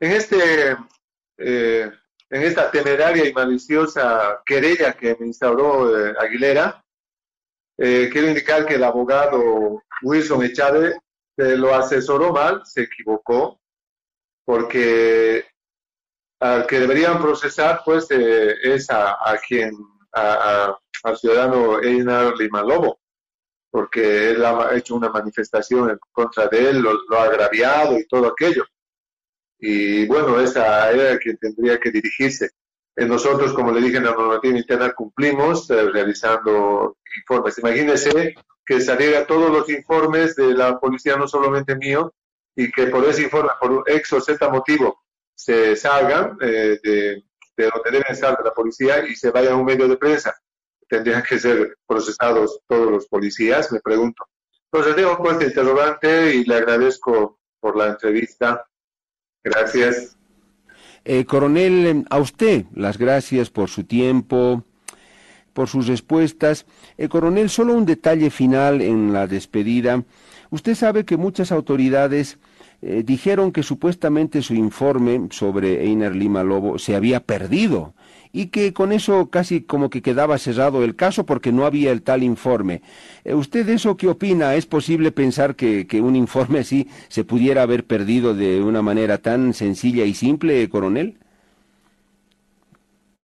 en, 0.00 0.12
este, 0.12 0.76
eh, 1.38 1.90
en 2.30 2.42
esta 2.42 2.70
temeraria 2.70 3.28
y 3.28 3.32
maliciosa 3.32 4.40
querella 4.46 4.94
que 4.94 5.16
me 5.20 5.26
instauró 5.26 6.06
eh, 6.06 6.14
Aguilera, 6.18 6.82
eh, 7.78 8.08
quiero 8.10 8.28
indicar 8.28 8.66
que 8.66 8.74
el 8.74 8.84
abogado 8.84 9.82
Wilson 10.02 10.44
Echade 10.44 10.98
lo 11.36 11.74
asesoró 11.74 12.32
mal, 12.32 12.62
se 12.66 12.82
equivocó, 12.82 13.58
porque 14.44 15.46
al 16.40 16.66
que 16.66 16.80
deberían 16.80 17.20
procesar 17.20 17.80
pues 17.82 18.10
es 18.10 18.90
a, 18.90 19.16
quien, 19.46 19.72
al 20.12 21.16
ciudadano 21.16 21.80
Einar 21.80 22.36
Lima 22.36 22.62
Lobo, 22.62 22.99
porque 23.70 24.30
él 24.30 24.44
ha 24.44 24.74
hecho 24.74 24.94
una 24.94 25.10
manifestación 25.10 25.90
en 25.90 25.98
contra 26.12 26.48
de 26.48 26.70
él, 26.70 26.80
lo 26.80 27.18
ha 27.18 27.24
agraviado 27.24 27.98
y 27.98 28.06
todo 28.06 28.26
aquello 28.26 28.64
y 29.60 30.06
bueno, 30.06 30.40
esa 30.40 30.90
era 30.90 31.18
quien 31.18 31.36
tendría 31.36 31.78
que 31.78 31.90
dirigirse. 31.90 32.50
Nosotros, 32.96 33.52
como 33.52 33.72
le 33.72 33.80
dije 33.80 33.98
en 33.98 34.04
la 34.04 34.12
normativa 34.12 34.58
interna, 34.58 34.92
cumplimos 34.92 35.70
eh, 35.70 35.90
realizando 35.90 36.96
informes. 37.16 37.58
Imagínese 37.58 38.34
que 38.64 38.80
salieran 38.80 39.26
todos 39.26 39.50
los 39.50 39.68
informes 39.68 40.34
de 40.36 40.54
la 40.54 40.78
policía, 40.78 41.16
no 41.16 41.28
solamente 41.28 41.76
mío, 41.76 42.12
y 42.56 42.70
que 42.70 42.86
por 42.86 43.04
ese 43.04 43.22
informe, 43.22 43.50
por 43.60 43.70
un 43.70 43.82
ex 43.86 44.12
o 44.12 44.20
z 44.20 44.48
motivo, 44.48 45.02
se 45.34 45.76
salgan 45.76 46.36
eh, 46.40 46.78
de, 46.82 47.22
de 47.56 47.70
donde 47.70 47.90
deben 47.90 48.10
estar 48.10 48.36
de 48.36 48.44
la 48.44 48.52
policía 48.52 49.06
y 49.06 49.14
se 49.14 49.30
vayan 49.30 49.54
a 49.54 49.56
un 49.56 49.64
medio 49.64 49.88
de 49.88 49.96
prensa. 49.96 50.34
Tendrían 50.90 51.22
que 51.22 51.38
ser 51.38 51.78
procesados 51.86 52.60
todos 52.66 52.90
los 52.90 53.06
policías, 53.06 53.72
me 53.72 53.80
pregunto. 53.80 54.24
Entonces, 54.70 54.96
dejo 54.96 55.16
pues 55.18 55.34
este 55.34 55.46
interrogante 55.46 56.34
y 56.34 56.44
le 56.44 56.56
agradezco 56.56 57.38
por 57.60 57.76
la 57.76 57.86
entrevista 57.88 58.66
Gracias. 59.42 60.16
Eh, 61.04 61.24
coronel, 61.24 62.04
a 62.10 62.18
usted 62.18 62.64
las 62.74 62.98
gracias 62.98 63.48
por 63.50 63.70
su 63.70 63.84
tiempo, 63.84 64.64
por 65.54 65.68
sus 65.68 65.86
respuestas. 65.86 66.66
Eh, 66.98 67.08
coronel, 67.08 67.48
solo 67.48 67.74
un 67.74 67.86
detalle 67.86 68.30
final 68.30 68.82
en 68.82 69.12
la 69.12 69.26
despedida. 69.26 70.04
Usted 70.50 70.74
sabe 70.74 71.04
que 71.04 71.16
muchas 71.16 71.52
autoridades 71.52 72.38
eh, 72.82 73.02
dijeron 73.04 73.52
que 73.52 73.62
supuestamente 73.62 74.40
su 74.42 74.54
informe 74.54 75.28
sobre 75.30 75.84
Einer 75.84 76.16
Lima 76.16 76.42
Lobo 76.42 76.78
se 76.78 76.96
había 76.96 77.20
perdido 77.20 77.94
y 78.32 78.46
que 78.46 78.72
con 78.72 78.92
eso 78.92 79.28
casi 79.28 79.62
como 79.62 79.90
que 79.90 80.02
quedaba 80.02 80.38
cerrado 80.38 80.82
el 80.84 80.96
caso 80.96 81.26
porque 81.26 81.52
no 81.52 81.66
había 81.66 81.92
el 81.92 82.02
tal 82.02 82.22
informe. 82.22 82.82
Eh, 83.24 83.34
¿Usted 83.34 83.68
eso 83.68 83.96
qué 83.96 84.08
opina? 84.08 84.54
¿Es 84.54 84.66
posible 84.66 85.12
pensar 85.12 85.56
que, 85.56 85.86
que, 85.86 86.00
un 86.00 86.16
informe 86.16 86.60
así 86.60 86.88
se 87.08 87.24
pudiera 87.24 87.62
haber 87.62 87.84
perdido 87.84 88.34
de 88.34 88.62
una 88.62 88.82
manera 88.82 89.18
tan 89.18 89.52
sencilla 89.52 90.04
y 90.04 90.14
simple, 90.14 90.68
coronel? 90.70 91.18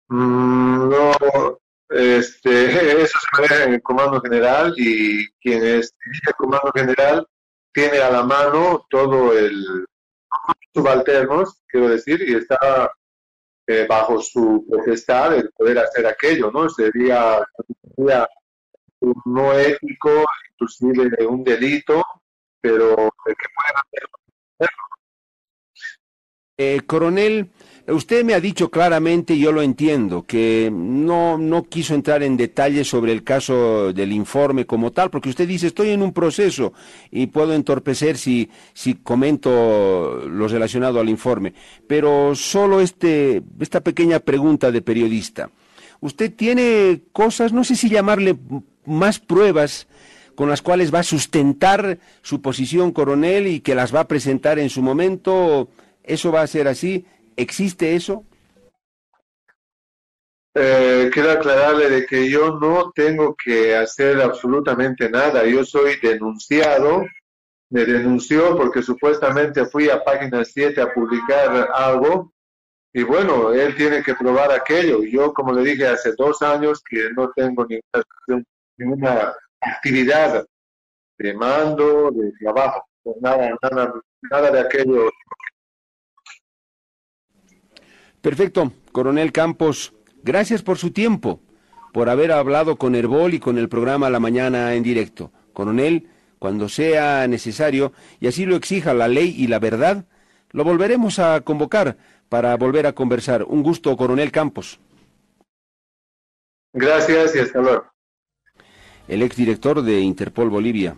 Mm, 0.08 0.88
no, 0.88 1.12
este, 1.90 2.66
eso 3.02 3.18
se 3.18 3.42
maneja 3.42 3.64
en 3.64 3.74
el 3.74 3.82
Comando 3.82 4.20
General 4.20 4.72
y 4.76 5.28
quien 5.40 5.64
es 5.64 5.94
el 6.26 6.34
Comando 6.34 6.70
General 6.74 7.26
tiene 7.72 7.98
a 7.98 8.10
la 8.10 8.22
mano 8.22 8.86
todo 8.90 9.36
el 9.36 9.86
subalternos, 10.74 11.62
quiero 11.66 11.88
decir, 11.88 12.22
y 12.26 12.34
está 12.34 12.92
eh, 13.66 13.86
bajo 13.88 14.20
su 14.20 14.64
potestad 14.68 15.36
el 15.36 15.50
poder 15.52 15.78
hacer 15.78 16.06
aquello, 16.06 16.50
¿no? 16.50 16.68
Sería, 16.68 17.44
sería 17.96 18.28
no 19.24 19.52
ético, 19.52 20.24
inclusive 20.52 21.26
un 21.26 21.44
delito, 21.44 22.02
pero 22.60 22.90
el 22.92 23.34
que 23.36 23.48
pueden 23.54 23.76
hacerlo. 23.76 24.22
Eh, 26.58 26.80
coronel, 26.86 27.50
Usted 27.88 28.24
me 28.24 28.34
ha 28.34 28.40
dicho 28.40 28.70
claramente, 28.70 29.34
y 29.34 29.40
yo 29.40 29.50
lo 29.50 29.60
entiendo, 29.60 30.22
que 30.22 30.70
no, 30.72 31.36
no 31.36 31.64
quiso 31.64 31.94
entrar 31.94 32.22
en 32.22 32.36
detalles 32.36 32.88
sobre 32.88 33.10
el 33.10 33.24
caso 33.24 33.92
del 33.92 34.12
informe 34.12 34.66
como 34.66 34.92
tal, 34.92 35.10
porque 35.10 35.30
usted 35.30 35.48
dice, 35.48 35.66
estoy 35.66 35.90
en 35.90 36.02
un 36.02 36.12
proceso 36.12 36.72
y 37.10 37.26
puedo 37.26 37.54
entorpecer 37.54 38.18
si, 38.18 38.50
si 38.72 38.94
comento 38.94 40.22
lo 40.28 40.46
relacionado 40.46 41.00
al 41.00 41.08
informe. 41.08 41.54
Pero 41.88 42.36
solo 42.36 42.80
este, 42.80 43.42
esta 43.58 43.80
pequeña 43.80 44.20
pregunta 44.20 44.70
de 44.70 44.80
periodista. 44.80 45.50
Usted 46.00 46.32
tiene 46.32 47.02
cosas, 47.12 47.52
no 47.52 47.64
sé 47.64 47.74
si 47.74 47.88
llamarle 47.88 48.36
más 48.84 49.18
pruebas, 49.18 49.88
con 50.36 50.48
las 50.48 50.62
cuales 50.62 50.94
va 50.94 51.00
a 51.00 51.04
sustentar 51.04 51.98
su 52.22 52.40
posición, 52.40 52.92
coronel, 52.92 53.48
y 53.48 53.60
que 53.60 53.74
las 53.74 53.92
va 53.92 54.00
a 54.00 54.08
presentar 54.08 54.60
en 54.60 54.70
su 54.70 54.82
momento. 54.82 55.68
¿Eso 56.04 56.30
va 56.30 56.42
a 56.42 56.46
ser 56.46 56.68
así? 56.68 57.06
¿Existe 57.36 57.94
eso? 57.94 58.24
Eh, 60.54 61.10
quiero 61.12 61.30
aclararle 61.30 61.88
de 61.88 62.06
que 62.06 62.28
yo 62.28 62.58
no 62.58 62.92
tengo 62.94 63.34
que 63.42 63.74
hacer 63.74 64.20
absolutamente 64.20 65.08
nada. 65.08 65.44
Yo 65.46 65.64
soy 65.64 65.96
denunciado. 66.00 67.04
Me 67.70 67.86
denunció 67.86 68.56
porque 68.56 68.82
supuestamente 68.82 69.64
fui 69.64 69.88
a 69.88 70.04
página 70.04 70.44
7 70.44 70.80
a 70.80 70.92
publicar 70.92 71.70
algo. 71.72 72.32
Y 72.92 73.02
bueno, 73.02 73.52
él 73.52 73.74
tiene 73.74 74.02
que 74.02 74.14
probar 74.14 74.52
aquello. 74.52 75.02
Yo, 75.04 75.32
como 75.32 75.54
le 75.54 75.62
dije 75.62 75.86
hace 75.86 76.12
dos 76.18 76.42
años, 76.42 76.82
que 76.86 77.08
no 77.16 77.30
tengo 77.30 77.66
ninguna, 77.66 78.44
ninguna 78.76 79.34
actividad 79.62 80.44
de 81.18 81.34
mando, 81.34 82.10
de 82.10 82.30
trabajo. 82.40 82.86
Nada, 83.22 83.56
nada, 83.62 83.94
nada 84.30 84.50
de 84.50 84.60
aquello 84.60 85.10
Perfecto, 88.22 88.72
coronel 88.92 89.32
Campos, 89.32 89.92
gracias 90.22 90.62
por 90.62 90.78
su 90.78 90.92
tiempo, 90.92 91.40
por 91.92 92.08
haber 92.08 92.30
hablado 92.30 92.76
con 92.76 92.94
Herbol 92.94 93.34
y 93.34 93.40
con 93.40 93.58
el 93.58 93.68
programa 93.68 94.10
La 94.10 94.20
Mañana 94.20 94.74
en 94.74 94.84
directo. 94.84 95.32
Coronel, 95.52 96.08
cuando 96.38 96.68
sea 96.68 97.26
necesario, 97.26 97.92
y 98.20 98.28
así 98.28 98.46
lo 98.46 98.54
exija 98.54 98.94
la 98.94 99.08
ley 99.08 99.34
y 99.36 99.48
la 99.48 99.58
verdad, 99.58 100.06
lo 100.52 100.62
volveremos 100.62 101.18
a 101.18 101.40
convocar 101.40 101.96
para 102.28 102.56
volver 102.56 102.86
a 102.86 102.92
conversar. 102.92 103.42
Un 103.42 103.64
gusto, 103.64 103.96
coronel 103.96 104.30
Campos. 104.30 104.78
Gracias 106.72 107.34
y 107.34 107.40
hasta 107.40 107.60
luego. 107.60 107.86
El 109.08 109.22
exdirector 109.22 109.82
de 109.82 109.98
Interpol 110.00 110.48
Bolivia, 110.48 110.96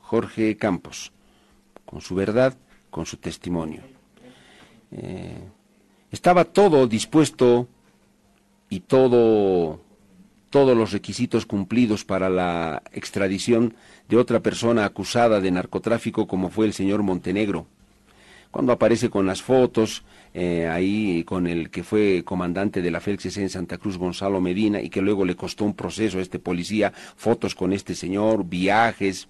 Jorge 0.00 0.56
Campos, 0.56 1.12
con 1.84 2.00
su 2.00 2.14
verdad, 2.14 2.56
con 2.88 3.04
su 3.04 3.18
testimonio. 3.18 3.82
Eh, 4.92 5.36
estaba 6.14 6.44
todo 6.44 6.86
dispuesto 6.86 7.66
y 8.70 8.80
todo 8.80 9.80
todos 10.48 10.76
los 10.76 10.92
requisitos 10.92 11.44
cumplidos 11.44 12.04
para 12.04 12.30
la 12.30 12.84
extradición 12.92 13.74
de 14.08 14.16
otra 14.16 14.38
persona 14.38 14.84
acusada 14.84 15.40
de 15.40 15.50
narcotráfico 15.50 16.28
como 16.28 16.50
fue 16.50 16.66
el 16.66 16.72
señor 16.72 17.02
Montenegro. 17.02 17.66
Cuando 18.52 18.72
aparece 18.72 19.10
con 19.10 19.26
las 19.26 19.42
fotos, 19.42 20.04
eh, 20.32 20.68
ahí 20.68 21.24
con 21.24 21.48
el 21.48 21.70
que 21.70 21.82
fue 21.82 22.22
comandante 22.24 22.80
de 22.80 22.92
la 22.92 23.00
Félix 23.00 23.36
en 23.36 23.50
Santa 23.50 23.78
Cruz, 23.78 23.98
Gonzalo 23.98 24.40
Medina, 24.40 24.80
y 24.80 24.90
que 24.90 25.02
luego 25.02 25.24
le 25.24 25.34
costó 25.34 25.64
un 25.64 25.74
proceso 25.74 26.18
a 26.18 26.22
este 26.22 26.38
policía, 26.38 26.92
fotos 27.16 27.56
con 27.56 27.72
este 27.72 27.96
señor, 27.96 28.44
viajes. 28.44 29.26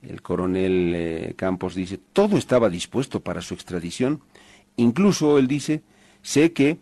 El 0.00 0.22
coronel 0.22 0.92
eh, 0.94 1.34
Campos 1.34 1.74
dice, 1.74 1.98
todo 2.12 2.38
estaba 2.38 2.70
dispuesto 2.70 3.18
para 3.18 3.42
su 3.42 3.54
extradición 3.54 4.22
Incluso, 4.78 5.38
él 5.38 5.48
dice, 5.48 5.82
sé 6.22 6.52
que 6.52 6.78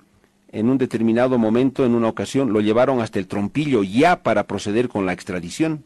en 0.53 0.69
un 0.69 0.79
determinado 0.79 1.39
momento, 1.39 1.85
en 1.85 1.95
una 1.95 2.09
ocasión, 2.09 2.53
lo 2.53 2.61
llevaron 2.61 3.01
hasta 3.01 3.19
el 3.19 3.27
trompillo 3.27 3.83
ya 3.83 4.23
para 4.23 4.47
proceder 4.47 4.89
con 4.89 5.07
la 5.07 5.15
extradición. 5.15 5.85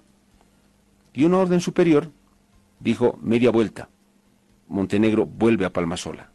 Y 1.14 1.24
una 1.24 1.38
orden 1.38 1.60
superior 1.60 2.10
dijo 2.80 3.18
media 3.22 3.50
vuelta. 3.50 3.88
Montenegro 4.68 5.24
vuelve 5.24 5.64
a 5.64 5.72
Palmasola. 5.72 6.30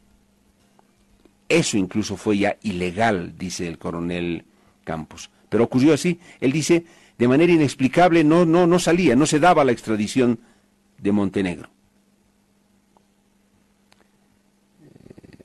Eso 1.50 1.78
incluso 1.78 2.16
fue 2.16 2.38
ya 2.38 2.58
ilegal, 2.64 3.38
dice 3.38 3.68
el 3.68 3.78
coronel 3.78 4.46
Campos. 4.86 5.30
Pero 5.50 5.66
ocurrió 5.66 5.94
así. 5.94 6.20
Él 6.40 6.54
dice, 6.54 6.86
de 7.18 7.28
manera 7.28 7.52
inexplicable, 7.52 8.24
no, 8.24 8.46
no, 8.46 8.66
no 8.66 8.80
salía, 8.80 9.16
no 9.16 9.26
se 9.26 9.40
daba 9.40 9.66
la 9.66 9.74
extradición 9.74 10.40
de 10.98 11.12
Montenegro. 11.12 11.75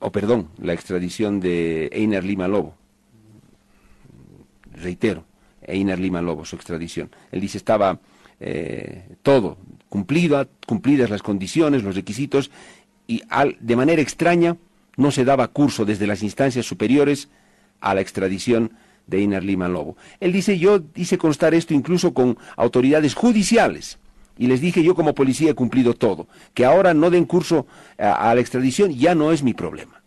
O 0.00 0.10
perdón, 0.10 0.48
la 0.58 0.72
extradición 0.72 1.40
de 1.40 1.88
Einer 1.92 2.24
Lima 2.24 2.48
Lobo. 2.48 2.74
Reitero, 4.72 5.24
Einer 5.62 5.98
Lima 5.98 6.22
Lobo, 6.22 6.44
su 6.44 6.56
extradición. 6.56 7.10
Él 7.30 7.40
dice 7.40 7.58
estaba 7.58 8.00
eh, 8.40 9.16
todo 9.22 9.58
cumplida, 9.88 10.48
cumplidas 10.66 11.10
las 11.10 11.22
condiciones, 11.22 11.82
los 11.82 11.94
requisitos, 11.94 12.50
y 13.06 13.22
al, 13.28 13.56
de 13.60 13.76
manera 13.76 14.00
extraña 14.00 14.56
no 14.96 15.10
se 15.10 15.24
daba 15.24 15.48
curso 15.48 15.84
desde 15.84 16.06
las 16.06 16.22
instancias 16.22 16.64
superiores 16.64 17.28
a 17.80 17.94
la 17.94 18.00
extradición 18.00 18.72
de 19.06 19.22
Einer 19.22 19.44
Lima 19.44 19.68
Lobo. 19.68 19.96
Él 20.20 20.32
dice, 20.32 20.58
yo 20.58 20.80
hice 20.94 21.18
constar 21.18 21.54
esto 21.54 21.74
incluso 21.74 22.14
con 22.14 22.38
autoridades 22.56 23.14
judiciales 23.14 23.98
y 24.40 24.46
les 24.46 24.62
dije 24.62 24.82
yo 24.82 24.94
como 24.94 25.14
policía 25.14 25.50
he 25.50 25.54
cumplido 25.54 25.92
todo, 25.92 26.26
que 26.54 26.64
ahora 26.64 26.94
no 26.94 27.10
den 27.10 27.26
curso 27.26 27.66
a, 27.98 28.34
la 28.34 28.40
extradición 28.40 28.90
ya 28.90 29.14
no 29.14 29.32
es 29.32 29.42
mi 29.42 29.52
problema. 29.52 30.02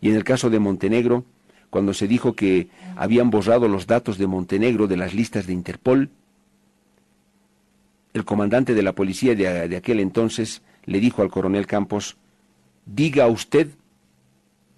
Y 0.00 0.08
en 0.10 0.14
el 0.14 0.22
caso 0.22 0.50
de 0.50 0.60
Montenegro, 0.60 1.24
cuando 1.68 1.94
se 1.94 2.06
dijo 2.06 2.34
que 2.34 2.68
habían 2.94 3.28
borrado 3.28 3.66
los 3.66 3.88
datos 3.88 4.18
de 4.18 4.28
Montenegro 4.28 4.86
de 4.86 4.96
las 4.96 5.14
listas 5.14 5.48
de 5.48 5.52
Interpol, 5.52 6.10
el 8.14 8.24
comandante 8.24 8.72
de 8.72 8.82
la 8.84 8.92
policía 8.92 9.34
de, 9.34 9.68
de 9.68 9.76
aquel 9.76 9.98
entonces 9.98 10.62
le 10.84 11.00
dijo 11.00 11.22
al 11.22 11.30
coronel 11.30 11.66
Campos, 11.66 12.16
diga 12.86 13.26
usted 13.26 13.70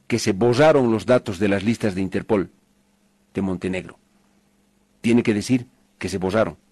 que 0.06 0.18
se 0.18 0.32
borraron 0.32 0.90
los 0.90 1.04
datos 1.04 1.38
de 1.38 1.48
las 1.48 1.62
listas 1.62 1.94
de 1.94 2.00
Interpol 2.00 2.48
de 3.34 3.42
Montenegro. 3.42 3.98
Tiene 5.02 5.22
que 5.22 5.34
decir 5.34 5.66
que 5.98 6.08
se 6.08 6.16
borraron. 6.16 6.63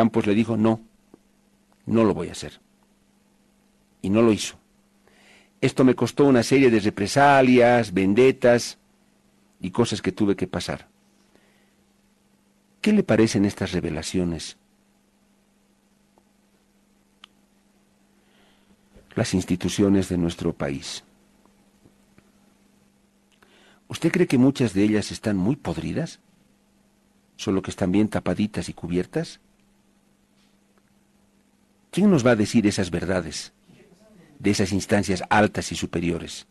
Campos 0.00 0.26
le 0.26 0.34
dijo, 0.34 0.56
no, 0.56 0.80
no 1.84 2.04
lo 2.04 2.14
voy 2.14 2.28
a 2.28 2.32
hacer. 2.32 2.58
Y 4.00 4.08
no 4.08 4.22
lo 4.22 4.32
hizo. 4.32 4.56
Esto 5.60 5.84
me 5.84 5.94
costó 5.94 6.24
una 6.24 6.42
serie 6.42 6.70
de 6.70 6.80
represalias, 6.80 7.92
vendetas 7.92 8.78
y 9.60 9.70
cosas 9.70 10.00
que 10.00 10.10
tuve 10.10 10.36
que 10.36 10.46
pasar. 10.46 10.88
¿Qué 12.80 12.94
le 12.94 13.02
parecen 13.02 13.44
estas 13.44 13.72
revelaciones? 13.72 14.56
Las 19.14 19.34
instituciones 19.34 20.08
de 20.08 20.16
nuestro 20.16 20.54
país. 20.54 21.04
¿Usted 23.86 24.10
cree 24.10 24.26
que 24.26 24.38
muchas 24.38 24.72
de 24.72 24.82
ellas 24.82 25.12
están 25.12 25.36
muy 25.36 25.56
podridas? 25.56 26.20
¿Solo 27.36 27.60
que 27.60 27.70
están 27.70 27.92
bien 27.92 28.08
tapaditas 28.08 28.70
y 28.70 28.72
cubiertas? 28.72 29.40
¿Quién 31.90 32.10
nos 32.10 32.24
va 32.24 32.32
a 32.32 32.36
decir 32.36 32.66
esas 32.66 32.90
verdades 32.90 33.52
de 34.38 34.50
esas 34.50 34.72
instancias 34.72 35.22
altas 35.28 35.72
y 35.72 35.76
superiores? 35.76 36.46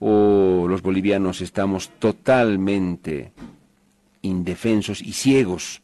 Oh, 0.00 0.66
los 0.68 0.82
bolivianos 0.82 1.40
estamos 1.40 1.90
totalmente 1.98 3.32
indefensos 4.22 5.00
y 5.00 5.12
ciegos 5.12 5.82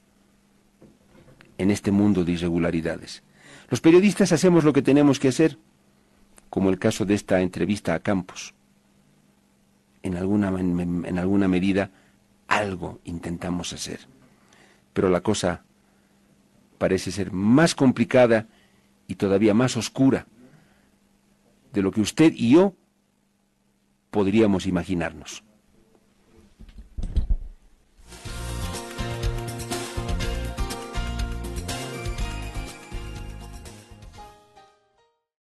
en 1.56 1.70
este 1.70 1.92
mundo 1.92 2.24
de 2.24 2.32
irregularidades. 2.32 3.22
Los 3.70 3.80
periodistas 3.80 4.32
hacemos 4.32 4.64
lo 4.64 4.72
que 4.72 4.82
tenemos 4.82 5.20
que 5.20 5.28
hacer, 5.28 5.56
como 6.50 6.68
el 6.68 6.78
caso 6.78 7.04
de 7.04 7.14
esta 7.14 7.40
entrevista 7.40 7.94
a 7.94 8.00
Campos. 8.00 8.54
En 10.02 10.16
alguna, 10.16 10.48
en 10.48 11.18
alguna 11.18 11.46
medida, 11.46 11.90
algo 12.48 12.98
intentamos 13.04 13.72
hacer. 13.72 14.00
Pero 14.92 15.08
la 15.08 15.20
cosa 15.20 15.64
parece 16.82 17.12
ser 17.12 17.30
más 17.30 17.76
complicada 17.76 18.48
y 19.06 19.14
todavía 19.14 19.54
más 19.54 19.76
oscura 19.76 20.26
de 21.72 21.80
lo 21.80 21.92
que 21.92 22.00
usted 22.00 22.32
y 22.34 22.50
yo 22.54 22.74
podríamos 24.10 24.66
imaginarnos. 24.66 25.44